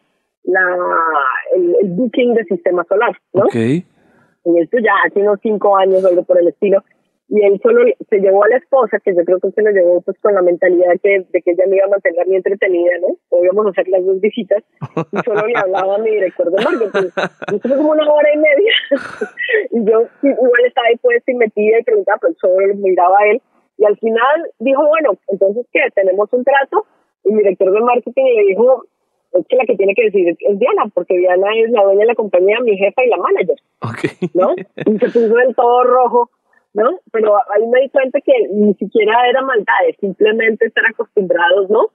la 0.45 0.61
el, 1.55 1.91
booking 1.91 2.35
de 2.35 2.45
sistema 2.45 2.85
solar, 2.85 3.16
¿no? 3.33 3.47
Okay. 3.47 3.85
Y 4.45 4.59
esto 4.59 4.79
ya 4.79 4.93
hace 5.07 5.20
unos 5.20 5.41
cinco 5.43 5.77
años, 5.77 6.05
algo 6.05 6.22
por 6.25 6.39
el 6.39 6.49
estilo 6.49 6.83
y 7.29 7.43
él 7.43 7.59
solo 7.62 7.85
se 8.09 8.18
llevó 8.18 8.45
a 8.45 8.49
la 8.49 8.59
esposa, 8.59 9.01
que 9.01 9.14
yo 9.14 9.25
creo 9.25 9.41
que 9.41 9.51
se 9.53 9.62
lo 9.62 9.70
llevó 9.70 10.01
pues 10.03 10.18
con 10.20 10.35
la 10.35 10.43
mentalidad 10.43 10.93
que, 11.03 11.25
de 11.31 11.43
que 11.43 11.53
ella 11.53 11.64
me 11.68 11.77
iba 11.77 11.87
a 11.87 11.89
mantener 11.89 12.27
bien 12.27 12.37
entretenida, 12.37 12.93
¿no? 13.01 13.16
O 13.31 13.45
íbamos 13.45 13.66
a 13.66 13.70
hacer 13.70 13.89
las 13.89 14.05
dos 14.05 14.20
visitas, 14.20 14.62
y 15.11 15.16
solo 15.25 15.47
le 15.47 15.57
hablaba 15.57 15.97
a 15.97 15.99
mi 15.99 16.11
director 16.11 16.51
de 16.51 16.62
marketing. 16.62 17.11
Y 17.53 17.59
fue 17.61 17.77
como 17.77 17.91
una 17.93 18.12
hora 18.12 18.29
y 18.35 18.39
media, 18.39 18.72
y 19.70 19.85
yo 19.91 20.07
igual 20.22 20.64
estaba 20.66 20.89
ahí 20.89 20.97
pues 21.01 21.22
y 21.27 21.35
metida 21.35 21.81
y 21.81 21.85
preguntaba, 21.85 22.18
pero 22.20 22.35
solo 22.41 22.75
miraba 22.75 23.16
a 23.18 23.31
él, 23.31 23.41
y 23.79 23.85
al 23.87 23.97
final 23.99 24.51
dijo, 24.59 24.87
bueno, 24.87 25.16
entonces, 25.29 25.66
¿qué? 25.72 25.81
Tenemos 25.95 26.31
un 26.33 26.45
trato, 26.45 26.87
y 27.25 27.33
mi 27.33 27.39
director 27.39 27.72
de 27.72 27.81
marketing 27.81 28.25
le 28.37 28.47
dijo, 28.49 28.85
es 29.33 29.47
que 29.49 29.57
la 29.57 29.64
que 29.64 29.77
tiene 29.77 29.95
que 29.95 30.05
decir 30.05 30.29
es 30.29 30.59
Diana, 30.59 30.85
porque 30.95 31.18
Diana 31.18 31.49
es 31.57 31.70
la 31.70 31.83
dueña 31.85 32.01
de 32.01 32.07
la 32.07 32.14
compañía, 32.14 32.61
mi 32.61 32.77
jefa 32.77 33.03
y 33.03 33.09
la 33.09 33.16
manager, 33.16 33.57
okay. 33.81 34.11
¿no? 34.35 34.55
Y 34.77 34.99
se 34.99 35.07
puso 35.07 35.35
del 35.35 35.55
todo 35.57 35.85
rojo, 35.85 36.31
¿no? 36.75 36.99
Pero 37.12 37.37
ahí 37.37 37.66
me 37.66 37.81
di 37.83 37.89
cuenta 37.89 38.20
que 38.20 38.33
ni 38.51 38.75
siquiera 38.75 39.29
era 39.29 39.43
maldad, 39.43 39.75
es 39.89 39.97
simplemente 39.99 40.66
estar 40.66 40.85
acostumbrados, 40.87 41.70
¿no? 41.70 41.91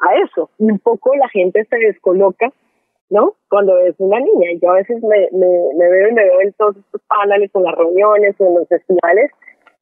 A 0.00 0.16
eso. 0.24 0.50
Y 0.58 0.64
un 0.64 0.78
poco 0.78 1.14
la 1.14 1.28
gente 1.28 1.64
se 1.66 1.76
descoloca, 1.76 2.50
¿no? 3.10 3.34
Cuando 3.48 3.78
es 3.78 3.94
una 3.98 4.18
niña. 4.18 4.50
Yo 4.60 4.70
a 4.70 4.76
veces 4.76 5.02
me, 5.02 5.28
me, 5.32 5.48
me 5.78 5.90
veo 5.90 6.08
y 6.08 6.12
me 6.14 6.24
veo 6.24 6.40
en 6.40 6.52
todos 6.54 6.76
estos 6.76 7.02
paneles, 7.02 7.50
en 7.54 7.62
las 7.62 7.76
reuniones, 7.76 8.34
en 8.40 8.54
los 8.54 8.66
festivales, 8.68 9.30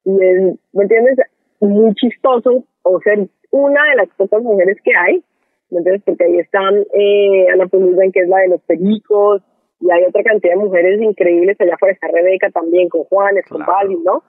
y 0.03 0.11
es, 0.23 0.59
¿me 0.73 0.83
entiendes? 0.83 1.17
Muy 1.61 1.93
chistoso 1.95 2.63
o 2.83 2.99
ser 3.01 3.27
una 3.51 3.83
de 3.91 3.95
las 3.95 4.09
pocas 4.17 4.43
mujeres 4.43 4.77
que 4.83 4.91
hay, 4.95 5.23
¿me 5.69 5.77
entiendes? 5.77 6.03
Porque 6.05 6.25
ahí 6.25 6.39
están 6.39 6.83
eh, 6.93 7.47
Ana 7.53 7.67
Puluden, 7.67 8.11
que 8.11 8.21
es 8.21 8.27
la 8.27 8.39
de 8.39 8.49
los 8.49 8.61
pericos, 8.63 9.41
y 9.79 9.89
hay 9.91 10.03
otra 10.03 10.23
cantidad 10.23 10.53
de 10.53 10.59
mujeres 10.59 11.01
increíbles 11.01 11.59
allá 11.59 11.75
afuera, 11.75 11.93
está 11.93 12.07
Rebeca 12.07 12.49
también, 12.49 12.89
con 12.89 13.05
Juanes, 13.05 13.45
con 13.47 13.65
Bali, 13.65 13.95
¿no? 14.03 14.23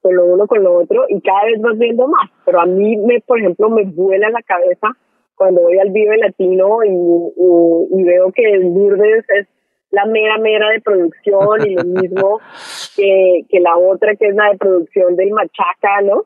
Con 0.00 0.14
lo 0.14 0.26
uno 0.26 0.46
con 0.46 0.62
lo 0.62 0.74
otro 0.78 1.04
y 1.08 1.20
cada 1.20 1.44
vez 1.44 1.60
vas 1.60 1.78
viendo 1.78 2.06
más. 2.06 2.30
Pero 2.44 2.60
a 2.60 2.66
mí, 2.66 2.96
me, 2.96 3.20
por 3.20 3.38
ejemplo, 3.38 3.70
me 3.70 3.84
vuela 3.84 4.30
la 4.30 4.42
cabeza 4.42 4.88
cuando 5.34 5.62
voy 5.62 5.78
al 5.78 5.90
Vive 5.90 6.18
Latino 6.18 6.82
y, 6.84 6.90
y, 6.90 8.04
veo 8.04 8.32
que 8.32 8.42
el 8.42 8.74
Lourdes 8.74 9.24
es 9.28 9.46
la 9.90 10.04
mera 10.04 10.36
mera 10.38 10.68
de 10.70 10.80
producción 10.80 11.66
y 11.66 11.74
lo 11.74 11.84
mismo 11.84 12.40
que, 12.96 13.44
que 13.48 13.60
la 13.60 13.76
otra 13.78 14.16
que 14.16 14.26
es 14.26 14.34
la 14.34 14.50
de 14.50 14.58
producción 14.58 15.16
del 15.16 15.30
Machaca, 15.30 16.02
¿no? 16.02 16.24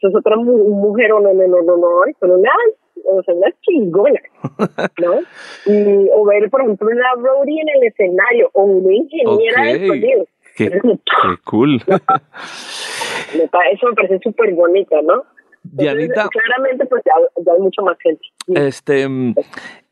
Es 0.00 0.14
otra 0.14 0.36
mujer, 0.36 1.08
no, 1.10 1.20
no, 1.20 1.32
no, 1.32 1.62
no, 1.62 1.76
no, 1.78 1.88
son 2.20 2.30
una, 2.32 2.50
o 3.04 3.22
sea, 3.22 3.34
una 3.34 3.50
chingona, 3.62 4.20
¿no? 5.00 5.14
Y, 5.66 6.10
o 6.12 6.24
ver, 6.26 6.50
por 6.50 6.60
ejemplo, 6.60 6.88
una 6.88 7.14
roadie 7.16 7.62
en 7.62 7.68
el 7.70 7.88
escenario 7.88 8.50
o 8.52 8.64
una 8.64 8.92
ingeniera 8.92 9.62
de 9.62 9.86
sonido. 9.86 10.26
Qué, 10.56 10.70
cool. 11.44 11.82
eso 11.86 13.88
me 13.88 13.94
parece 13.94 14.20
súper 14.22 14.54
bonito, 14.54 15.00
¿no? 15.02 15.24
Dianita, 15.64 16.28
claramente, 16.28 16.86
pues 16.86 17.02
ya, 17.06 17.12
hay 17.52 17.60
mucho 17.60 17.82
más 17.82 17.96
gente. 17.98 18.22
Este, 18.48 19.08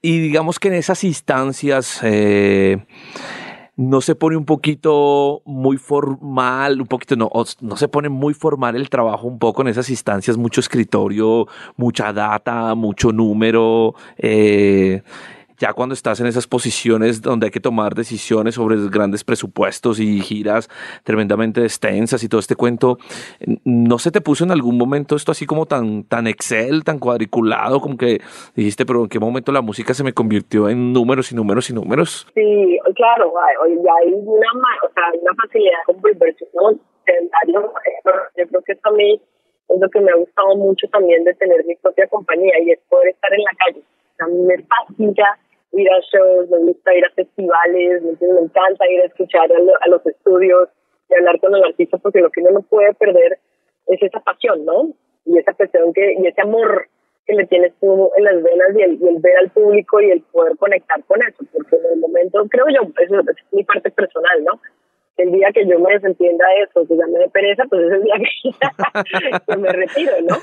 y 0.02 0.20
digamos 0.20 0.58
que 0.58 0.68
en 0.68 0.74
esas 0.74 1.02
instancias 1.02 2.00
eh, 2.04 2.76
no 3.76 4.02
se 4.02 4.14
pone 4.14 4.36
un 4.36 4.44
poquito 4.44 5.40
muy 5.46 5.78
formal, 5.78 6.80
un 6.80 6.86
poquito 6.86 7.16
no, 7.16 7.30
no 7.60 7.76
se 7.76 7.88
pone 7.88 8.10
muy 8.10 8.34
formal 8.34 8.76
el 8.76 8.90
trabajo 8.90 9.26
un 9.26 9.38
poco 9.38 9.62
en 9.62 9.68
esas 9.68 9.88
instancias, 9.88 10.36
mucho 10.36 10.60
escritorio, 10.60 11.46
mucha 11.76 12.12
data, 12.12 12.74
mucho 12.74 13.10
número. 13.10 13.94
Eh, 14.18 15.02
ya 15.62 15.72
cuando 15.74 15.92
estás 15.92 16.18
en 16.18 16.26
esas 16.26 16.48
posiciones 16.48 17.22
donde 17.22 17.46
hay 17.46 17.52
que 17.52 17.60
tomar 17.60 17.94
decisiones 17.94 18.56
sobre 18.56 18.74
grandes 18.90 19.22
presupuestos 19.22 20.00
y 20.00 20.18
giras 20.18 20.68
tremendamente 21.04 21.62
extensas 21.62 22.24
y 22.24 22.28
todo 22.28 22.40
este 22.40 22.56
cuento, 22.56 22.98
¿no 23.64 23.98
se 24.00 24.10
te 24.10 24.20
puso 24.20 24.42
en 24.42 24.50
algún 24.50 24.76
momento 24.76 25.14
esto 25.14 25.30
así 25.30 25.46
como 25.46 25.66
tan, 25.66 26.02
tan 26.02 26.26
Excel, 26.26 26.82
tan 26.82 26.98
cuadriculado, 26.98 27.80
como 27.80 27.96
que 27.96 28.20
dijiste, 28.56 28.84
pero 28.84 29.04
en 29.04 29.08
qué 29.08 29.20
momento 29.20 29.52
la 29.52 29.62
música 29.62 29.94
se 29.94 30.02
me 30.02 30.12
convirtió 30.12 30.68
en 30.68 30.92
números 30.92 31.30
y 31.30 31.36
números 31.36 31.70
y 31.70 31.74
números? 31.74 32.26
Sí, 32.34 32.78
claro, 32.96 33.32
hay, 33.38 33.70
hay 33.70 34.12
una, 34.14 34.48
o 34.82 34.92
sea, 34.92 35.04
una 35.14 35.30
facilidad 35.44 35.78
con 35.86 36.00
volverse, 36.00 36.44
¿no? 36.54 36.72
Yo 36.72 37.72
creo 38.48 38.62
que 38.66 38.72
esto 38.72 38.88
a 38.88 38.92
mí 38.92 39.20
es 39.68 39.80
lo 39.80 39.88
que 39.90 40.00
me 40.00 40.10
ha 40.10 40.16
gustado 40.16 40.56
mucho 40.56 40.88
también 40.88 41.22
de 41.22 41.34
tener 41.34 41.64
mi 41.66 41.76
propia 41.76 42.08
compañía 42.08 42.54
y 42.64 42.72
es 42.72 42.80
poder 42.88 43.10
estar 43.10 43.32
en 43.32 43.44
la 43.44 43.50
calle. 43.64 43.82
A 44.18 44.26
mí 44.26 44.42
me 44.42 44.56
fascina 44.58 45.38
ir 45.72 45.88
a 45.90 46.00
shows, 46.00 46.50
me 46.50 46.58
gusta 46.58 46.94
ir 46.94 47.04
a 47.04 47.10
festivales, 47.10 48.02
me, 48.02 48.10
encanta 48.40 48.90
ir 48.90 49.00
a 49.02 49.06
escuchar 49.06 49.50
a, 49.52 49.88
los 49.88 50.06
estudios 50.06 50.68
y 51.08 51.14
hablar 51.14 51.40
con 51.40 51.54
el 51.54 51.64
artista 51.64 51.98
porque 51.98 52.20
lo 52.20 52.30
que 52.30 52.40
uno 52.40 52.50
no 52.52 52.62
puede 52.62 52.92
perder 52.94 53.38
es 53.86 54.02
esa 54.02 54.20
pasión, 54.20 54.64
¿no? 54.64 54.92
Y 55.24 55.38
esa 55.38 55.52
pasión 55.52 55.92
que, 55.92 56.14
y 56.18 56.26
ese 56.26 56.40
amor 56.42 56.88
que 57.26 57.34
le 57.34 57.46
tienes 57.46 57.72
tú 57.80 58.10
en 58.16 58.24
las 58.24 58.42
venas 58.42 58.68
y 58.76 58.82
el, 58.82 58.98
ver 58.98 59.36
al 59.38 59.50
público 59.50 60.00
y 60.00 60.10
el 60.10 60.22
poder 60.22 60.56
conectar 60.56 61.02
con 61.04 61.22
eso, 61.22 61.44
porque 61.52 61.76
en 61.76 61.92
el 61.92 61.98
momento, 62.00 62.44
creo 62.50 62.66
yo, 62.68 62.88
eso 62.98 63.20
es 63.20 63.52
mi 63.52 63.64
parte 63.64 63.90
personal, 63.90 64.44
¿no? 64.44 64.60
El 65.16 65.32
día 65.32 65.50
que 65.52 65.66
yo 65.66 65.78
me 65.78 65.92
desentienda 65.92 66.44
de 66.48 66.62
eso, 66.62 66.86
que 66.88 66.96
ya 66.96 67.06
me 67.06 67.18
dé 67.18 67.28
pereza, 67.28 67.64
pues 67.68 67.82
es 67.82 67.92
el 67.92 68.02
día 68.02 68.14
que, 69.46 69.56
me 69.56 69.68
retiro, 69.68 70.12
¿no? 70.22 70.36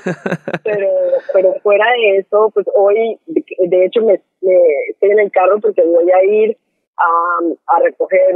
Pero, 0.62 0.88
pero 1.32 1.54
fuera 1.62 1.84
de 1.92 2.18
eso, 2.18 2.50
pues 2.54 2.66
hoy, 2.74 3.18
de 3.26 3.84
hecho, 3.84 4.02
me, 4.02 4.20
estoy 4.88 5.10
en 5.10 5.20
el 5.20 5.30
carro 5.30 5.60
porque 5.60 5.82
voy 5.82 6.10
a 6.10 6.24
ir 6.24 6.56
a, 6.96 7.76
a 7.76 7.80
recoger 7.80 8.34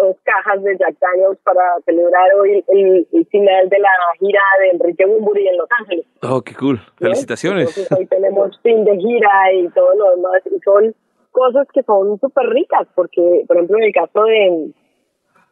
dos 0.00 0.16
cajas 0.22 0.62
de 0.62 0.76
Jack 0.78 0.96
Daniels 1.00 1.38
para 1.44 1.62
celebrar 1.84 2.34
hoy 2.38 2.64
el, 2.68 3.06
final 3.30 3.68
de 3.68 3.78
la 3.78 3.88
gira 4.18 4.40
de 4.60 4.70
Enrique 4.70 5.06
Bumburi 5.06 5.46
en 5.46 5.56
Los 5.56 5.68
Ángeles. 5.78 6.06
Oh, 6.22 6.42
qué 6.42 6.54
cool. 6.54 6.80
Felicitaciones. 6.96 7.90
hoy 7.96 8.06
tenemos 8.06 8.58
fin 8.62 8.84
de 8.84 8.96
gira 8.96 9.52
y 9.52 9.68
todo 9.70 9.94
lo 9.94 10.16
demás, 10.16 10.42
y 10.46 10.58
son 10.60 10.94
cosas 11.30 11.66
que 11.72 11.82
son 11.82 12.18
súper 12.18 12.46
ricas, 12.48 12.88
porque, 12.94 13.44
por 13.46 13.56
ejemplo, 13.56 13.78
en 13.78 13.84
el 13.84 13.92
caso 13.92 14.24
de, 14.24 14.72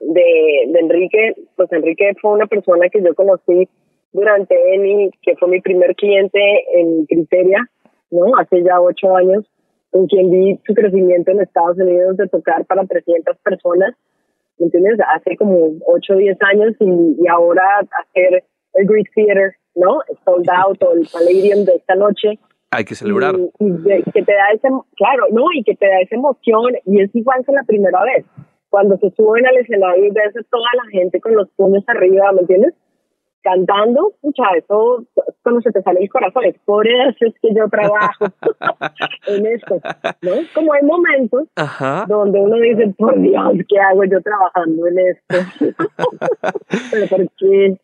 de, 0.00 0.64
de 0.68 0.78
Enrique, 0.78 1.34
pues 1.56 1.70
Enrique 1.72 2.14
fue 2.20 2.32
una 2.32 2.46
persona 2.46 2.88
que 2.88 3.02
yo 3.02 3.14
conocí 3.14 3.68
durante 4.12 4.74
ENI, 4.74 5.10
que 5.22 5.36
fue 5.36 5.48
mi 5.48 5.60
primer 5.60 5.94
cliente 5.94 6.40
en 6.74 7.06
Criteria, 7.06 7.68
¿no? 8.10 8.36
Hace 8.38 8.62
ya 8.62 8.80
ocho 8.80 9.14
años, 9.16 9.44
con 9.90 10.06
quien 10.06 10.30
vi 10.30 10.58
su 10.66 10.74
crecimiento 10.74 11.30
en 11.30 11.40
Estados 11.40 11.78
Unidos 11.78 12.16
de 12.16 12.28
tocar 12.28 12.64
para 12.66 12.84
300 12.84 13.36
personas, 13.38 13.94
¿me 14.58 14.66
entiendes? 14.66 14.98
Hace 15.14 15.36
como 15.36 15.72
ocho 15.86 16.14
o 16.14 16.16
diez 16.16 16.38
años 16.42 16.74
y, 16.80 17.22
y 17.22 17.28
ahora 17.28 17.62
hacer 17.80 18.44
el 18.74 18.86
Greek 18.86 19.10
Theater, 19.14 19.54
¿no? 19.74 20.00
Sold 20.24 20.48
Out 20.50 20.82
o 20.82 20.92
el 20.92 21.08
Palladium 21.12 21.64
de 21.64 21.74
esta 21.76 21.94
noche. 21.94 22.38
Hay 22.70 22.84
que 22.84 22.94
celebrar. 22.94 23.34
Y, 23.58 23.64
y 23.64 24.02
que 24.12 24.22
te 24.22 24.32
da 24.32 24.50
ese, 24.54 24.68
claro, 24.96 25.24
¿no? 25.30 25.46
Y 25.54 25.62
que 25.62 25.74
te 25.74 25.86
da 25.86 26.00
esa 26.00 26.16
emoción 26.16 26.74
y 26.84 27.00
es 27.00 27.14
igual 27.14 27.44
que 27.44 27.52
la 27.52 27.62
primera 27.64 28.02
vez. 28.04 28.26
Cuando 28.70 28.96
se 28.98 29.10
suben 29.10 29.46
al 29.46 29.56
escenario 29.56 30.04
y 30.04 30.10
ves 30.10 30.36
a 30.36 30.42
toda 30.50 30.68
la 30.74 30.90
gente 30.90 31.20
con 31.20 31.34
los 31.34 31.48
puños 31.50 31.84
arriba, 31.88 32.32
¿me 32.32 32.40
entiendes? 32.40 32.74
cantando, 33.42 34.12
pucha, 34.20 34.44
eso 34.56 35.04
cuando 35.42 35.60
se 35.62 35.70
te 35.70 35.82
sale 35.82 36.00
el 36.02 36.10
corazón, 36.10 36.44
es 36.44 36.56
por 36.64 36.86
eso 36.86 37.16
es 37.20 37.34
que 37.40 37.54
yo 37.54 37.68
trabajo 37.68 38.26
en 39.26 39.46
esto, 39.46 39.80
¿no? 40.22 40.32
Como 40.54 40.72
hay 40.72 40.82
momentos 40.82 41.44
donde 42.08 42.40
uno 42.40 42.56
dice, 42.56 42.94
por 42.98 43.18
Dios, 43.20 43.54
¿qué 43.68 43.78
hago 43.80 44.04
yo 44.04 44.20
trabajando 44.20 44.86
en 44.88 44.98
esto? 44.98 45.36
Pero 46.90 47.06
¿por 47.08 47.28
qué? 47.38 47.78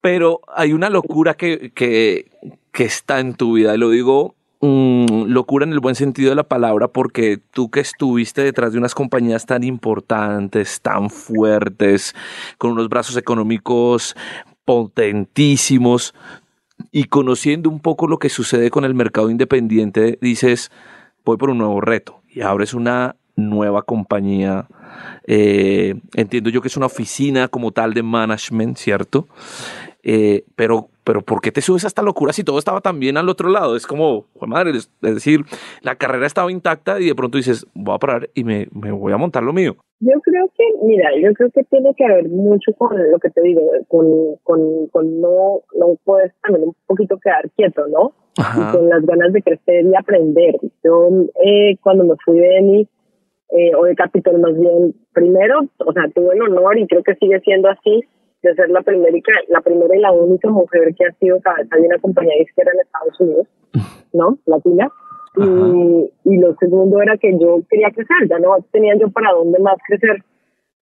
Pero 0.00 0.40
hay 0.48 0.72
una 0.72 0.90
locura 0.90 1.34
que, 1.34 1.70
que, 1.72 2.26
que 2.72 2.84
está 2.84 3.20
en 3.20 3.34
tu 3.34 3.54
vida, 3.54 3.74
y 3.74 3.78
lo 3.78 3.90
digo 3.90 4.34
mm, 4.60 5.24
locura 5.26 5.64
en 5.64 5.72
el 5.72 5.80
buen 5.80 5.94
sentido 5.94 6.30
de 6.30 6.36
la 6.36 6.44
palabra, 6.44 6.88
porque 6.88 7.38
tú 7.52 7.70
que 7.70 7.80
estuviste 7.80 8.42
detrás 8.42 8.72
de 8.72 8.78
unas 8.78 8.94
compañías 8.94 9.46
tan 9.46 9.64
importantes, 9.64 10.80
tan 10.80 11.10
fuertes, 11.10 12.14
con 12.58 12.72
unos 12.72 12.88
brazos 12.88 13.16
económicos 13.16 14.16
potentísimos 14.64 16.14
y 16.92 17.04
conociendo 17.04 17.70
un 17.70 17.80
poco 17.80 18.06
lo 18.06 18.18
que 18.18 18.28
sucede 18.28 18.70
con 18.70 18.84
el 18.84 18.94
mercado 18.94 19.30
independiente, 19.30 20.18
dices, 20.20 20.70
voy 21.24 21.36
por 21.36 21.50
un 21.50 21.58
nuevo 21.58 21.80
reto 21.80 22.20
y 22.28 22.42
abres 22.42 22.74
una 22.74 23.16
nueva 23.36 23.82
compañía. 23.82 24.66
Eh, 25.26 25.94
entiendo 26.14 26.50
yo 26.50 26.60
que 26.60 26.68
es 26.68 26.76
una 26.76 26.86
oficina 26.86 27.48
como 27.48 27.72
tal 27.72 27.94
de 27.94 28.02
management, 28.02 28.76
¿cierto? 28.76 29.28
Eh, 30.02 30.44
pero, 30.54 30.88
pero 31.04 31.22
¿por 31.22 31.40
qué 31.40 31.50
te 31.50 31.60
subes 31.60 31.84
a 31.84 31.88
esta 31.88 32.02
locura 32.02 32.32
si 32.32 32.44
todo 32.44 32.58
estaba 32.58 32.80
tan 32.80 33.00
bien 33.00 33.16
al 33.16 33.28
otro 33.28 33.48
lado? 33.48 33.76
Es 33.76 33.86
como, 33.86 34.26
madre, 34.46 34.70
es 34.70 34.90
decir, 35.00 35.40
la 35.82 35.96
carrera 35.96 36.26
estaba 36.26 36.52
intacta 36.52 37.00
y 37.00 37.06
de 37.06 37.14
pronto 37.14 37.38
dices, 37.38 37.66
voy 37.74 37.94
a 37.94 37.98
parar 37.98 38.30
y 38.34 38.44
me, 38.44 38.68
me 38.72 38.92
voy 38.92 39.12
a 39.12 39.16
montar 39.16 39.42
lo 39.42 39.52
mío. 39.52 39.76
Yo 40.00 40.20
creo 40.22 40.48
que, 40.56 40.64
mira, 40.84 41.10
yo 41.20 41.32
creo 41.34 41.50
que 41.50 41.64
tiene 41.64 41.92
que 41.96 42.06
ver 42.06 42.28
mucho 42.28 42.72
con 42.74 42.96
lo 43.10 43.18
que 43.18 43.30
te 43.30 43.42
digo, 43.42 43.62
con, 43.88 44.36
con, 44.44 44.86
con 44.88 45.20
no, 45.20 45.62
no 45.76 45.96
puedes 46.04 46.32
también 46.42 46.68
un 46.68 46.76
poquito 46.86 47.18
quedar 47.18 47.50
quieto, 47.56 47.86
¿no? 47.88 48.12
Y 48.38 48.72
con 48.72 48.88
las 48.88 49.04
ganas 49.04 49.32
de 49.32 49.42
crecer 49.42 49.84
y 49.84 49.96
aprender. 49.96 50.54
Yo, 50.84 51.08
eh, 51.44 51.76
cuando 51.82 52.04
me 52.04 52.14
fui 52.24 52.38
de 52.38 52.58
ENI, 52.58 52.88
eh, 53.50 53.74
o 53.74 53.84
de 53.84 53.96
Capitol 53.96 54.38
más 54.38 54.56
bien, 54.56 54.94
primero, 55.12 55.60
o 55.78 55.92
sea, 55.92 56.04
tuve 56.14 56.36
el 56.36 56.42
honor 56.42 56.78
y 56.78 56.86
creo 56.86 57.02
que 57.02 57.16
sigue 57.16 57.40
siendo 57.40 57.68
así, 57.68 58.04
de 58.42 58.54
ser 58.54 58.70
la 58.70 58.82
primera 58.82 59.16
y, 59.16 59.22
la 59.48 59.60
primera 59.60 59.96
y 59.96 60.00
la 60.00 60.12
única 60.12 60.48
mujer 60.50 60.94
que 60.94 61.06
ha 61.06 61.12
sido 61.14 61.40
cabeza 61.40 61.76
de 61.76 61.86
una 61.86 61.98
compañía 61.98 62.40
izquierda 62.40 62.72
en 62.72 62.80
Estados 62.80 63.20
Unidos, 63.20 63.46
¿no? 64.12 64.38
Latina. 64.46 64.90
Y, 65.36 66.10
y, 66.24 66.38
lo 66.38 66.54
segundo 66.56 67.00
era 67.00 67.16
que 67.16 67.30
yo 67.38 67.60
quería 67.70 67.90
crecer, 67.90 68.28
ya 68.28 68.38
no 68.40 68.56
tenía 68.72 68.96
yo 68.96 69.08
para 69.10 69.30
dónde 69.32 69.60
más 69.60 69.76
crecer, 69.86 70.24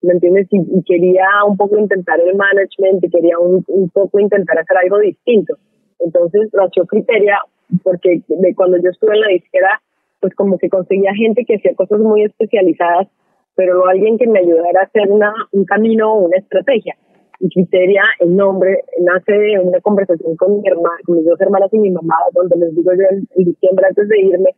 ¿me 0.01 0.15
entiendes? 0.15 0.47
Y, 0.51 0.83
quería 0.85 1.27
un 1.47 1.57
poco 1.57 1.77
intentar 1.77 2.21
el 2.21 2.35
management 2.35 3.05
y 3.05 3.11
quería 3.11 3.39
un, 3.39 3.65
un 3.67 3.91
poco 3.91 4.19
intentar 4.19 4.59
hacer 4.59 4.77
algo 4.79 4.99
distinto. 5.01 5.57
Entonces 5.99 6.49
nació 6.55 6.87
Criteria, 6.87 7.39
porque 7.83 8.23
de 8.29 8.55
cuando 8.55 8.79
yo 8.79 8.91
estuve 8.91 9.15
en 9.15 9.21
la 9.21 9.29
disquera, 9.29 9.81
pues 10.21 10.35
como 10.35 10.59
que 10.59 10.71
conseguía 10.71 11.13
gente 11.15 11.45
que 11.45 11.57
hacía 11.57 11.75
cosas 11.75 12.01
muy 12.01 12.25
especializadas, 12.25 13.09
pero 13.55 13.75
no 13.75 13.87
alguien 13.87 14.17
que 14.17 14.27
me 14.27 14.39
ayudara 14.39 14.81
a 14.81 14.85
hacer 14.85 15.11
una, 15.11 15.33
un 15.53 15.65
camino 15.65 16.15
o 16.15 16.27
una 16.27 16.39
estrategia. 16.39 16.97
Y 17.41 17.49
Criteria, 17.51 18.03
el 18.21 18.35
nombre, 18.35 18.83
nace 19.01 19.33
de 19.33 19.59
una 19.61 19.81
conversación 19.81 20.37
con 20.37 20.61
mi 20.61 20.69
hermana, 20.69 20.97
con 21.05 21.17
mis 21.17 21.27
dos 21.27 21.41
hermanas 21.41 21.73
y 21.73 21.79
mi 21.79 21.91
mamá, 21.91 22.17
donde 22.33 22.57
les 22.57 22.75
digo 22.75 22.93
yo 22.93 23.03
en, 23.11 23.27
diciembre 23.45 23.87
antes 23.87 24.09
de 24.09 24.21
irme, 24.21 24.51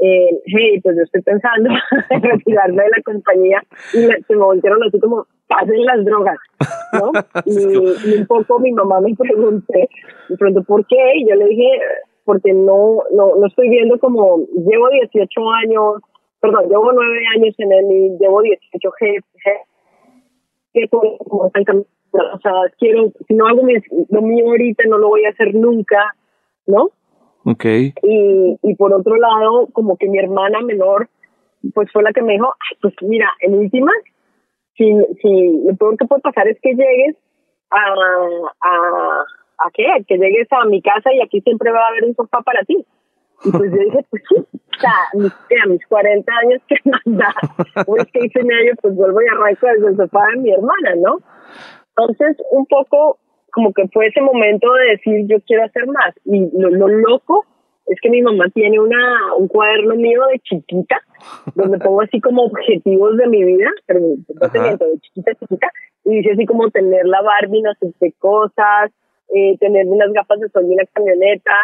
eh, 0.00 0.42
hey, 0.44 0.80
pues 0.82 0.96
yo 0.96 1.02
estoy 1.02 1.22
pensando 1.22 1.70
en 2.10 2.22
retirarme 2.22 2.82
de 2.82 2.90
la 2.90 3.02
compañía 3.04 3.62
y 3.94 3.98
se 3.98 4.36
me 4.36 4.44
volvieron 4.44 4.82
así 4.84 5.00
como, 5.00 5.26
pasen 5.48 5.84
las 5.84 6.04
drogas, 6.04 6.38
¿no? 6.92 7.12
Y, 7.46 8.18
un 8.18 8.26
poco 8.26 8.58
mi 8.60 8.72
mamá 8.72 9.00
me 9.00 9.14
pregunté, 9.14 9.88
me 10.28 10.36
preguntó 10.36 10.62
por 10.64 10.86
qué, 10.86 11.16
y 11.16 11.28
yo 11.28 11.34
le 11.34 11.46
dije, 11.46 11.68
porque 12.24 12.52
no, 12.52 13.04
no, 13.12 13.36
no 13.36 13.46
estoy 13.46 13.70
viendo 13.70 13.98
como, 13.98 14.38
llevo 14.54 14.88
18 14.90 15.50
años, 15.64 16.02
perdón, 16.40 16.68
llevo 16.68 16.92
9 16.92 17.18
años 17.36 17.54
en 17.58 17.72
él 17.72 17.86
y 17.90 18.18
llevo 18.18 18.42
18 18.42 18.90
jefes, 18.98 19.24
que 20.72 20.88
como 20.88 21.46
están 21.46 21.86
o 22.34 22.38
sea, 22.40 22.52
quiero, 22.78 23.12
si 23.26 23.34
no 23.34 23.46
hago 23.46 23.62
lo 24.08 24.22
mío 24.22 24.46
ahorita, 24.46 24.84
no 24.88 24.98
lo 24.98 25.08
voy 25.08 25.24
a 25.24 25.30
hacer 25.30 25.54
nunca, 25.54 26.14
¿no? 26.66 26.90
Okay. 27.44 27.94
Y, 28.02 28.58
y 28.62 28.74
por 28.74 28.92
otro 28.92 29.16
lado, 29.16 29.68
como 29.72 29.96
que 29.96 30.08
mi 30.08 30.18
hermana 30.18 30.60
menor, 30.62 31.08
pues 31.74 31.90
fue 31.92 32.02
la 32.02 32.12
que 32.12 32.22
me 32.22 32.34
dijo, 32.34 32.52
pues 32.82 32.94
mira, 33.02 33.28
en 33.40 33.54
última, 33.54 33.92
si, 34.76 34.84
si 35.22 35.62
lo 35.64 35.76
peor 35.76 35.96
que 35.96 36.06
puede 36.06 36.22
pasar 36.22 36.48
es 36.48 36.58
que 36.60 36.74
llegues 36.74 37.16
a, 37.70 37.78
a, 38.60 39.24
a 39.58 39.70
qué, 39.72 39.86
que 40.06 40.18
llegues 40.18 40.48
a 40.50 40.64
mi 40.66 40.82
casa 40.82 41.12
y 41.12 41.20
aquí 41.20 41.40
siempre 41.40 41.70
va 41.70 41.80
a 41.80 41.88
haber 41.88 42.04
un 42.04 42.14
sofá 42.14 42.42
para 42.42 42.62
ti. 42.64 42.84
Y 43.44 43.50
pues 43.50 43.70
yo 43.70 43.78
dije, 43.78 44.06
pues 44.10 44.22
sí, 44.28 44.36
o 44.36 44.80
sea, 44.80 44.92
a 45.12 45.68
mis 45.68 45.86
40 45.86 46.32
años 46.42 46.62
que 46.68 46.76
manda, 46.84 47.34
pues 47.84 48.06
que 48.12 48.26
hice 48.26 48.42
medio, 48.42 48.74
pues 48.80 48.94
vuelvo 48.94 49.20
y 49.22 49.26
arranco 49.28 49.66
desde 49.66 49.88
el 49.88 49.96
sofá 49.96 50.20
de 50.34 50.40
mi 50.40 50.52
hermana, 50.52 50.94
¿no? 50.96 51.18
Entonces, 51.96 52.36
un 52.50 52.66
poco 52.66 53.18
como 53.52 53.72
que 53.72 53.88
fue 53.88 54.08
ese 54.08 54.20
momento 54.20 54.70
de 54.74 54.90
decir, 54.90 55.26
yo 55.28 55.40
quiero 55.46 55.64
hacer 55.64 55.86
más. 55.86 56.14
Y 56.26 56.50
lo, 56.58 56.88
loco 56.88 57.46
es 57.86 57.98
que 58.02 58.10
mi 58.10 58.20
mamá 58.20 58.50
tiene 58.52 58.78
una, 58.78 59.34
un 59.38 59.48
cuaderno 59.48 59.94
mío 59.94 60.26
de 60.30 60.38
chiquita, 60.40 61.00
donde 61.54 61.78
pongo 61.78 62.02
así 62.02 62.20
como 62.20 62.44
objetivos 62.44 63.16
de 63.16 63.26
mi 63.28 63.44
vida, 63.44 63.70
pero 63.86 64.00
de 64.00 65.00
chiquita, 65.00 65.34
chiquita, 65.40 65.68
y 66.04 66.16
dice 66.16 66.32
así 66.32 66.44
como 66.44 66.70
tener 66.70 67.06
la 67.06 67.22
Barbie, 67.22 67.62
no 67.62 67.72
sé 67.80 67.92
qué 67.98 68.12
cosas, 68.18 68.90
eh, 69.34 69.56
tener 69.58 69.86
unas 69.86 70.12
gafas 70.12 70.40
de 70.40 70.50
sol 70.50 70.66
y 70.68 70.74
una 70.74 70.84
camioneta, 70.92 71.54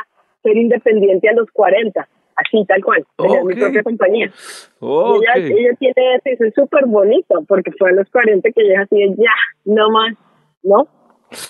ser 0.43 0.57
independiente 0.57 1.29
a 1.29 1.35
los 1.35 1.51
40 1.51 2.09
así, 2.37 2.65
tal 2.67 2.83
cual, 2.85 3.05
tener 3.17 3.45
mi 3.45 3.55
propia 3.55 3.83
compañía. 3.83 4.33
Ella, 4.81 5.35
ella, 5.37 5.75
tiene 5.79 6.15
eso, 6.25 6.45
es 6.45 6.55
súper 6.55 6.87
bonito, 6.87 7.45
porque 7.47 7.73
fue 7.73 7.91
a 7.91 7.95
los 7.95 8.11
40 8.11 8.51
que 8.51 8.63
ella 8.63 8.83
así, 8.83 8.97
ya, 9.17 9.35
no 9.65 9.91
más, 9.91 10.15
¿no? 10.63 10.89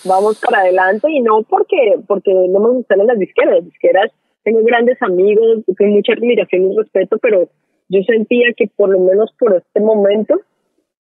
Vamos 0.05 0.41
para 0.41 0.63
adelante 0.63 1.11
y 1.11 1.21
no 1.21 1.43
porque 1.43 1.97
porque 2.07 2.33
no 2.33 2.61
me 2.61 2.69
gustan 2.69 3.05
las 3.05 3.19
disqueras, 3.19 3.57
las 3.57 3.65
disqueras 3.65 4.13
tengo 4.45 4.63
grandes 4.65 5.01
amigos, 5.03 5.65
con 5.77 5.91
mucha 5.91 6.13
admiración 6.13 6.73
y 6.73 6.77
respeto, 6.77 7.19
pero 7.19 7.49
yo 7.89 8.03
sentía 8.03 8.53
que 8.57 8.69
por 8.77 8.91
lo 8.91 9.01
menos 9.01 9.33
por 9.39 9.55
este 9.57 9.81
momento 9.81 10.41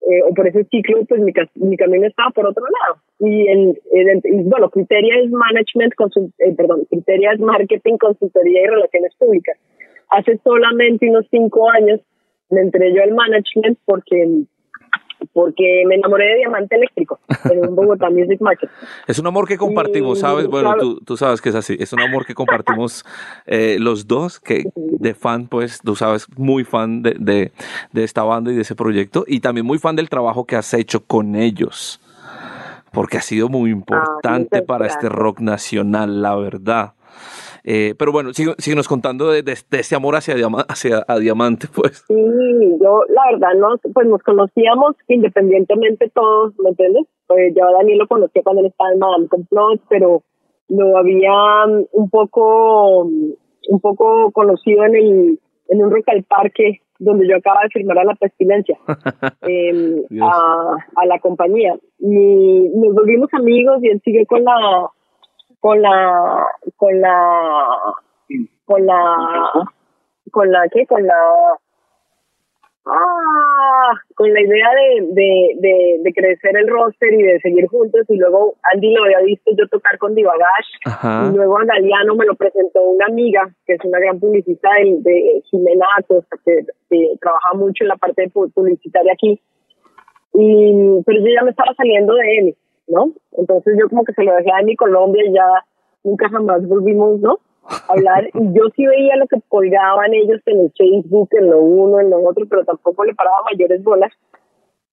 eh, 0.02 0.22
o 0.28 0.34
por 0.34 0.48
ese 0.48 0.64
ciclo, 0.66 1.06
pues 1.06 1.22
mi, 1.22 1.32
mi 1.56 1.78
camino 1.78 2.08
estaba 2.08 2.32
por 2.32 2.48
otro 2.48 2.64
lado. 2.64 3.02
Y, 3.20 3.48
el, 3.48 3.80
bueno, 4.46 4.70
Criteria 4.70 5.16
es 5.20 5.32
management, 5.32 5.94
eh, 6.40 6.54
perdón, 6.56 6.86
Criteria 6.90 7.34
es 7.34 7.40
marketing, 7.40 7.98
consultoría 7.98 8.64
y 8.64 8.68
relaciones 8.68 9.16
públicas. 9.16 9.58
Hace 10.12 10.40
solamente 10.44 11.10
unos 11.10 11.26
cinco 11.32 11.70
años 11.72 12.00
me 12.50 12.62
entré 12.62 12.94
yo 12.94 13.02
al 13.02 13.14
management 13.14 13.78
porque 13.86 14.46
porque 15.34 15.84
me 15.88 15.96
enamoré 15.96 16.26
de 16.26 16.36
Diamante 16.38 16.76
Eléctrico 16.76 17.20
en 17.50 17.66
un 17.66 17.76
Bogotá 17.76 18.10
Music 18.10 18.42
Market. 18.42 18.70
Es 19.08 19.20
un 19.20 19.28
amor 19.28 19.48
que 19.48 19.58
compartimos, 19.58 20.20
¿sabes? 20.20 20.48
Bueno, 20.48 20.76
tú, 20.80 21.00
tú, 21.02 21.18
sabes 21.18 21.42
que 21.42 21.50
es 21.50 21.56
así. 21.56 21.76
Es 21.80 21.94
un 21.94 22.02
amor 22.02 22.26
que 22.26 22.34
compartimos 22.34 23.06
eh, 23.46 23.78
los 23.80 24.08
dos, 24.08 24.40
que 24.40 24.64
de 24.76 25.14
fan, 25.14 25.48
pues, 25.48 25.80
tú 25.84 25.96
sabes, 25.96 26.28
muy 26.38 26.64
fan 26.64 27.02
de, 27.02 27.16
de, 27.20 27.52
de 27.92 28.04
esta 28.04 28.24
banda 28.24 28.52
y 28.52 28.56
de 28.56 28.62
ese 28.62 28.76
proyecto, 28.76 29.26
y 29.28 29.40
también 29.40 29.66
muy 29.66 29.80
fan 29.80 29.96
del 29.96 30.10
trabajo 30.10 30.46
que 30.46 30.56
has 30.56 30.74
hecho 30.74 31.06
con 31.06 31.36
ellos, 31.36 32.00
porque 32.92 33.18
ha 33.18 33.22
sido 33.22 33.50
muy 33.50 33.70
ah, 33.70 33.74
importante 33.74 34.62
para 34.62 34.88
este 34.88 35.10
rock 35.10 35.40
nacional, 35.40 36.22
la 36.22 36.36
verdad. 36.36 36.94
Eh, 37.64 37.94
pero 37.98 38.12
bueno, 38.12 38.32
síguenos 38.34 38.88
contando 38.88 39.32
de, 39.32 39.44
de, 39.44 39.54
ese 39.72 39.96
amor 39.96 40.16
hacia, 40.16 40.36
hacia 40.68 41.06
a 41.08 41.20
Diamante, 41.20 41.68
pues. 41.74 42.04
Sí, 42.08 42.16
yo 42.82 43.04
la 43.10 43.32
verdad, 43.32 43.56
no, 43.58 43.78
pues 43.94 44.08
nos 44.08 44.22
conocíamos 44.24 44.96
independientemente 45.08 46.10
todos, 46.14 46.54
¿me 46.60 46.70
entiendes? 46.70 47.06
Pues 47.28 47.54
yo 47.56 47.68
a 47.68 47.74
Daniel 47.74 48.00
lo 48.00 48.08
conocía 48.08 48.42
cuando 48.44 48.62
él 48.62 48.68
estaba 48.68 48.92
en 48.92 49.00
Madame 49.00 49.28
Complot, 49.28 49.82
pero 49.90 50.24
lo 50.70 50.98
había 50.98 51.32
un 51.92 52.10
poco, 52.10 53.04
un 53.04 53.80
poco 53.82 54.32
conocido 54.32 54.86
en 54.86 54.96
el, 54.96 55.40
en 55.70 55.84
un 55.84 55.92
rock 55.92 56.10
al 56.10 56.24
parque 56.24 56.82
donde 56.98 57.28
yo 57.28 57.36
acababa 57.38 57.64
de 57.64 57.70
firmar 57.70 57.98
a 57.98 58.04
la 58.04 58.16
pestilencia, 58.16 58.78
em, 59.42 60.04
a, 60.22 60.76
a, 60.96 61.06
la 61.08 61.20
compañía. 61.20 61.76
Y 62.00 62.70
nos 62.76 62.94
volvimos 62.94 63.34
amigos 63.34 63.80
y 63.82 63.88
él 63.88 64.02
sigue 64.04 64.26
con 64.28 64.44
la, 64.44 64.88
con 65.62 65.80
la, 65.80 66.48
con 66.76 67.00
la, 67.00 67.68
con 68.66 68.86
la, 68.86 69.52
con 70.32 70.52
la, 70.52 70.68
¿qué? 70.74 70.88
Con 70.88 71.06
la, 71.06 71.16
ah, 72.88 73.94
con 74.16 74.34
la 74.34 74.42
idea 74.42 74.70
de, 74.72 75.08
de, 75.14 75.98
de, 76.00 76.14
crecer 76.14 76.58
el 76.58 76.68
roster 76.68 77.14
y 77.14 77.22
de 77.22 77.40
seguir 77.42 77.68
juntos. 77.68 78.08
Y 78.10 78.18
luego 78.18 78.56
Andy 78.74 78.92
lo 78.92 79.04
había 79.04 79.20
visto 79.20 79.52
yo 79.56 79.68
tocar 79.68 80.00
con 80.00 80.16
Divagash 80.16 81.30
y 81.32 81.36
luego 81.36 81.60
a 81.60 81.66
Galeano 81.66 82.16
me 82.16 82.26
lo 82.26 82.34
presentó 82.34 82.82
una 82.82 83.06
amiga 83.06 83.48
que 83.68 83.74
es 83.74 83.86
una 83.86 84.00
gran 84.00 84.20
publicista 84.20 84.68
de, 84.80 84.98
de 85.02 85.44
Jimena 85.52 85.86
que, 86.44 86.66
trabaja 87.22 87.54
mucho 87.54 87.84
en 87.84 87.90
la 87.90 87.98
parte 87.98 88.32
publicitaria 88.32 89.14
aquí. 89.14 89.40
Y 90.34 91.04
pero 91.06 91.20
yo 91.20 91.28
ya 91.36 91.44
me 91.44 91.52
estaba 91.52 91.76
saliendo 91.76 92.16
de 92.16 92.38
él 92.38 92.56
¿no? 92.88 93.14
entonces 93.38 93.76
yo 93.80 93.90
como 93.90 94.04
que 94.04 94.14
se 94.14 94.24
lo 94.24 94.36
dejé 94.36 94.52
a 94.52 94.64
mi 94.64 94.76
Colombia 94.76 95.24
y 95.26 95.34
ya 95.34 95.66
nunca 96.04 96.30
jamás 96.30 96.68
volvimos 96.68 97.20
¿no? 97.20 97.40
hablar 97.88 98.28
y 98.34 98.54
yo 98.54 98.70
sí 98.76 98.86
veía 98.86 99.16
lo 99.18 99.28
que 99.28 99.42
colgaban 99.48 100.14
ellos 100.14 100.42
en 100.46 100.62
el 100.62 100.72
Facebook, 100.78 101.30
en 101.32 101.50
lo 101.50 101.60
uno, 101.60 102.00
en 102.00 102.10
lo 102.10 102.24
otro, 102.24 102.46
pero 102.50 102.64
tampoco 102.66 103.04
le 103.04 103.16
paraba 103.16 103.38
mayores 103.52 103.84
bolas. 103.84 104.12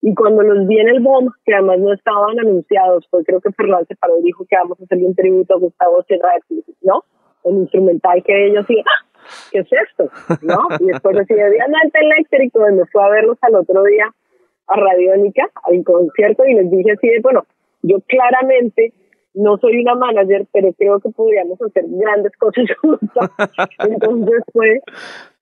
Y 0.01 0.15
cuando 0.15 0.43
los 0.43 0.67
vi 0.69 0.79
en 0.79 0.89
el 0.89 1.01
BOM, 1.01 1.29
que 1.45 1.55
además 1.55 1.81
no 1.81 1.93
estaban 1.93 2.39
anunciados, 2.39 3.05
pues 3.11 3.27
creo 3.27 3.41
que 3.41 3.51
Fernando 3.51 3.85
se 3.87 3.97
paró 3.97 4.17
y 4.19 4.23
dijo 4.23 4.45
que 4.49 4.57
vamos 4.57 4.81
a 4.81 4.85
hacerle 4.85 5.07
un 5.07 5.15
tributo 5.15 5.55
a 5.55 5.59
Gustavo 5.59 6.03
Sierra, 6.05 6.35
¿no? 6.83 7.03
El 7.45 7.57
instrumental 7.57 8.23
que 8.23 8.47
ellos 8.47 8.65
sí, 8.69 8.81
¡ah! 8.87 9.07
¿qué 9.51 9.59
es 9.59 9.69
esto? 9.73 10.09
¿No? 10.43 10.69
Y 10.79 10.87
después 10.87 11.17
decía, 11.17 11.51
Diamante 11.51 11.99
Eléctrico, 12.01 12.69
y 12.69 12.75
me 12.75 12.87
fue 12.87 13.05
a 13.05 13.09
verlos 13.09 13.39
al 13.43 13.57
otro 13.57 13.83
día 13.85 14.07
a 14.69 14.77
Radiónica, 14.77 15.51
al 15.65 15.83
concierto, 15.83 16.45
y 16.45 16.55
les 16.55 16.71
dije 16.71 16.93
así 16.93 17.09
de, 17.09 17.21
bueno, 17.21 17.45
yo 17.83 17.99
claramente 18.07 18.93
no 19.35 19.57
soy 19.59 19.81
una 19.81 19.95
manager, 19.95 20.47
pero 20.53 20.73
creo 20.73 21.01
que 21.01 21.11
podríamos 21.11 21.61
hacer 21.63 21.85
grandes 21.87 22.33
cosas 22.37 22.65
juntos. 22.81 23.31
Entonces 23.79 24.43
fue 24.53 24.81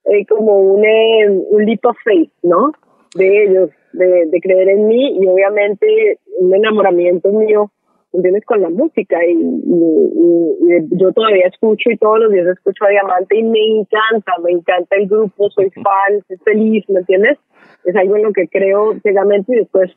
eh, 0.05 0.26
como 0.28 0.59
un, 0.59 0.84
eh, 0.84 1.28
un 1.28 1.64
leap 1.64 1.84
of 1.84 1.97
faith, 2.05 2.30
¿no? 2.43 2.72
De 3.14 3.45
ellos, 3.45 3.70
de, 3.93 4.26
de 4.26 4.41
creer 4.41 4.68
en 4.68 4.87
mí 4.89 5.18
y 5.20 5.26
obviamente 5.26 6.20
un 6.39 6.55
enamoramiento 6.55 7.30
mío, 7.30 7.70
¿entiendes? 8.12 8.45
Con 8.45 8.61
la 8.61 8.68
música 8.68 9.24
y, 9.24 9.32
y, 9.32 10.99
yo 10.99 11.12
todavía 11.12 11.47
escucho 11.47 11.91
y 11.91 11.97
todos 11.97 12.20
los 12.20 12.32
días 12.32 12.47
escucho 12.47 12.84
a 12.84 12.91
Diamante 12.91 13.39
y 13.39 13.43
me 13.43 13.64
encanta, 13.78 14.32
me 14.43 14.51
encanta 14.51 14.97
el 14.97 15.09
grupo, 15.09 15.49
soy 15.51 15.70
fan, 15.70 16.20
soy 16.28 16.37
feliz, 16.39 16.84
¿me 16.89 17.01
entiendes? 17.01 17.39
Es 17.84 17.97
algo 17.97 18.16
en 18.16 18.24
lo 18.24 18.32
que 18.32 18.49
creo 18.49 18.99
ciegamente 19.01 19.55
y 19.55 19.59
después 19.61 19.91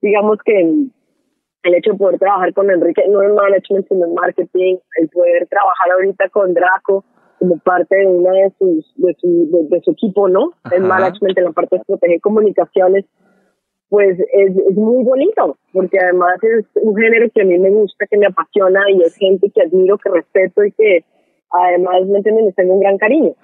digamos 0.00 0.38
que 0.44 0.86
el 1.62 1.74
hecho 1.74 1.92
de 1.92 1.98
poder 1.98 2.18
trabajar 2.18 2.52
con 2.54 2.70
Enrique, 2.70 3.02
no 3.08 3.22
en 3.22 3.34
management, 3.34 3.88
sino 3.88 4.06
en 4.06 4.14
marketing, 4.14 4.76
el 4.98 5.08
poder 5.08 5.46
trabajar 5.48 5.92
ahorita 5.92 6.28
con 6.30 6.54
Draco 6.54 7.04
como 7.38 7.58
parte 7.58 7.96
de 7.96 8.06
una 8.06 8.30
de 8.30 8.52
sus 8.58 8.92
de 8.96 9.14
su, 9.20 9.68
de, 9.68 9.80
su 9.80 9.92
equipo, 9.92 10.28
¿no? 10.28 10.52
En 10.70 10.86
management, 10.86 11.36
en 11.38 11.44
la 11.44 11.52
parte 11.52 11.76
de 11.76 11.80
estrategia 11.80 12.16
y 12.16 12.20
comunicaciones, 12.20 13.04
pues 13.88 14.18
es, 14.18 14.56
es 14.56 14.76
muy 14.76 15.04
bonito, 15.04 15.58
porque 15.72 15.98
además 15.98 16.38
es 16.42 16.64
un 16.76 16.96
género 16.96 17.28
que 17.34 17.42
a 17.42 17.44
mí 17.44 17.58
me 17.58 17.70
gusta, 17.70 18.06
que 18.06 18.16
me 18.16 18.26
apasiona 18.26 18.80
y 18.90 19.02
es 19.02 19.14
gente 19.16 19.50
que 19.54 19.62
admiro, 19.62 19.98
que 19.98 20.08
respeto 20.10 20.64
y 20.64 20.72
que 20.72 21.04
además, 21.52 22.06
¿me 22.06 22.18
entienden? 22.18 22.46
Les 22.46 22.54
tengo 22.54 22.74
un 22.74 22.80
gran 22.80 22.98
cariño. 22.98 23.34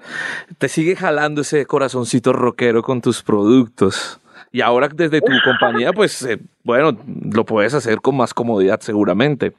Te 0.59 0.69
sigue 0.69 0.97
jalando 0.97 1.43
ese 1.43 1.67
corazoncito 1.67 2.33
rockero 2.33 2.83
con 2.83 3.01
tus 3.01 3.23
productos. 3.23 4.21
Y 4.51 4.61
ahora 4.61 4.89
desde 4.89 5.21
tu 5.21 5.33
compañía, 5.45 5.93
pues 5.93 6.25
eh, 6.25 6.39
bueno, 6.65 6.97
lo 7.35 7.45
puedes 7.45 7.75
hacer 7.75 7.99
con 8.01 8.17
más 8.17 8.33
comodidad 8.33 8.81
seguramente. 8.81 9.53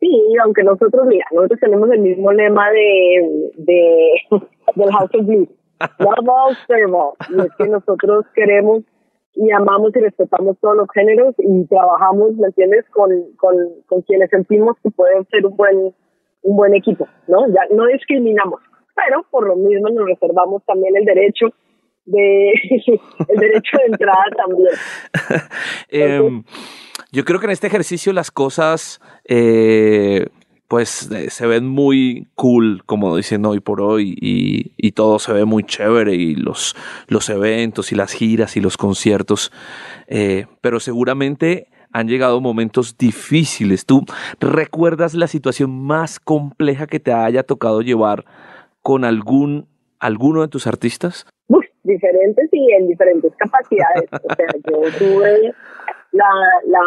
Sí, 0.00 0.34
aunque 0.42 0.62
nosotros, 0.62 1.06
mira, 1.06 1.26
nosotros 1.32 1.60
tenemos 1.60 1.90
el 1.90 2.00
mismo 2.00 2.32
lema 2.32 2.70
de, 2.70 3.52
de 3.56 4.10
del 4.74 4.90
House 4.90 5.10
of 5.14 5.26
Blues. 5.26 5.48
Love 5.98 6.28
all, 6.28 6.56
serve 6.66 6.92
all. 6.92 7.12
Y 7.28 7.40
es 7.46 7.54
que 7.56 7.68
nosotros 7.68 8.24
queremos 8.34 8.82
y 9.34 9.50
amamos 9.52 9.94
y 9.94 10.00
respetamos 10.00 10.56
todos 10.60 10.76
los 10.76 10.88
géneros 10.92 11.34
y 11.38 11.66
trabajamos, 11.66 12.32
¿me 12.36 12.46
entiendes?, 12.46 12.86
con, 12.90 13.10
con, 13.36 13.54
con 13.86 14.00
quienes 14.02 14.30
sentimos 14.30 14.76
que 14.82 14.90
pueden 14.90 15.26
ser 15.26 15.44
un 15.44 15.56
buen, 15.56 15.94
un 16.42 16.56
buen 16.56 16.74
equipo, 16.74 17.06
¿no? 17.28 17.46
Ya 17.48 17.60
no 17.70 17.86
discriminamos, 17.86 18.62
pero 18.94 19.24
por 19.30 19.46
lo 19.46 19.56
mismo 19.56 19.90
nos 19.90 20.06
reservamos 20.06 20.64
también 20.64 20.96
el 20.96 21.04
derecho 21.04 21.48
de 22.06 22.52
el 23.28 23.38
derecho 23.38 23.76
de 23.78 23.86
entrada 23.86 24.24
también. 24.36 24.70
Em, 25.88 26.44
yo 27.12 27.24
creo 27.24 27.38
que 27.38 27.46
en 27.46 27.52
este 27.52 27.66
ejercicio 27.66 28.12
las 28.12 28.30
cosas 28.30 29.00
eh, 29.24 30.26
pues 30.68 31.10
eh, 31.12 31.30
se 31.30 31.46
ven 31.46 31.66
muy 31.66 32.28
cool, 32.34 32.82
como 32.86 33.16
dicen 33.16 33.44
hoy 33.46 33.60
por 33.60 33.80
hoy, 33.80 34.16
y, 34.20 34.72
y, 34.76 34.92
todo 34.92 35.18
se 35.18 35.32
ve 35.32 35.44
muy 35.44 35.62
chévere, 35.62 36.14
y 36.14 36.34
los, 36.34 36.74
los 37.06 37.28
eventos, 37.28 37.92
y 37.92 37.94
las 37.94 38.12
giras, 38.12 38.56
y 38.56 38.60
los 38.60 38.76
conciertos, 38.76 39.52
eh, 40.08 40.46
pero 40.60 40.80
seguramente 40.80 41.68
han 41.92 42.08
llegado 42.08 42.40
momentos 42.40 42.98
difíciles. 42.98 43.86
¿Tú 43.86 44.04
recuerdas 44.40 45.14
la 45.14 45.28
situación 45.28 45.84
más 45.86 46.18
compleja 46.18 46.86
que 46.86 47.00
te 47.00 47.12
haya 47.12 47.44
tocado 47.44 47.80
llevar 47.80 48.24
con 48.82 49.04
algún, 49.04 49.68
alguno 50.00 50.42
de 50.42 50.48
tus 50.48 50.66
artistas? 50.66 51.26
Diferentes 51.86 52.48
y 52.52 52.72
en 52.72 52.88
diferentes 52.88 53.34
capacidades. 53.36 54.08
O 54.12 54.34
sea, 54.34 54.46
yo 54.64 54.80
tuve 54.98 55.54
la, 56.12 56.30
la, 56.66 56.80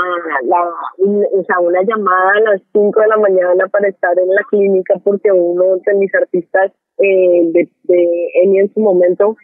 la, 0.44 0.72
o 1.00 1.44
sea, 1.44 1.60
una 1.60 1.82
llamada 1.84 2.32
a 2.32 2.52
las 2.52 2.62
5 2.74 3.00
de 3.00 3.08
la 3.08 3.18
mañana 3.18 3.68
para 3.68 3.88
estar 3.88 4.18
en 4.20 4.30
la 4.30 4.42
clínica 4.50 4.96
porque 5.04 5.32
uno 5.32 5.78
de 5.78 5.94
mis 5.96 6.14
artistas 6.16 6.72
eh, 6.98 7.42
de, 7.52 7.70
de 7.84 8.28
Eni 8.44 8.60
en 8.60 8.74
su 8.74 8.80
momento 8.80 9.36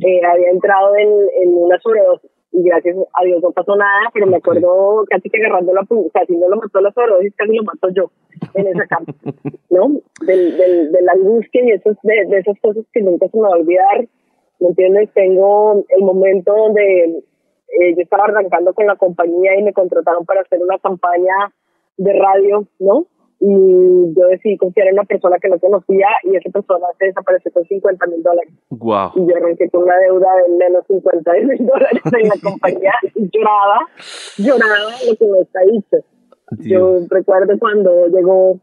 eh, 0.00 0.20
había 0.24 0.50
entrado 0.50 0.94
en, 0.96 1.08
en 1.42 1.54
una 1.54 1.78
sobredosis 1.80 2.30
y 2.52 2.64
gracias 2.64 2.96
a 3.14 3.24
Dios 3.24 3.42
no 3.42 3.52
pasó 3.52 3.76
nada, 3.76 4.10
pero 4.12 4.26
me 4.26 4.36
acuerdo 4.36 5.04
casi 5.08 5.30
que 5.30 5.38
agarrando 5.38 5.72
la 5.72 5.82
o 5.82 6.10
sea, 6.12 6.24
si 6.26 6.36
no 6.36 6.48
lo 6.48 6.56
mató 6.56 6.80
la 6.80 6.90
sobredosis, 6.92 7.34
casi 7.36 7.54
lo 7.54 7.62
mato 7.62 7.88
yo 7.90 8.10
en 8.54 8.66
esa 8.66 8.86
cama, 8.86 9.06
¿no? 9.70 10.00
Del, 10.26 10.56
del, 10.56 10.92
de 10.92 11.02
la 11.02 11.12
angustia 11.12 11.62
y 11.64 11.70
esos, 11.70 11.96
de, 12.02 12.26
de 12.26 12.38
esas 12.38 12.58
cosas 12.60 12.84
que 12.92 13.02
nunca 13.02 13.28
se 13.28 13.36
me 13.36 13.44
va 13.44 13.54
a 13.54 13.58
olvidar 13.58 14.08
¿me 14.60 14.68
entiendes? 14.68 15.10
Tengo 15.14 15.84
el 15.88 16.02
momento 16.02 16.54
donde 16.54 17.22
eh, 17.68 17.94
yo 17.96 18.02
estaba 18.02 18.24
arrancando 18.24 18.74
con 18.74 18.86
la 18.86 18.96
compañía 18.96 19.58
y 19.58 19.62
me 19.62 19.72
contrataron 19.72 20.24
para 20.24 20.42
hacer 20.42 20.62
una 20.62 20.78
campaña 20.78 21.52
de 21.96 22.12
radio, 22.12 22.66
¿no? 22.78 23.06
Y 23.42 24.14
yo 24.14 24.26
decidí 24.28 24.58
confiar 24.58 24.88
en 24.88 24.94
una 24.94 25.04
persona 25.04 25.38
que 25.38 25.48
no 25.48 25.58
conocía 25.58 26.08
y 26.24 26.36
esa 26.36 26.50
persona 26.50 26.86
se 26.98 27.06
desapareció 27.06 27.50
con 27.52 27.64
50 27.64 28.06
mil 28.06 28.22
dólares. 28.22 28.52
Wow. 28.68 29.12
Y 29.14 29.30
yo 29.30 29.36
arranqué 29.36 29.70
con 29.70 29.84
una 29.84 29.96
deuda 29.96 30.28
de 30.46 30.56
menos 30.56 30.84
50 30.86 31.32
mil 31.32 31.66
dólares 31.66 32.02
en 32.04 32.28
la 32.28 32.34
compañía 32.50 32.92
y 33.14 33.30
lloraba, 33.32 33.88
lloraba 34.36 34.90
lo 35.08 35.16
que 35.16 35.26
me 35.26 35.40
está 35.40 35.60
dicho. 35.60 35.96
Yo 36.58 36.98
recuerdo 37.08 37.58
cuando 37.58 38.08
llegó 38.08 38.58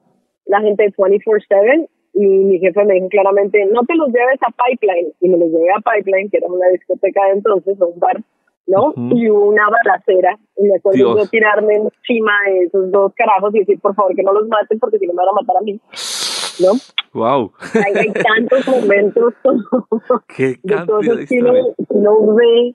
la 0.46 0.62
gente 0.62 0.84
de 0.84 0.94
24-7 0.94 1.90
y 2.18 2.26
mi 2.26 2.60
jefe 2.60 2.84
me 2.84 2.96
dijo 2.96 3.10
claramente, 3.10 3.64
no 3.72 3.82
te 3.84 3.94
los 3.94 4.08
lleves 4.08 4.40
a 4.42 4.52
Pipeline. 4.52 5.14
Y 5.22 5.30
me 5.30 5.38
los 5.38 5.50
llevé 5.50 5.70
a 5.70 5.82
Pipeline, 5.82 6.32
que 6.32 6.38
era 6.38 6.48
una 6.48 6.68
discoteca 6.70 7.24
de 7.26 7.34
entonces, 7.34 7.78
un 7.80 8.00
bar, 8.00 8.20
¿no? 8.66 8.92
Y 9.16 9.30
una 9.30 9.70
balacera. 9.70 10.36
Y 10.58 10.64
me 10.64 10.78
acuerdo 10.78 11.16
yo 11.16 11.30
tirarme 11.30 11.76
encima 11.76 12.32
de 12.48 12.64
esos 12.64 12.92
dos 12.92 13.14
carajos 13.14 13.54
y 13.54 13.60
decir, 13.60 13.80
por 13.80 13.94
favor, 13.94 14.16
que 14.16 14.24
no 14.24 14.34
los 14.34 14.48
maten 14.48 14.80
porque 14.80 14.98
si 14.98 15.06
no 15.06 15.14
me 15.14 15.18
van 15.18 15.30
a 15.30 15.42
matar 15.42 15.58
a 15.58 15.62
mí. 15.62 15.80
¿No? 16.60 16.72
Wow. 17.14 17.52
Hay, 17.86 18.12
tantos 18.12 18.68
momentos 18.68 19.34
Qué 20.36 20.56
de 20.64 20.86
cosas 20.88 21.30
que 21.30 21.40
uno, 21.40 22.34
ve, 22.34 22.74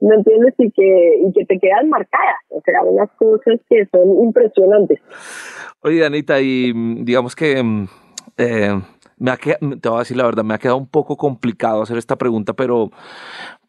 ¿no 0.00 0.14
entiendes? 0.16 0.54
Y 0.58 0.72
que, 0.72 1.20
y 1.28 1.32
que 1.32 1.44
te 1.46 1.60
quedan 1.60 1.88
marcadas. 1.90 2.42
O 2.48 2.60
sea, 2.64 2.82
unas 2.82 3.08
cosas 3.12 3.60
que 3.68 3.86
son 3.86 4.24
impresionantes. 4.24 5.00
Oye, 5.82 6.04
Anita, 6.04 6.40
y 6.40 6.72
mm, 6.74 7.04
digamos 7.04 7.36
que 7.36 7.62
mm, 7.62 7.86
eh, 8.40 8.80
me 9.18 9.30
ha 9.30 9.36
te 9.36 9.58
voy 9.60 9.96
a 9.96 9.98
decir 9.98 10.16
la 10.16 10.24
verdad, 10.24 10.44
me 10.44 10.54
ha 10.54 10.58
quedado 10.58 10.78
un 10.78 10.86
poco 10.86 11.16
complicado 11.16 11.82
hacer 11.82 11.98
esta 11.98 12.16
pregunta, 12.16 12.54
pero, 12.54 12.90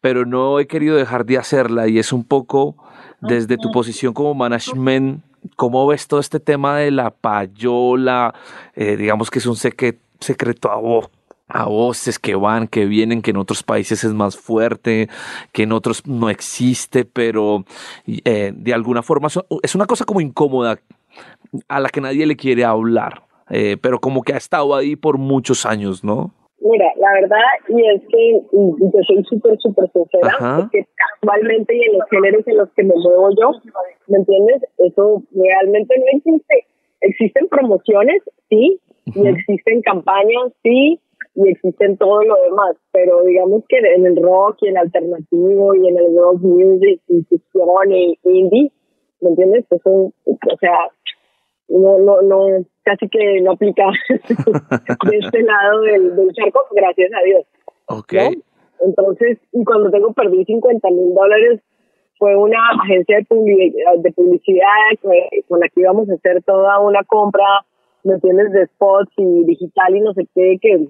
pero 0.00 0.24
no 0.24 0.58
he 0.58 0.66
querido 0.66 0.96
dejar 0.96 1.26
de 1.26 1.38
hacerla 1.38 1.88
y 1.88 1.98
es 1.98 2.12
un 2.12 2.24
poco 2.24 2.76
desde 3.20 3.58
tu 3.58 3.70
posición 3.70 4.14
como 4.14 4.34
management, 4.34 5.22
¿cómo 5.56 5.86
ves 5.86 6.08
todo 6.08 6.20
este 6.20 6.40
tema 6.40 6.78
de 6.78 6.90
la 6.90 7.10
payola? 7.10 8.34
Eh, 8.74 8.96
digamos 8.96 9.30
que 9.30 9.38
es 9.38 9.46
un 9.46 9.56
secreto 9.56 10.70
a 10.70 10.76
voz 10.76 11.10
a 11.48 11.66
voces 11.66 12.18
que 12.18 12.34
van, 12.34 12.66
que 12.66 12.86
vienen, 12.86 13.20
que 13.20 13.30
en 13.30 13.36
otros 13.36 13.62
países 13.62 14.04
es 14.04 14.14
más 14.14 14.38
fuerte, 14.38 15.10
que 15.52 15.64
en 15.64 15.72
otros 15.72 16.06
no 16.06 16.30
existe, 16.30 17.04
pero 17.04 17.66
eh, 18.06 18.52
de 18.54 18.72
alguna 18.72 19.02
forma 19.02 19.28
es 19.62 19.74
una 19.74 19.84
cosa 19.84 20.06
como 20.06 20.22
incómoda 20.22 20.78
a 21.68 21.80
la 21.80 21.90
que 21.90 22.00
nadie 22.00 22.24
le 22.24 22.36
quiere 22.36 22.64
hablar. 22.64 23.24
Eh, 23.50 23.76
pero 23.80 23.98
como 23.98 24.22
que 24.22 24.32
ha 24.34 24.38
estado 24.38 24.74
ahí 24.74 24.96
por 24.96 25.18
muchos 25.18 25.66
años, 25.66 26.04
¿no? 26.04 26.32
Mira, 26.60 26.86
la 26.96 27.12
verdad, 27.14 27.38
y 27.68 27.86
es 27.88 28.02
que 28.08 28.30
y, 28.52 28.92
yo 28.92 29.00
soy 29.06 29.24
súper, 29.24 29.58
súper 29.58 29.90
sincera, 29.90 30.60
porque 30.60 30.86
casualmente 30.94 31.76
y 31.76 31.82
en 31.82 31.98
los 31.98 32.08
géneros 32.08 32.46
en 32.46 32.56
los 32.56 32.70
que 32.74 32.84
me 32.84 32.94
muevo 32.94 33.30
yo, 33.30 33.50
¿me 34.06 34.18
entiendes? 34.18 34.62
Eso 34.78 35.22
realmente 35.34 35.94
no 35.98 36.04
existe. 36.18 36.66
Existen 37.00 37.48
promociones, 37.48 38.22
sí, 38.48 38.78
y 39.06 39.26
existen 39.26 39.82
campañas, 39.82 40.52
sí, 40.62 41.00
y 41.34 41.48
existen 41.48 41.96
todo 41.96 42.22
lo 42.22 42.36
demás, 42.44 42.76
pero 42.92 43.24
digamos 43.24 43.64
que 43.68 43.78
en 43.78 44.06
el 44.06 44.22
rock 44.22 44.58
y 44.60 44.68
en 44.68 44.76
el 44.76 44.82
alternativo 44.82 45.74
y 45.74 45.88
en 45.88 45.98
el 45.98 46.16
rock 46.16 46.40
music 46.42 47.00
y 47.08 47.22
fusión 47.22 47.92
y 47.92 48.18
indie, 48.22 48.70
¿me 49.20 49.30
entiendes? 49.30 49.64
Eso, 49.68 50.12
o 50.26 50.56
sea, 50.60 50.76
no, 51.78 51.98
no, 51.98 52.22
no, 52.22 52.64
casi 52.82 53.08
que 53.08 53.40
no 53.40 53.52
aplica 53.52 53.84
de 54.08 55.18
este 55.18 55.42
lado 55.42 55.80
del, 55.82 56.16
del 56.16 56.32
charco, 56.32 56.60
gracias 56.72 57.10
a 57.12 57.24
Dios. 57.24 57.44
Okay. 57.86 58.42
Entonces, 58.80 59.38
y 59.52 59.64
cuando 59.64 59.90
tengo 59.90 60.12
perdí 60.12 60.44
50 60.44 60.90
mil 60.90 61.14
dólares, 61.14 61.60
fue 62.18 62.36
una 62.36 62.58
agencia 62.80 63.16
de, 63.18 63.24
publicidad, 63.24 63.98
de 63.98 64.12
publicidad 64.12 64.64
con 65.48 65.60
la 65.60 65.68
que 65.68 65.80
íbamos 65.80 66.08
a 66.08 66.14
hacer 66.14 66.42
toda 66.44 66.78
una 66.78 67.02
compra, 67.04 67.64
¿me 68.04 68.14
entiendes?, 68.14 68.52
de 68.52 68.66
spots 68.66 69.10
y 69.16 69.44
digital 69.44 69.96
y 69.96 70.00
no 70.00 70.12
sé 70.14 70.28
qué, 70.34 70.56
que 70.60 70.86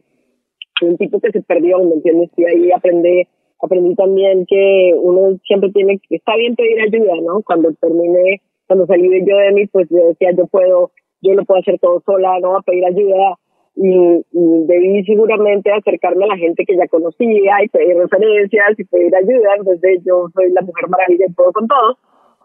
un 0.85 0.97
tipo 0.99 1.21
que 1.21 1.31
se 1.31 1.43
perdió, 1.43 1.79
¿me 1.79 1.95
entiendes? 1.95 2.31
Y 2.37 2.45
ahí 2.45 2.71
aprendí, 2.73 3.27
aprendí 3.63 3.95
también 3.95 4.45
que 4.47 4.93
uno 4.95 5.39
siempre 5.47 5.71
tiene, 5.71 6.01
está 6.11 6.37
bien 6.37 6.55
pedir 6.55 6.81
ayuda, 6.83 7.15
¿no? 7.23 7.43
Cuando 7.43 7.73
terminé, 7.81 8.43
cuando 8.73 8.87
salí 8.87 9.07
de 9.07 9.21
yo 9.29 9.37
de 9.37 9.53
mí, 9.53 9.67
pues 9.67 9.87
yo 9.91 9.99
decía, 10.09 10.31
yo 10.35 10.47
puedo, 10.47 10.93
yo 11.21 11.35
lo 11.35 11.45
puedo 11.45 11.61
hacer 11.61 11.79
todo 11.79 12.03
sola, 12.07 12.39
¿no? 12.41 12.57
A 12.57 12.63
pedir 12.63 12.87
ayuda. 12.87 13.37
Y, 13.77 14.25
debí 14.33 15.05
seguramente 15.05 15.71
acercarme 15.71 16.25
a 16.25 16.29
la 16.29 16.37
gente 16.39 16.65
que 16.65 16.77
ya 16.77 16.89
conocía 16.89 17.63
y 17.63 17.69
pedir 17.69 17.97
referencias 17.97 18.79
y 18.79 18.85
pedir 18.85 19.15
ayuda, 19.15 19.57
entonces 19.59 20.01
yo 20.07 20.29
soy 20.35 20.53
la 20.53 20.63
mujer 20.63 20.89
maravilla 20.89 21.27
y 21.29 21.35
todo 21.35 21.53
con 21.53 21.69
todo, 21.69 21.99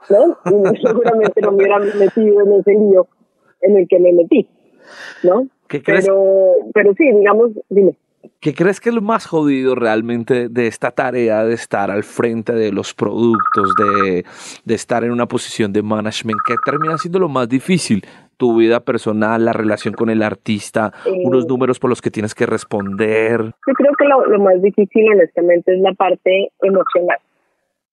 ¿no? 0.09 0.37
Y 0.51 0.77
seguramente 0.87 1.41
no 1.41 1.51
me 1.51 1.57
hubiera 1.57 1.79
metido 1.79 2.41
en 2.41 2.53
ese 2.59 2.71
lío 2.71 3.07
en 3.61 3.77
el 3.77 3.87
que 3.87 3.99
me 3.99 4.11
metí, 4.11 4.49
¿no? 5.23 5.47
¿Qué 5.69 5.81
crees? 5.81 6.05
Pero, 6.05 6.53
pero 6.73 6.93
sí, 6.93 7.09
digamos, 7.11 7.51
dime. 7.69 7.97
¿Qué 8.39 8.53
crees 8.53 8.79
que 8.79 8.89
es 8.89 8.95
lo 8.95 9.01
más 9.01 9.25
jodido 9.25 9.75
realmente 9.75 10.49
de 10.49 10.67
esta 10.67 10.91
tarea 10.91 11.43
de 11.43 11.53
estar 11.53 11.91
al 11.91 12.03
frente 12.03 12.53
de 12.53 12.71
los 12.71 12.93
productos, 12.93 13.73
de, 13.75 14.25
de 14.65 14.75
estar 14.75 15.03
en 15.03 15.11
una 15.11 15.27
posición 15.27 15.73
de 15.73 15.81
management? 15.81 16.39
¿Qué 16.45 16.55
termina 16.63 16.97
siendo 16.97 17.19
lo 17.19 17.29
más 17.29 17.49
difícil? 17.49 18.03
Tu 18.37 18.55
vida 18.55 18.81
personal, 18.81 19.45
la 19.45 19.53
relación 19.53 19.93
con 19.93 20.09
el 20.09 20.21
artista, 20.21 20.93
unos 21.23 21.47
números 21.47 21.79
por 21.79 21.89
los 21.89 22.01
que 22.01 22.11
tienes 22.11 22.35
que 22.35 22.45
responder. 22.45 23.41
Yo 23.41 23.73
creo 23.73 23.91
que 23.97 24.05
lo, 24.05 24.25
lo 24.25 24.39
más 24.39 24.61
difícil, 24.61 25.11
honestamente, 25.11 25.73
es 25.73 25.81
la 25.81 25.93
parte 25.93 26.51
emocional. 26.61 27.17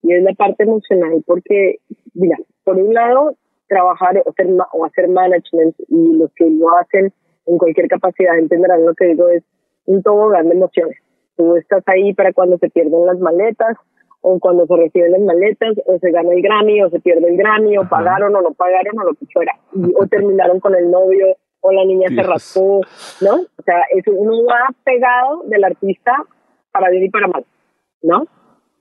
Y 0.03 0.13
es 0.13 0.23
la 0.23 0.35
parte 0.35 0.65
emocional 0.65 1.23
porque, 1.27 1.79
mira, 2.13 2.37
por 2.63 2.77
un 2.77 2.93
lado, 2.93 3.37
trabajar 3.69 4.23
o 4.25 4.31
hacer, 4.31 4.49
o 4.73 4.85
hacer 4.85 5.09
management 5.09 5.75
y 5.89 6.17
los 6.19 6.31
que 6.35 6.51
lo 6.51 6.77
hacen 6.77 7.13
en 7.47 7.59
cualquier 7.59 7.89
capacidad 7.89 8.39
entenderán 8.39 8.85
lo 8.85 8.95
que 8.95 9.07
digo 9.07 9.29
es 9.29 9.43
un 9.87 10.03
tobogán 10.03 10.49
de 10.49 10.55
emociones. 10.55 10.99
Tú 11.37 11.57
estás 11.57 11.83
ahí 11.87 12.15
para 12.15 12.33
cuando 12.33 12.59
se 12.59 12.71
pierden 12.71 13.07
las 13.07 13.19
maletas, 13.19 13.77
o 14.21 14.39
cuando 14.39 14.67
se 14.67 14.77
reciben 14.77 15.13
las 15.13 15.21
maletas, 15.21 15.77
o 15.87 15.99
se 15.99 16.11
gana 16.11 16.33
el 16.33 16.43
Grammy, 16.43 16.83
o 16.83 16.91
se 16.91 17.01
pierde 17.01 17.29
el 17.29 17.37
Grammy, 17.37 17.77
o 17.77 17.89
pagaron 17.89 18.35
o 18.35 18.41
no 18.41 18.53
pagaron, 18.55 18.99
o 18.99 19.05
lo 19.05 19.15
que 19.15 19.27
fuera. 19.33 19.53
o 19.73 20.07
terminaron 20.07 20.61
con 20.61 20.75
el 20.75 20.91
novio, 20.91 21.37
o 21.61 21.73
la 21.73 21.85
niña 21.85 22.09
se 22.09 22.23
raspó, 22.23 22.81
¿no? 23.21 23.35
O 23.35 23.63
sea, 23.65 23.83
eso 23.91 24.13
uno 24.13 24.45
va 24.45 24.69
pegado 24.85 25.43
del 25.45 25.65
artista 25.65 26.13
para 26.73 26.91
bien 26.91 27.05
y 27.05 27.11
para 27.11 27.27
mal, 27.27 27.45
¿no? 28.03 28.27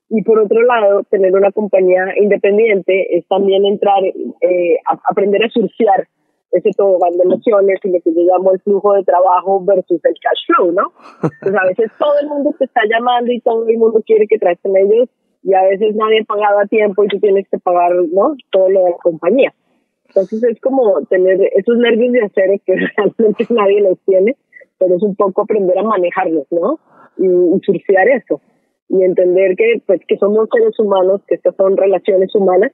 Y 0.09 0.21
por 0.23 0.39
otro 0.39 0.61
lado, 0.61 1.03
tener 1.09 1.33
una 1.33 1.51
compañía 1.51 2.05
independiente 2.19 3.17
es 3.17 3.27
también 3.27 3.65
entrar, 3.65 4.03
eh, 4.03 4.77
a 4.85 4.99
aprender 5.09 5.43
a 5.43 5.49
surfear 5.49 6.07
ese 6.53 6.69
tobogán 6.77 7.17
de 7.17 7.23
emociones 7.23 7.79
y 7.83 7.91
lo 7.91 7.99
que 8.01 8.13
yo 8.13 8.21
llamo 8.21 8.51
el 8.51 8.59
flujo 8.61 8.93
de 8.93 9.03
trabajo 9.03 9.63
versus 9.65 9.99
el 10.03 10.15
cash 10.21 10.45
flow, 10.47 10.71
¿no? 10.71 10.93
Pues 11.41 11.53
a 11.55 11.65
veces 11.65 11.91
todo 11.97 12.13
el 12.21 12.27
mundo 12.27 12.53
te 12.57 12.65
está 12.65 12.81
llamando 12.89 13.31
y 13.31 13.41
todo 13.41 13.67
el 13.67 13.77
mundo 13.77 14.01
quiere 14.05 14.27
que 14.27 14.37
traes 14.37 14.59
con 14.61 14.77
ellos 14.77 15.09
y 15.43 15.53
a 15.53 15.63
veces 15.63 15.95
nadie 15.95 16.21
ha 16.21 16.25
pagado 16.25 16.59
a 16.59 16.67
tiempo 16.67 17.03
y 17.03 17.07
tú 17.07 17.19
tienes 17.19 17.47
que 17.49 17.57
pagar, 17.57 17.91
¿no? 18.11 18.35
Todo 18.51 18.69
lo 18.69 18.85
de 18.85 18.91
la 18.91 18.97
compañía. 18.97 19.53
Entonces 20.07 20.43
es 20.43 20.61
como 20.61 21.01
tener 21.09 21.41
esos 21.55 21.77
nervios 21.77 22.13
de 22.13 22.21
acero 22.21 22.53
que 22.65 22.75
realmente 22.97 23.47
nadie 23.49 23.81
los 23.81 23.99
tiene, 24.05 24.37
pero 24.77 24.95
es 24.95 25.01
un 25.01 25.15
poco 25.15 25.41
aprender 25.41 25.77
a 25.79 25.83
manejarlos, 25.83 26.45
¿no? 26.51 26.79
Y, 27.17 27.25
y 27.25 27.59
surfear 27.65 28.07
eso. 28.09 28.41
Y 28.89 29.01
entender 29.01 29.55
que, 29.55 29.81
pues, 29.87 30.01
que 30.07 30.17
somos 30.17 30.47
seres 30.53 30.77
humanos, 30.79 31.21
que 31.27 31.35
estas 31.35 31.55
son 31.55 31.75
relaciones 31.77 32.33
humanas 32.35 32.71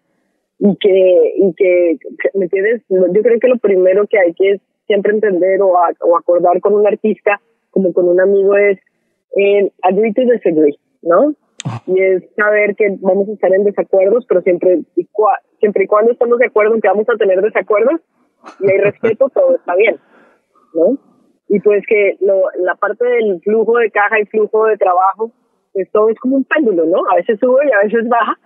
y 0.59 0.75
que, 0.75 1.33
y 1.37 1.53
que, 1.55 1.97
¿me 2.33 2.45
entiendes? 2.45 2.83
Yo 2.89 3.21
creo 3.21 3.39
que 3.39 3.47
lo 3.47 3.57
primero 3.57 4.05
que 4.07 4.19
hay 4.19 4.33
que 4.33 4.59
siempre 4.87 5.13
entender 5.13 5.61
o, 5.61 5.69
o 5.69 6.17
acordar 6.17 6.59
con 6.59 6.73
un 6.73 6.85
artista, 6.85 7.39
como 7.71 7.93
con 7.93 8.09
un 8.09 8.19
amigo, 8.19 8.55
es 8.57 8.77
eh, 9.37 9.71
agree 9.83 10.13
to 10.13 10.21
disagree, 10.21 10.77
¿no? 11.01 11.33
Y 11.87 12.01
es 12.01 12.23
saber 12.35 12.75
que 12.75 12.97
vamos 12.99 13.29
a 13.29 13.33
estar 13.33 13.53
en 13.53 13.63
desacuerdos, 13.63 14.25
pero 14.27 14.41
siempre 14.41 14.79
y, 14.95 15.07
siempre 15.59 15.83
y 15.83 15.87
cuando 15.87 16.11
estamos 16.11 16.39
de 16.39 16.47
acuerdo 16.47 16.75
en 16.75 16.81
que 16.81 16.87
vamos 16.87 17.07
a 17.09 17.17
tener 17.17 17.41
desacuerdos 17.41 18.01
y 18.59 18.71
hay 18.71 18.77
respeto, 18.77 19.29
todo 19.33 19.55
está 19.55 19.75
bien, 19.75 19.97
¿no? 20.73 20.97
Y 21.47 21.59
pues 21.61 21.83
que 21.87 22.17
lo, 22.21 22.43
la 22.59 22.75
parte 22.75 23.05
del 23.05 23.41
flujo 23.41 23.77
de 23.77 23.91
caja 23.91 24.19
y 24.19 24.25
flujo 24.25 24.65
de 24.65 24.77
trabajo, 24.77 25.31
pues 25.73 25.89
todo 25.91 26.09
es 26.09 26.19
como 26.19 26.37
un 26.37 26.43
péndulo, 26.43 26.85
¿no? 26.85 26.99
A 27.11 27.15
veces 27.15 27.39
sube 27.39 27.67
y 27.67 27.71
a 27.71 27.83
veces 27.83 28.07
baja, 28.07 28.37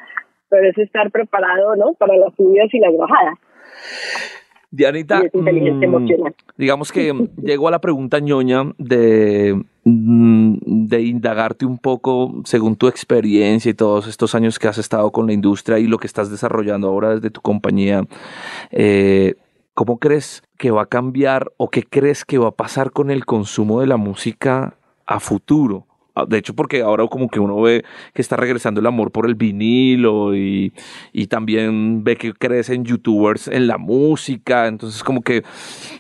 pero 0.54 0.70
es 0.70 0.78
estar 0.78 1.10
preparado, 1.10 1.76
¿no? 1.76 1.96
Para 1.96 2.16
las 2.16 2.32
subidas 2.36 2.72
y 2.72 2.80
las 2.80 2.96
bajadas. 2.96 3.40
Dianita, 4.70 5.24
mm, 5.34 6.34
digamos 6.58 6.92
que 6.92 7.12
llego 7.42 7.68
a 7.68 7.72
la 7.72 7.82
pregunta 7.82 8.20
ñoña 8.20 8.72
de, 8.78 9.60
mm, 9.84 10.58
de 10.88 11.02
indagarte 11.02 11.66
un 11.66 11.80
poco 11.80 12.44
según 12.46 12.76
tu 12.76 12.88
experiencia 12.88 13.72
y 13.72 13.74
todos 13.74 14.08
estos 14.08 14.36
años 14.36 14.60
que 14.60 14.68
has 14.68 14.78
estado 14.78 15.12
con 15.12 15.26
la 15.26 15.34
industria 15.34 15.80
y 15.80 15.88
lo 15.88 15.98
que 15.98 16.06
estás 16.06 16.30
desarrollando 16.30 16.88
ahora 16.88 17.16
desde 17.16 17.32
tu 17.32 17.42
compañía. 17.42 18.04
Eh, 18.70 19.34
¿Cómo 19.74 19.98
crees 19.98 20.44
que 20.60 20.70
va 20.70 20.84
a 20.84 20.86
cambiar 20.86 21.52
o 21.58 21.72
qué 21.72 21.82
crees 21.82 22.26
que 22.26 22.38
va 22.38 22.50
a 22.50 22.56
pasar 22.56 22.92
con 22.92 23.10
el 23.10 23.26
consumo 23.26 23.82
de 23.82 23.88
la 23.88 23.98
música 23.98 24.76
a 25.08 25.20
futuro? 25.20 25.88
Ah, 26.16 26.26
de 26.28 26.38
hecho, 26.38 26.54
porque 26.54 26.82
ahora 26.82 27.08
como 27.08 27.28
que 27.28 27.40
uno 27.40 27.60
ve 27.60 27.84
que 28.14 28.22
está 28.22 28.36
regresando 28.36 28.80
el 28.80 28.86
amor 28.86 29.12
por 29.12 29.26
el 29.26 29.34
vinilo 29.34 30.36
y, 30.36 30.72
y 31.12 31.26
también 31.26 32.04
ve 32.04 32.18
que 32.18 32.34
crecen 32.34 32.86
youtubers 32.86 33.48
en 33.48 33.66
la 33.66 33.80
música, 33.80 34.68
entonces 34.68 35.04
como 35.04 35.24
que 35.24 35.42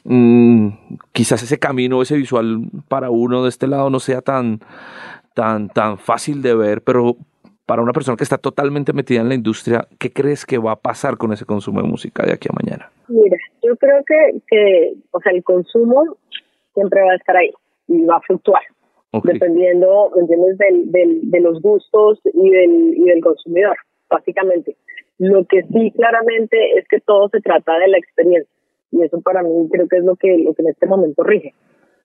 mmm, 0.04 0.68
quizás 1.14 1.42
ese 1.42 1.58
camino, 1.58 2.02
ese 2.04 2.16
visual 2.16 2.70
para 2.88 3.10
uno 3.10 3.42
de 3.42 3.50
este 3.50 3.66
lado 3.66 3.90
no 3.90 4.00
sea 4.00 4.22
tan, 4.22 4.60
tan, 5.34 5.70
tan 5.70 5.98
fácil 5.98 6.44
de 6.44 6.54
ver, 6.54 6.84
pero 6.84 7.18
para 7.66 7.82
una 7.82 7.94
persona 7.94 8.16
que 8.16 8.24
está 8.24 8.38
totalmente 8.38 8.94
metida 8.94 9.22
en 9.22 9.30
la 9.30 9.36
industria, 9.36 9.88
¿qué 9.98 10.12
crees 10.12 10.46
que 10.46 10.60
va 10.60 10.74
a 10.74 10.80
pasar 10.80 11.18
con 11.18 11.34
ese 11.34 11.46
consumo 11.46 11.82
de 11.82 11.88
música 11.88 12.24
de 12.24 12.34
aquí 12.34 12.50
a 12.52 12.54
mañana? 12.54 12.92
Mira, 13.08 13.38
yo 13.64 13.76
creo 13.78 14.04
que, 14.06 14.42
que 14.48 14.94
o 15.10 15.20
sea, 15.22 15.32
el 15.32 15.44
consumo 15.44 16.04
siempre 16.76 17.02
va 17.02 17.14
a 17.14 17.16
estar 17.16 17.36
ahí 17.36 17.52
y 17.88 18.06
va 18.06 18.18
a 18.18 18.22
fluctuar 18.22 18.62
dependiendo, 19.24 20.12
entiendes?, 20.16 20.58
del, 20.58 20.92
del, 20.92 21.32
de 21.32 21.40
los 21.40 21.62
gustos 21.62 22.20
y 22.26 22.50
del, 22.50 22.98
y 22.98 23.04
del 23.06 23.22
consumidor, 23.22 23.76
básicamente. 24.10 24.76
Lo 25.20 25.46
que 25.46 25.64
sí 25.64 25.92
claramente 25.92 26.58
es 26.78 26.88
que 26.88 27.00
todo 27.00 27.30
se 27.30 27.40
trata 27.42 27.78
de 27.80 27.88
la 27.90 27.98
experiencia 27.98 28.50
y 28.94 29.02
eso 29.02 29.20
para 29.22 29.42
mí 29.42 29.68
creo 29.72 29.88
que 29.88 29.98
es 29.98 30.04
lo 30.04 30.16
que, 30.16 30.38
lo 30.38 30.54
que 30.54 30.62
en 30.62 30.70
este 30.70 30.86
momento 30.86 31.24
rige, 31.24 31.54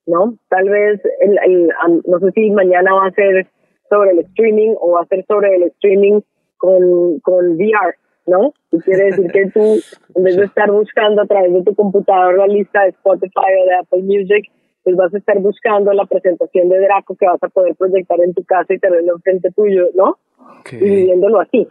¿no? 0.07 0.35
Tal 0.49 0.69
vez, 0.69 1.01
el, 1.21 1.39
el, 1.45 1.71
no 2.07 2.19
sé 2.19 2.33
si 2.33 2.51
mañana 2.51 2.95
va 2.95 3.07
a 3.07 3.13
ser 3.13 3.47
sobre 3.91 4.13
el 4.13 4.21
streaming 4.21 4.75
o 4.81 4.93
va 4.93 5.03
a 5.03 5.07
ser 5.07 5.25
sobre 5.27 5.55
el 5.57 5.65
streaming 5.65 6.21
con, 6.57 7.21
con 7.21 7.57
VR, 7.57 7.95
¿no? 8.27 8.55
Y 8.73 8.79
quiere 8.81 9.05
decir 9.05 9.31
que 9.31 9.51
tú, 9.51 9.77
en 10.15 10.23
vez 10.23 10.37
de 10.37 10.45
estar 10.47 10.71
buscando 10.71 11.23
a 11.23 11.27
través 11.27 11.53
de 11.53 11.63
tu 11.63 11.75
computador 11.75 12.39
la 12.39 12.47
lista 12.47 12.83
de 12.83 12.91
Spotify 12.91 13.53
o 13.63 13.67
de 13.67 13.75
Apple 13.75 14.03
Music, 14.03 14.51
pues 14.89 14.97
vas 14.97 15.15
a 15.15 15.19
estar 15.19 15.39
buscando 15.41 15.93
la 15.93 16.07
presentación 16.07 16.71
de 16.71 16.81
Draco 16.81 17.15
que 17.15 17.27
vas 17.27 17.43
a 17.43 17.49
poder 17.49 17.75
proyectar 17.75 18.19
en 18.23 18.33
tu 18.33 18.43
casa 18.45 18.73
y 18.73 18.79
tenerlo 18.79 19.19
frente 19.19 19.51
tuyo, 19.51 19.89
¿no? 19.95 20.17
Y 20.73 20.77
viviéndolo 20.77 21.41
así. 21.41 21.69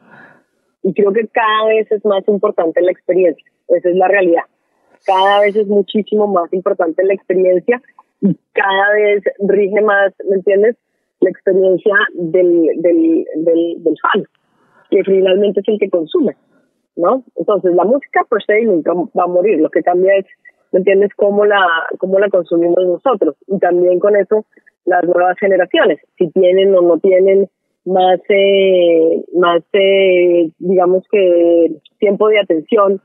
Y 0.83 0.93
creo 0.93 1.11
que 1.11 1.27
cada 1.27 1.65
vez 1.67 1.91
es 1.91 2.05
más 2.05 2.27
importante 2.27 2.79
la 2.79 2.91
experiencia, 2.91 3.43
esa 3.69 3.89
es 3.89 3.95
la 3.95 4.07
realidad. 4.07 4.43
Cada 5.03 5.39
vez 5.39 5.55
es 5.55 5.65
muchísimo 5.65 6.27
más 6.27 6.53
importante 6.53 7.03
la 7.03 7.15
experiencia 7.15 7.81
y 8.21 8.37
cada 8.53 8.93
vez 8.93 9.23
rige 9.39 9.81
más, 9.81 10.13
¿me 10.29 10.35
entiendes? 10.35 10.75
La 11.21 11.31
experiencia 11.31 11.95
del, 12.13 12.67
del, 12.77 13.25
del, 13.35 13.83
del 13.83 13.95
fan, 13.99 14.25
que 14.91 15.03
finalmente 15.03 15.61
es 15.61 15.67
el 15.69 15.79
que 15.79 15.89
consume, 15.89 16.35
¿no? 16.95 17.23
Entonces 17.35 17.73
la 17.73 17.83
música 17.83 18.23
por 18.29 18.43
se 18.43 18.61
nunca 18.61 18.93
va 18.93 19.23
a 19.23 19.27
morir, 19.27 19.59
lo 19.59 19.71
que 19.71 19.81
cambia 19.81 20.17
es 20.17 20.25
¿me 20.71 20.79
entiendes? 20.79 21.11
Cómo 21.15 21.45
la, 21.45 21.59
cómo 21.99 22.19
la 22.19 22.29
consumimos 22.29 22.85
nosotros. 22.85 23.35
Y 23.47 23.59
también 23.59 23.99
con 23.99 24.15
eso 24.15 24.45
las 24.85 25.03
nuevas 25.03 25.37
generaciones, 25.39 25.99
si 26.17 26.29
tienen 26.31 26.73
o 26.75 26.81
no 26.81 26.97
tienen 26.99 27.49
más, 27.85 28.19
eh, 28.29 29.23
más 29.35 29.61
eh, 29.73 30.49
digamos 30.59 31.03
que 31.11 31.75
tiempo 31.99 32.29
de 32.29 32.39
atención, 32.39 33.01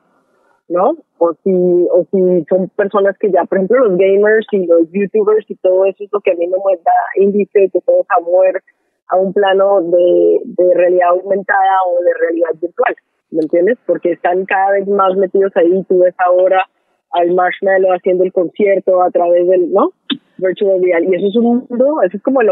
¿no? 0.69 0.97
O 1.19 1.35
si, 1.45 1.51
o 1.51 2.07
si 2.11 2.45
son 2.49 2.69
personas 2.77 3.17
que 3.19 3.31
ya, 3.31 3.45
por 3.45 3.59
ejemplo, 3.59 3.85
los 3.85 3.99
gamers 3.99 4.47
y 4.53 4.67
los 4.67 4.91
youtubers 4.93 5.49
y 5.49 5.57
todo 5.57 5.85
eso 5.85 6.05
es 6.05 6.11
lo 6.13 6.21
que 6.21 6.33
a 6.33 6.35
mí 6.35 6.47
me 6.47 6.57
muestra 6.57 6.93
índice 7.17 7.61
de 7.61 7.71
que 7.71 7.81
todos 7.81 8.07
a 8.09 8.21
mover 8.21 8.63
a 9.09 9.17
un 9.17 9.33
plano 9.33 9.83
de, 9.83 10.41
de 10.45 10.75
realidad 10.75 11.11
aumentada 11.11 11.77
o 11.87 12.03
de 12.03 12.15
realidad 12.15 12.51
virtual, 12.61 12.97
¿me 13.31 13.43
entiendes? 13.43 13.79
Porque 13.87 14.13
están 14.13 14.45
cada 14.47 14.73
vez 14.73 14.89
más 14.89 15.17
metidos 15.17 15.53
ahí, 15.57 15.85
tú 15.89 15.99
ves 15.99 16.15
ahora 16.19 16.65
al 17.13 17.33
Marshmallow 17.33 17.93
haciendo 17.93 18.25
el 18.25 18.33
concierto 18.33 19.03
a 19.03 19.11
través 19.11 19.49
del, 19.49 19.73
¿no? 19.73 19.93
Virtual 20.39 20.83
reality. 20.83 21.13
Y 21.13 21.17
eso 21.17 21.29
es 21.29 21.37
un 21.37 21.67
mundo, 21.69 22.03
eso 22.03 22.17
es 22.17 22.23
como 22.23 22.41
el, 22.41 22.51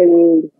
el 0.00 0.50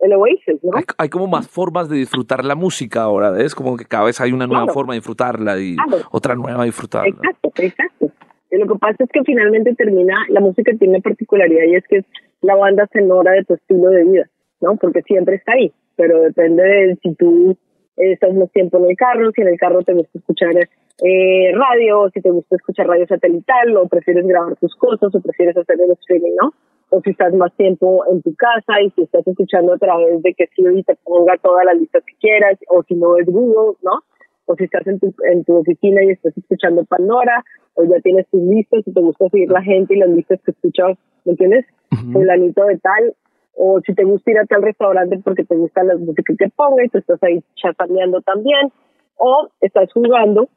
el 0.00 0.12
Oasis, 0.12 0.62
¿no? 0.62 0.70
Hay, 0.96 1.08
como 1.08 1.26
más 1.26 1.48
formas 1.48 1.88
de 1.88 1.96
disfrutar 1.96 2.44
la 2.44 2.54
música 2.54 3.02
ahora, 3.02 3.40
es 3.42 3.54
como 3.54 3.76
que 3.76 3.84
cada 3.84 4.04
vez 4.04 4.20
hay 4.20 4.32
una 4.32 4.46
nueva 4.46 4.68
forma 4.68 4.94
de 4.94 5.00
disfrutarla 5.00 5.58
y 5.58 5.76
otra 6.10 6.34
nueva 6.34 6.60
de 6.60 6.66
disfrutarla. 6.66 7.08
Exacto, 7.08 7.52
exacto. 7.56 8.10
Y 8.50 8.56
lo 8.58 8.66
que 8.66 8.78
pasa 8.78 9.04
es 9.04 9.10
que 9.12 9.22
finalmente 9.24 9.74
termina, 9.74 10.14
la 10.28 10.40
música 10.40 10.72
tiene 10.78 10.94
una 10.94 11.02
particularidad 11.02 11.64
y 11.64 11.74
es 11.74 11.84
que 11.88 11.98
es 11.98 12.04
la 12.40 12.54
banda 12.54 12.88
sonora 12.92 13.32
de 13.32 13.44
tu 13.44 13.54
estilo 13.54 13.90
de 13.90 14.04
vida, 14.04 14.30
¿no? 14.60 14.76
Porque 14.76 15.02
siempre 15.02 15.36
está 15.36 15.52
ahí, 15.52 15.72
pero 15.96 16.20
depende 16.20 16.62
de 16.62 16.98
si 17.02 17.14
tú 17.14 17.56
estás 17.96 18.32
más 18.34 18.50
tiempo 18.52 18.78
en 18.78 18.90
el 18.90 18.96
carro, 18.96 19.32
si 19.32 19.42
en 19.42 19.48
el 19.48 19.58
carro 19.58 19.82
te 19.82 19.92
gusta 19.92 20.18
escuchar 20.18 20.54
eh, 21.02 21.52
radio, 21.54 22.10
si 22.12 22.20
te 22.20 22.30
gusta 22.30 22.56
escuchar 22.56 22.86
radio 22.86 23.06
satelital, 23.06 23.76
o 23.76 23.88
prefieres 23.88 24.26
grabar 24.26 24.56
tus 24.56 24.74
cosas, 24.76 25.14
o 25.14 25.20
prefieres 25.20 25.56
hacer 25.56 25.80
el 25.80 25.92
streaming, 25.92 26.34
¿no? 26.40 26.52
o 26.90 27.00
si 27.02 27.10
estás 27.10 27.34
más 27.34 27.54
tiempo 27.56 28.04
en 28.10 28.22
tu 28.22 28.34
casa 28.34 28.80
y 28.82 28.90
si 28.90 29.02
estás 29.02 29.26
escuchando 29.26 29.74
a 29.74 29.78
través 29.78 30.22
de 30.22 30.34
que 30.34 30.46
Siri 30.54 30.82
te 30.82 30.96
ponga 31.04 31.36
todas 31.42 31.64
las 31.66 31.78
listas 31.78 32.02
que 32.04 32.14
quieras, 32.20 32.58
o 32.68 32.82
si 32.84 32.94
no 32.94 33.16
es 33.18 33.26
Google, 33.26 33.76
¿no? 33.82 34.00
O 34.46 34.54
si 34.56 34.64
estás 34.64 34.86
en 34.86 34.98
tu, 34.98 35.14
en 35.30 35.44
tu 35.44 35.56
oficina 35.56 36.02
y 36.02 36.10
estás 36.10 36.36
escuchando 36.36 36.84
Pandora, 36.84 37.44
o 37.74 37.84
ya 37.84 38.00
tienes 38.00 38.26
tus 38.28 38.42
listas 38.42 38.86
y 38.86 38.92
te 38.92 39.00
gusta 39.00 39.28
seguir 39.28 39.50
la 39.50 39.62
gente 39.62 39.94
y 39.94 39.98
las 39.98 40.08
listas 40.08 40.40
que 40.42 40.52
escuchas, 40.52 40.96
¿me 41.24 41.32
entiendes? 41.32 41.66
Fulanito 42.12 42.64
de 42.64 42.78
tal, 42.78 43.14
o 43.54 43.80
si 43.84 43.94
te 43.94 44.04
gusta 44.04 44.30
ir 44.30 44.38
a 44.38 44.46
tal 44.46 44.62
restaurante 44.62 45.18
porque 45.22 45.44
te 45.44 45.56
gusta 45.56 45.82
la 45.84 45.96
música 45.96 46.32
que 46.38 46.48
ponga 46.48 46.84
y 46.84 46.88
tú 46.88 46.98
estás 46.98 47.22
ahí 47.22 47.42
chasaneando 47.56 48.22
también, 48.22 48.72
o 49.16 49.48
estás 49.60 49.92
jugando 49.92 50.48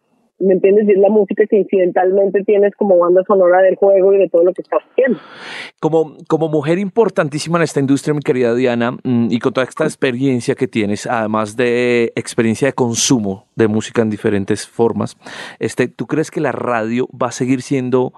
¿me 0.41 0.53
entiendes? 0.53 0.87
Y 0.87 0.91
es 0.91 0.97
la 0.97 1.09
música 1.09 1.43
que 1.49 1.57
incidentalmente 1.57 2.43
tienes 2.43 2.75
como 2.75 2.97
banda 2.97 3.23
sonora 3.25 3.61
del 3.61 3.75
juego 3.75 4.13
y 4.13 4.17
de 4.17 4.29
todo 4.29 4.43
lo 4.43 4.53
que 4.53 4.61
estás 4.61 4.81
haciendo. 4.91 5.19
Como, 5.79 6.17
como 6.27 6.49
mujer 6.49 6.79
importantísima 6.79 7.57
en 7.57 7.63
esta 7.63 7.79
industria, 7.79 8.13
mi 8.13 8.21
querida 8.21 8.53
Diana, 8.53 8.91
mm, 8.91 9.27
y 9.29 9.39
con 9.39 9.53
toda 9.53 9.65
esta 9.65 9.83
experiencia 9.83 10.55
que 10.55 10.67
tienes, 10.67 11.07
además 11.07 11.55
de 11.55 12.11
experiencia 12.15 12.67
de 12.67 12.73
consumo 12.73 13.45
de 13.55 13.67
música 13.67 14.01
en 14.01 14.09
diferentes 14.09 14.67
formas, 14.67 15.17
este, 15.59 15.87
¿tú 15.87 16.07
crees 16.07 16.31
que 16.31 16.41
la 16.41 16.51
radio 16.51 17.07
va 17.09 17.27
a 17.27 17.31
seguir 17.31 17.61
siendo 17.61 18.13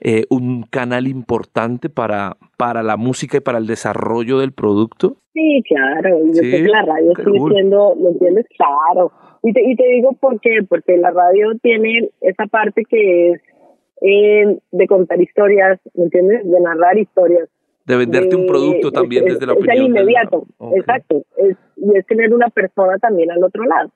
eh, 0.00 0.24
un 0.30 0.64
canal 0.64 1.06
importante 1.06 1.88
para, 1.88 2.36
para 2.56 2.82
la 2.82 2.96
música 2.96 3.38
y 3.38 3.40
para 3.40 3.58
el 3.58 3.66
desarrollo 3.66 4.38
del 4.38 4.52
producto? 4.52 5.16
Sí, 5.32 5.62
claro. 5.68 6.18
Yo 6.26 6.40
creo 6.40 6.64
que 6.64 6.68
la 6.68 6.82
radio 6.82 7.12
sigue 7.16 7.54
siendo, 7.54 7.94
¿me 7.96 8.10
entiendes? 8.10 8.46
Claro 8.56 9.12
y 9.42 9.52
te, 9.52 9.62
y 9.62 9.76
te 9.76 9.88
digo 9.88 10.12
por 10.14 10.40
qué, 10.40 10.58
porque 10.68 10.96
la 10.96 11.10
radio 11.10 11.52
tiene 11.62 12.10
esa 12.20 12.46
parte 12.46 12.84
que 12.84 13.30
es 13.30 13.40
eh, 14.02 14.58
de 14.70 14.86
contar 14.86 15.20
historias, 15.20 15.78
¿me 15.94 16.04
entiendes? 16.04 16.44
De 16.44 16.60
narrar 16.60 16.98
historias. 16.98 17.48
De 17.86 17.96
venderte 17.96 18.36
un 18.36 18.46
producto 18.46 18.92
también 18.92 19.24
desde 19.24 19.46
la 19.46 19.52
opinión. 19.52 19.74
Es 19.74 19.80
el 19.80 19.86
inmediato, 19.86 20.46
exacto. 20.76 21.22
Es, 21.36 21.56
y 21.76 21.96
es 21.96 22.06
tener 22.06 22.32
una 22.32 22.48
persona 22.48 22.98
también 22.98 23.30
al 23.30 23.42
otro 23.42 23.64
lado 23.64 23.90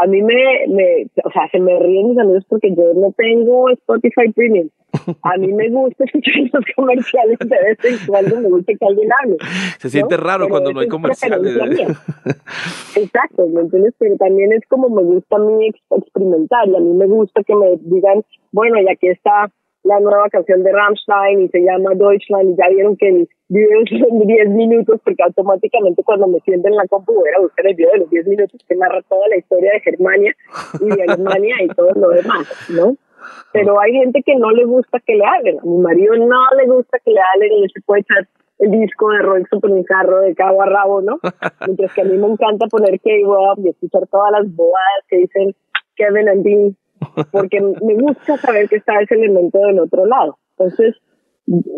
a 0.00 0.06
mí 0.06 0.22
me, 0.22 0.66
me, 0.68 1.06
o 1.24 1.30
sea, 1.32 1.48
se 1.50 1.58
me 1.58 1.78
ríen 1.78 2.10
mis 2.10 2.18
amigos 2.18 2.44
porque 2.48 2.74
yo 2.74 2.94
no 2.94 3.12
tengo 3.16 3.68
Spotify 3.70 4.32
Premium. 4.34 4.68
A 5.22 5.36
mí 5.38 5.52
me 5.52 5.70
gusta 5.70 6.04
escuchar 6.04 6.34
los 6.52 6.64
comerciales 6.76 7.38
de 7.38 7.46
vez 7.46 7.78
en 7.84 8.06
cuando, 8.06 8.40
me 8.40 8.48
gusta 8.48 8.72
que 8.78 8.86
alguien 8.86 9.08
hable. 9.22 9.36
Se 9.78 9.90
siente 9.90 10.16
raro 10.16 10.48
cuando 10.48 10.72
no 10.72 10.80
hay 10.80 10.88
comerciales. 10.88 11.56
Exacto, 12.96 13.46
¿me 13.48 13.62
entiendes? 13.62 13.94
Pero 13.98 14.16
también 14.16 14.52
es 14.52 14.62
como 14.68 14.88
me 14.90 15.02
gusta 15.02 15.36
a 15.36 15.38
mí 15.38 15.70
experimentar 15.90 16.68
y 16.68 16.76
a 16.76 16.80
mí 16.80 16.94
me 16.94 17.06
gusta 17.06 17.42
que 17.42 17.54
me 17.54 17.76
digan, 17.80 18.22
bueno, 18.52 18.76
ya 18.82 18.94
que 18.96 19.10
está 19.10 19.50
la 19.84 19.98
nueva 20.00 20.28
canción 20.30 20.62
de 20.62 20.72
Rammstein 20.72 21.42
y 21.42 21.48
se 21.48 21.60
llama 21.60 21.94
Deutschland 21.94 22.50
y 22.50 22.56
ya 22.56 22.68
vieron 22.68 22.96
que 22.96 23.08
el 23.08 23.28
video 23.48 23.80
son 23.88 24.20
10 24.20 24.48
minutos 24.50 25.00
porque 25.04 25.22
automáticamente 25.22 26.02
cuando 26.04 26.28
me 26.28 26.40
siento 26.40 26.68
en 26.68 26.76
la 26.76 26.86
compu 26.88 27.14
voy 27.14 27.30
a 27.36 27.40
buscar 27.40 27.66
el 27.66 27.74
video 27.74 27.92
de 27.92 27.98
los 27.98 28.10
10 28.10 28.26
minutos 28.28 28.60
que 28.68 28.76
narra 28.76 29.02
toda 29.08 29.28
la 29.28 29.36
historia 29.36 29.72
de 29.72 29.80
Germania 29.80 30.34
y 30.80 30.86
de 30.86 31.02
Alemania 31.02 31.56
y 31.62 31.68
todo 31.68 31.90
lo 31.94 32.10
demás, 32.10 32.48
¿no? 32.70 32.96
Pero 33.52 33.80
hay 33.80 33.92
gente 33.92 34.22
que 34.24 34.34
no 34.36 34.50
le 34.50 34.64
gusta 34.64 34.98
que 35.00 35.14
le 35.14 35.24
hablen. 35.24 35.58
A 35.60 35.64
mi 35.64 35.78
marido 35.78 36.14
no 36.16 36.40
le 36.56 36.66
gusta 36.66 36.98
que 37.04 37.12
le 37.12 37.20
hablen 37.20 37.52
y 37.64 37.68
se 37.68 37.80
puede 37.82 38.00
echar 38.00 38.26
el 38.58 38.70
disco 38.70 39.10
de 39.10 39.18
Roy 39.18 39.44
por 39.44 39.70
mi 39.70 39.84
carro 39.84 40.20
de 40.20 40.34
cabo 40.34 40.62
a 40.62 40.66
rabo, 40.66 41.00
¿no? 41.00 41.18
Mientras 41.66 41.92
que 41.94 42.00
a 42.02 42.04
mí 42.04 42.16
me 42.16 42.28
encanta 42.28 42.66
poner 42.66 43.00
K-Rob 43.00 43.58
y 43.64 43.70
escuchar 43.70 44.06
todas 44.08 44.32
las 44.32 44.54
bobadas 44.54 45.04
que 45.08 45.18
dicen 45.18 45.54
Kevin 45.96 46.28
and 46.28 46.44
Dean 46.44 46.76
porque 47.30 47.60
me 47.60 47.94
gusta 47.94 48.36
saber 48.38 48.68
que 48.68 48.76
está 48.76 49.00
ese 49.00 49.14
elemento 49.14 49.58
del 49.58 49.80
otro 49.80 50.06
lado. 50.06 50.38
Entonces, 50.56 50.96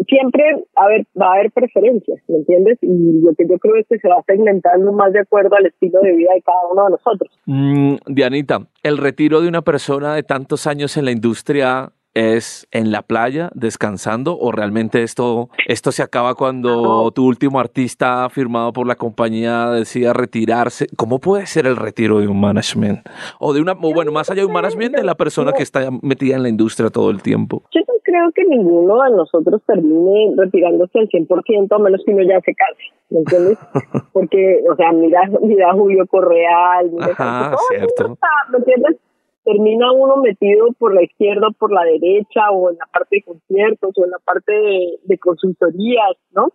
siempre 0.09 0.65
a 0.77 0.89
ver, 0.89 1.07
va 1.21 1.29
a 1.29 1.35
haber 1.35 1.51
preferencias, 1.51 2.21
¿me 2.29 2.37
entiendes? 2.37 2.79
Y 2.83 3.21
lo 3.23 3.35
que 3.35 3.47
yo 3.49 3.59
creo 3.59 3.77
es 3.77 3.87
que 3.89 3.99
se 3.99 4.09
va 4.09 4.23
segmentando 4.27 4.93
más 4.93 5.13
de 5.13 5.21
acuerdo 5.21 5.57
al 5.57 5.67
estilo 5.67 6.01
de 6.01 6.13
vida 6.13 6.31
de 6.35 6.43
cada 6.43 6.59
uno 6.71 6.85
de 6.85 6.91
nosotros. 6.91 7.31
Mm, 7.47 7.97
Dianita, 8.07 8.67
el 8.83 8.99
retiro 8.99 9.41
de 9.41 9.49
una 9.49 9.63
persona 9.63 10.15
de 10.15 10.23
tantos 10.23 10.67
años 10.67 10.97
en 10.97 11.07
la 11.07 11.13
industria 11.13 11.93
es 12.15 12.67
en 12.71 12.93
la 12.93 13.03
playa 13.03 13.51
descansando 13.55 14.39
o 14.39 14.53
realmente 14.53 15.03
esto, 15.03 15.49
esto 15.67 15.93
se 15.93 16.03
acaba 16.03 16.35
cuando 16.35 17.11
tu 17.11 17.27
último 17.27 17.61
artista 17.61 18.29
firmado 18.31 18.73
por 18.73 18.87
la 18.87 18.95
compañía 18.95 19.71
decida 19.71 20.13
retirarse? 20.13 20.87
¿Cómo 20.97 21.19
puede 21.19 21.47
ser 21.47 21.67
el 21.67 21.77
retiro 21.77 22.21
de 22.21 22.29
un 22.29 22.41
management? 22.41 23.01
O 23.41 23.53
de 23.53 23.61
una, 23.61 23.73
o 23.73 23.93
bueno, 23.93 24.13
más 24.13 24.31
allá 24.31 24.43
de 24.43 24.47
un 24.47 24.53
management 24.53 24.97
de 24.97 25.03
la 25.03 25.15
persona 25.15 25.53
que 25.53 25.63
está 25.63 25.91
metida 26.03 26.37
en 26.37 26.43
la 26.43 26.49
industria 26.49 26.91
todo 26.91 27.11
el 27.11 27.23
tiempo. 27.23 27.63
Yo 27.75 27.81
no 27.81 27.95
creo 28.03 28.31
que 28.33 28.45
ninguno 28.45 29.03
de 29.03 29.11
nosotros 29.11 29.61
termine 29.67 30.35
retirándose 30.37 30.99
al 30.99 31.09
100%, 31.09 31.75
a 31.75 31.79
menos 31.79 32.03
que 32.05 32.13
uno 32.13 32.23
ya 32.23 32.41
se 32.41 32.55
case, 32.55 32.83
¿me 33.11 33.19
entiendes? 33.21 33.59
Porque, 34.13 34.63
o 34.71 34.77
sea, 34.77 34.93
mira, 34.93 35.23
mira 35.43 35.73
Julio 35.73 36.07
Correal, 36.07 36.91
mira 36.93 37.13
Ajá, 37.13 37.57
cierto. 37.69 38.17
¿me 38.51 38.59
entiendes? 38.59 38.97
Termina 39.45 39.93
uno 39.93 40.17
metido 40.17 40.69
por 40.79 40.95
la 40.95 41.03
izquierda 41.03 41.49
por 41.59 41.71
la 41.73 41.85
derecha 41.85 42.51
o 42.51 42.71
en 42.71 42.79
la 42.79 42.87
parte 42.87 43.17
de 43.17 43.23
conciertos 43.23 43.93
o 43.97 44.05
en 44.05 44.11
la 44.11 44.19
parte 44.19 44.53
de, 44.53 45.19
consultorías, 45.19 46.17
¿no? 46.33 46.49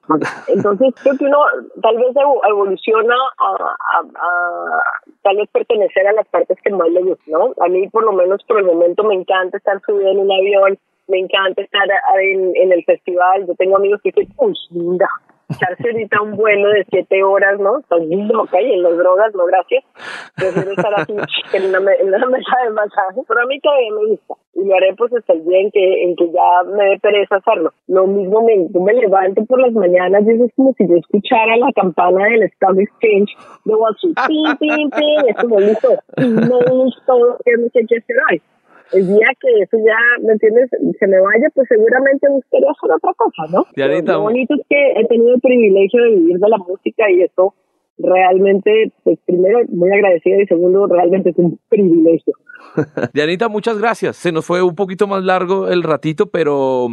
Entonces 0.47 0.93
creo 1.01 1.17
que 1.17 1.25
uno 1.25 1.37
tal 1.81 1.97
vez 1.97 2.15
evoluciona 2.49 3.15
a, 3.39 3.73
tal 5.23 5.37
vez 5.37 5.49
pertenecer 5.49 6.07
a 6.07 6.13
las 6.13 6.27
partes 6.27 6.57
que 6.63 6.71
más 6.71 6.89
le 6.89 7.01
gustan, 7.01 7.33
¿no? 7.33 7.53
A 7.63 7.67
mí 7.67 7.87
por 7.89 8.03
lo 8.03 8.11
menos 8.13 8.43
por 8.43 8.59
el 8.59 8.65
momento 8.65 9.03
me 9.03 9.15
encanta 9.15 9.57
estar 9.57 9.79
subido 9.85 10.11
en 10.11 10.19
un 10.19 10.31
avión, 10.31 10.77
me 11.07 11.19
encanta 11.19 11.61
estar 11.61 11.87
en, 12.21 12.55
en 12.55 12.71
el 12.71 12.83
festival, 12.85 13.47
yo 13.47 13.55
tengo 13.55 13.77
amigos 13.77 14.01
que 14.03 14.11
dicen, 14.11 14.33
uy, 14.37 14.53
linda, 14.71 15.07
echarse 15.49 15.89
ahorita 15.89 16.21
un 16.21 16.35
vuelo 16.35 16.69
de 16.69 16.85
siete 16.89 17.23
horas, 17.23 17.59
¿no? 17.59 17.79
Estás 17.79 18.01
loca 18.05 18.61
y 18.61 18.73
en 18.73 18.83
las 18.83 18.97
drogas, 18.97 19.33
no, 19.33 19.45
gracias. 19.45 19.83
Prefiero 20.35 20.71
estar 20.71 20.93
así 20.99 21.13
en 21.53 21.69
una, 21.69 21.93
en 21.93 22.07
una 22.07 22.25
mesa 22.27 22.57
de 22.63 22.69
masaje, 22.71 23.21
pero 23.27 23.41
a 23.41 23.45
mí 23.45 23.59
todavía 23.59 23.91
me 23.91 24.09
gusta. 24.09 24.33
Y 24.55 24.65
lo 24.65 24.75
haré 24.75 24.93
pues 24.95 25.13
hasta 25.13 25.33
el 25.33 25.45
día 25.45 25.59
en 25.59 25.71
que, 25.71 26.03
en 26.03 26.15
que 26.15 26.31
ya 26.31 26.63
me 26.69 26.83
dé 26.85 26.99
pereza 26.99 27.37
hacerlo. 27.37 27.73
Lo 27.87 28.07
mismo 28.07 28.41
me, 28.41 28.67
me 28.79 28.93
levanto 28.93 29.43
por 29.45 29.59
las 29.61 29.73
mañanas 29.73 30.23
y 30.25 30.31
es 30.31 30.53
como 30.55 30.73
si 30.73 30.87
yo 30.87 30.95
escuchara 30.95 31.57
la 31.57 31.71
campana 31.73 32.25
del 32.25 32.43
Stock 32.43 32.77
Exchange 32.77 33.35
de 33.65 33.75
Wall 33.75 33.95
Street. 33.95 34.15
Pim, 34.27 34.57
pim, 34.57 34.89
pim, 34.89 35.27
es 35.27 35.35
como 35.35 35.59
listo. 35.59 35.89
No 36.17 36.59
todo 37.05 37.37
que 37.43 37.51
no 37.57 37.69
sé 37.73 37.85
qué 37.87 37.97
hacer 37.97 38.15
hoy 38.31 38.41
el 38.93 39.07
día 39.07 39.27
que 39.39 39.61
eso 39.61 39.77
ya, 39.77 39.97
¿me 40.21 40.33
entiendes? 40.33 40.69
Se 40.99 41.07
me 41.07 41.19
vaya, 41.19 41.49
pues 41.53 41.67
seguramente 41.67 42.27
buscaría 42.29 42.71
hacer 42.71 42.91
otra 42.91 43.13
cosa, 43.13 43.43
¿no? 43.51 43.65
Lo, 43.75 44.21
bonito 44.21 44.55
es 44.55 44.61
que 44.69 44.91
he 44.99 45.05
tenido 45.07 45.35
el 45.35 45.41
privilegio 45.41 46.03
de 46.03 46.09
vivir 46.09 46.37
de 46.39 46.49
la 46.49 46.57
música 46.57 47.09
y 47.11 47.21
eso 47.21 47.53
realmente, 47.97 48.91
pues 49.03 49.19
primero, 49.25 49.59
muy 49.69 49.91
agradecida 49.91 50.41
y 50.41 50.47
segundo, 50.47 50.87
realmente 50.87 51.29
es 51.29 51.37
un 51.37 51.59
privilegio. 51.69 52.33
Dianita, 53.13 53.47
muchas 53.47 53.77
gracias. 53.77 54.15
Se 54.15 54.31
nos 54.31 54.45
fue 54.45 54.61
un 54.61 54.75
poquito 54.75 55.07
más 55.07 55.23
largo 55.23 55.67
el 55.67 55.83
ratito, 55.83 56.27
pero, 56.27 56.87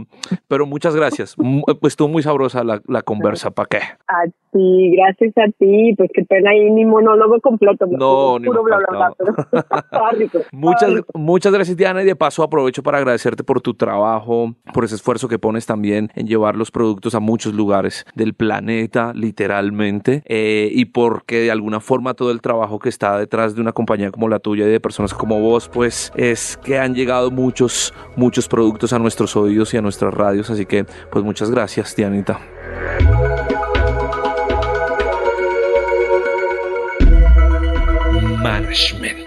pero 0.48 0.66
muchas 0.66 0.94
gracias. 0.94 1.36
Pues 1.80 1.92
estuvo 1.92 2.08
muy 2.08 2.22
sabrosa 2.22 2.64
la, 2.64 2.80
la 2.86 3.02
conversa, 3.02 3.50
¿para 3.50 3.68
qué? 3.68 3.78
A 3.78 4.24
ti, 4.52 4.96
gracias 4.96 5.32
a 5.38 5.50
ti. 5.58 5.94
Pues 5.96 6.10
qué 6.14 6.24
pena 6.24 6.50
ahí 6.50 6.70
mi 6.70 6.84
monólogo 6.84 7.40
completo. 7.40 7.86
No, 7.86 8.38
ni 8.38 8.46
puro 8.46 8.62
bla, 8.62 8.78
bla, 8.88 9.14
muchas, 10.52 10.90
muchas 11.14 11.52
gracias, 11.52 11.76
Diana. 11.76 12.02
Y 12.02 12.06
de 12.06 12.16
paso 12.16 12.42
aprovecho 12.42 12.82
para 12.82 12.98
agradecerte 12.98 13.44
por 13.44 13.60
tu 13.60 13.74
trabajo, 13.74 14.54
por 14.72 14.84
ese 14.84 14.94
esfuerzo 14.94 15.28
que 15.28 15.38
pones 15.38 15.66
también 15.66 16.10
en 16.14 16.26
llevar 16.26 16.56
los 16.56 16.70
productos 16.70 17.14
a 17.14 17.20
muchos 17.20 17.54
lugares 17.54 18.04
del 18.14 18.34
planeta, 18.34 19.12
literalmente, 19.14 20.22
eh, 20.26 20.68
y 20.72 20.86
porque 20.86 21.40
de 21.40 21.50
alguna 21.50 21.80
forma 21.80 22.14
todo 22.14 22.30
el 22.30 22.40
trabajo 22.40 22.78
que 22.78 22.88
está 22.88 23.18
detrás 23.18 23.54
de 23.54 23.60
una 23.60 23.72
compañía 23.72 24.10
como 24.10 24.28
la 24.28 24.38
tuya 24.38 24.66
y 24.66 24.70
de 24.70 24.80
personas 24.80 25.14
como 25.14 25.40
vos, 25.40 25.55
pues 25.68 26.12
es 26.14 26.58
que 26.62 26.78
han 26.78 26.94
llegado 26.94 27.30
muchos, 27.30 27.92
muchos 28.14 28.48
productos 28.48 28.92
a 28.92 28.98
nuestros 28.98 29.34
oídos 29.36 29.72
y 29.74 29.76
a 29.76 29.82
nuestras 29.82 30.12
radios. 30.12 30.50
Así 30.50 30.66
que, 30.66 30.84
pues 31.10 31.24
muchas 31.24 31.50
gracias, 31.50 31.96
Dianita. 31.96 32.38
Management 38.42 39.25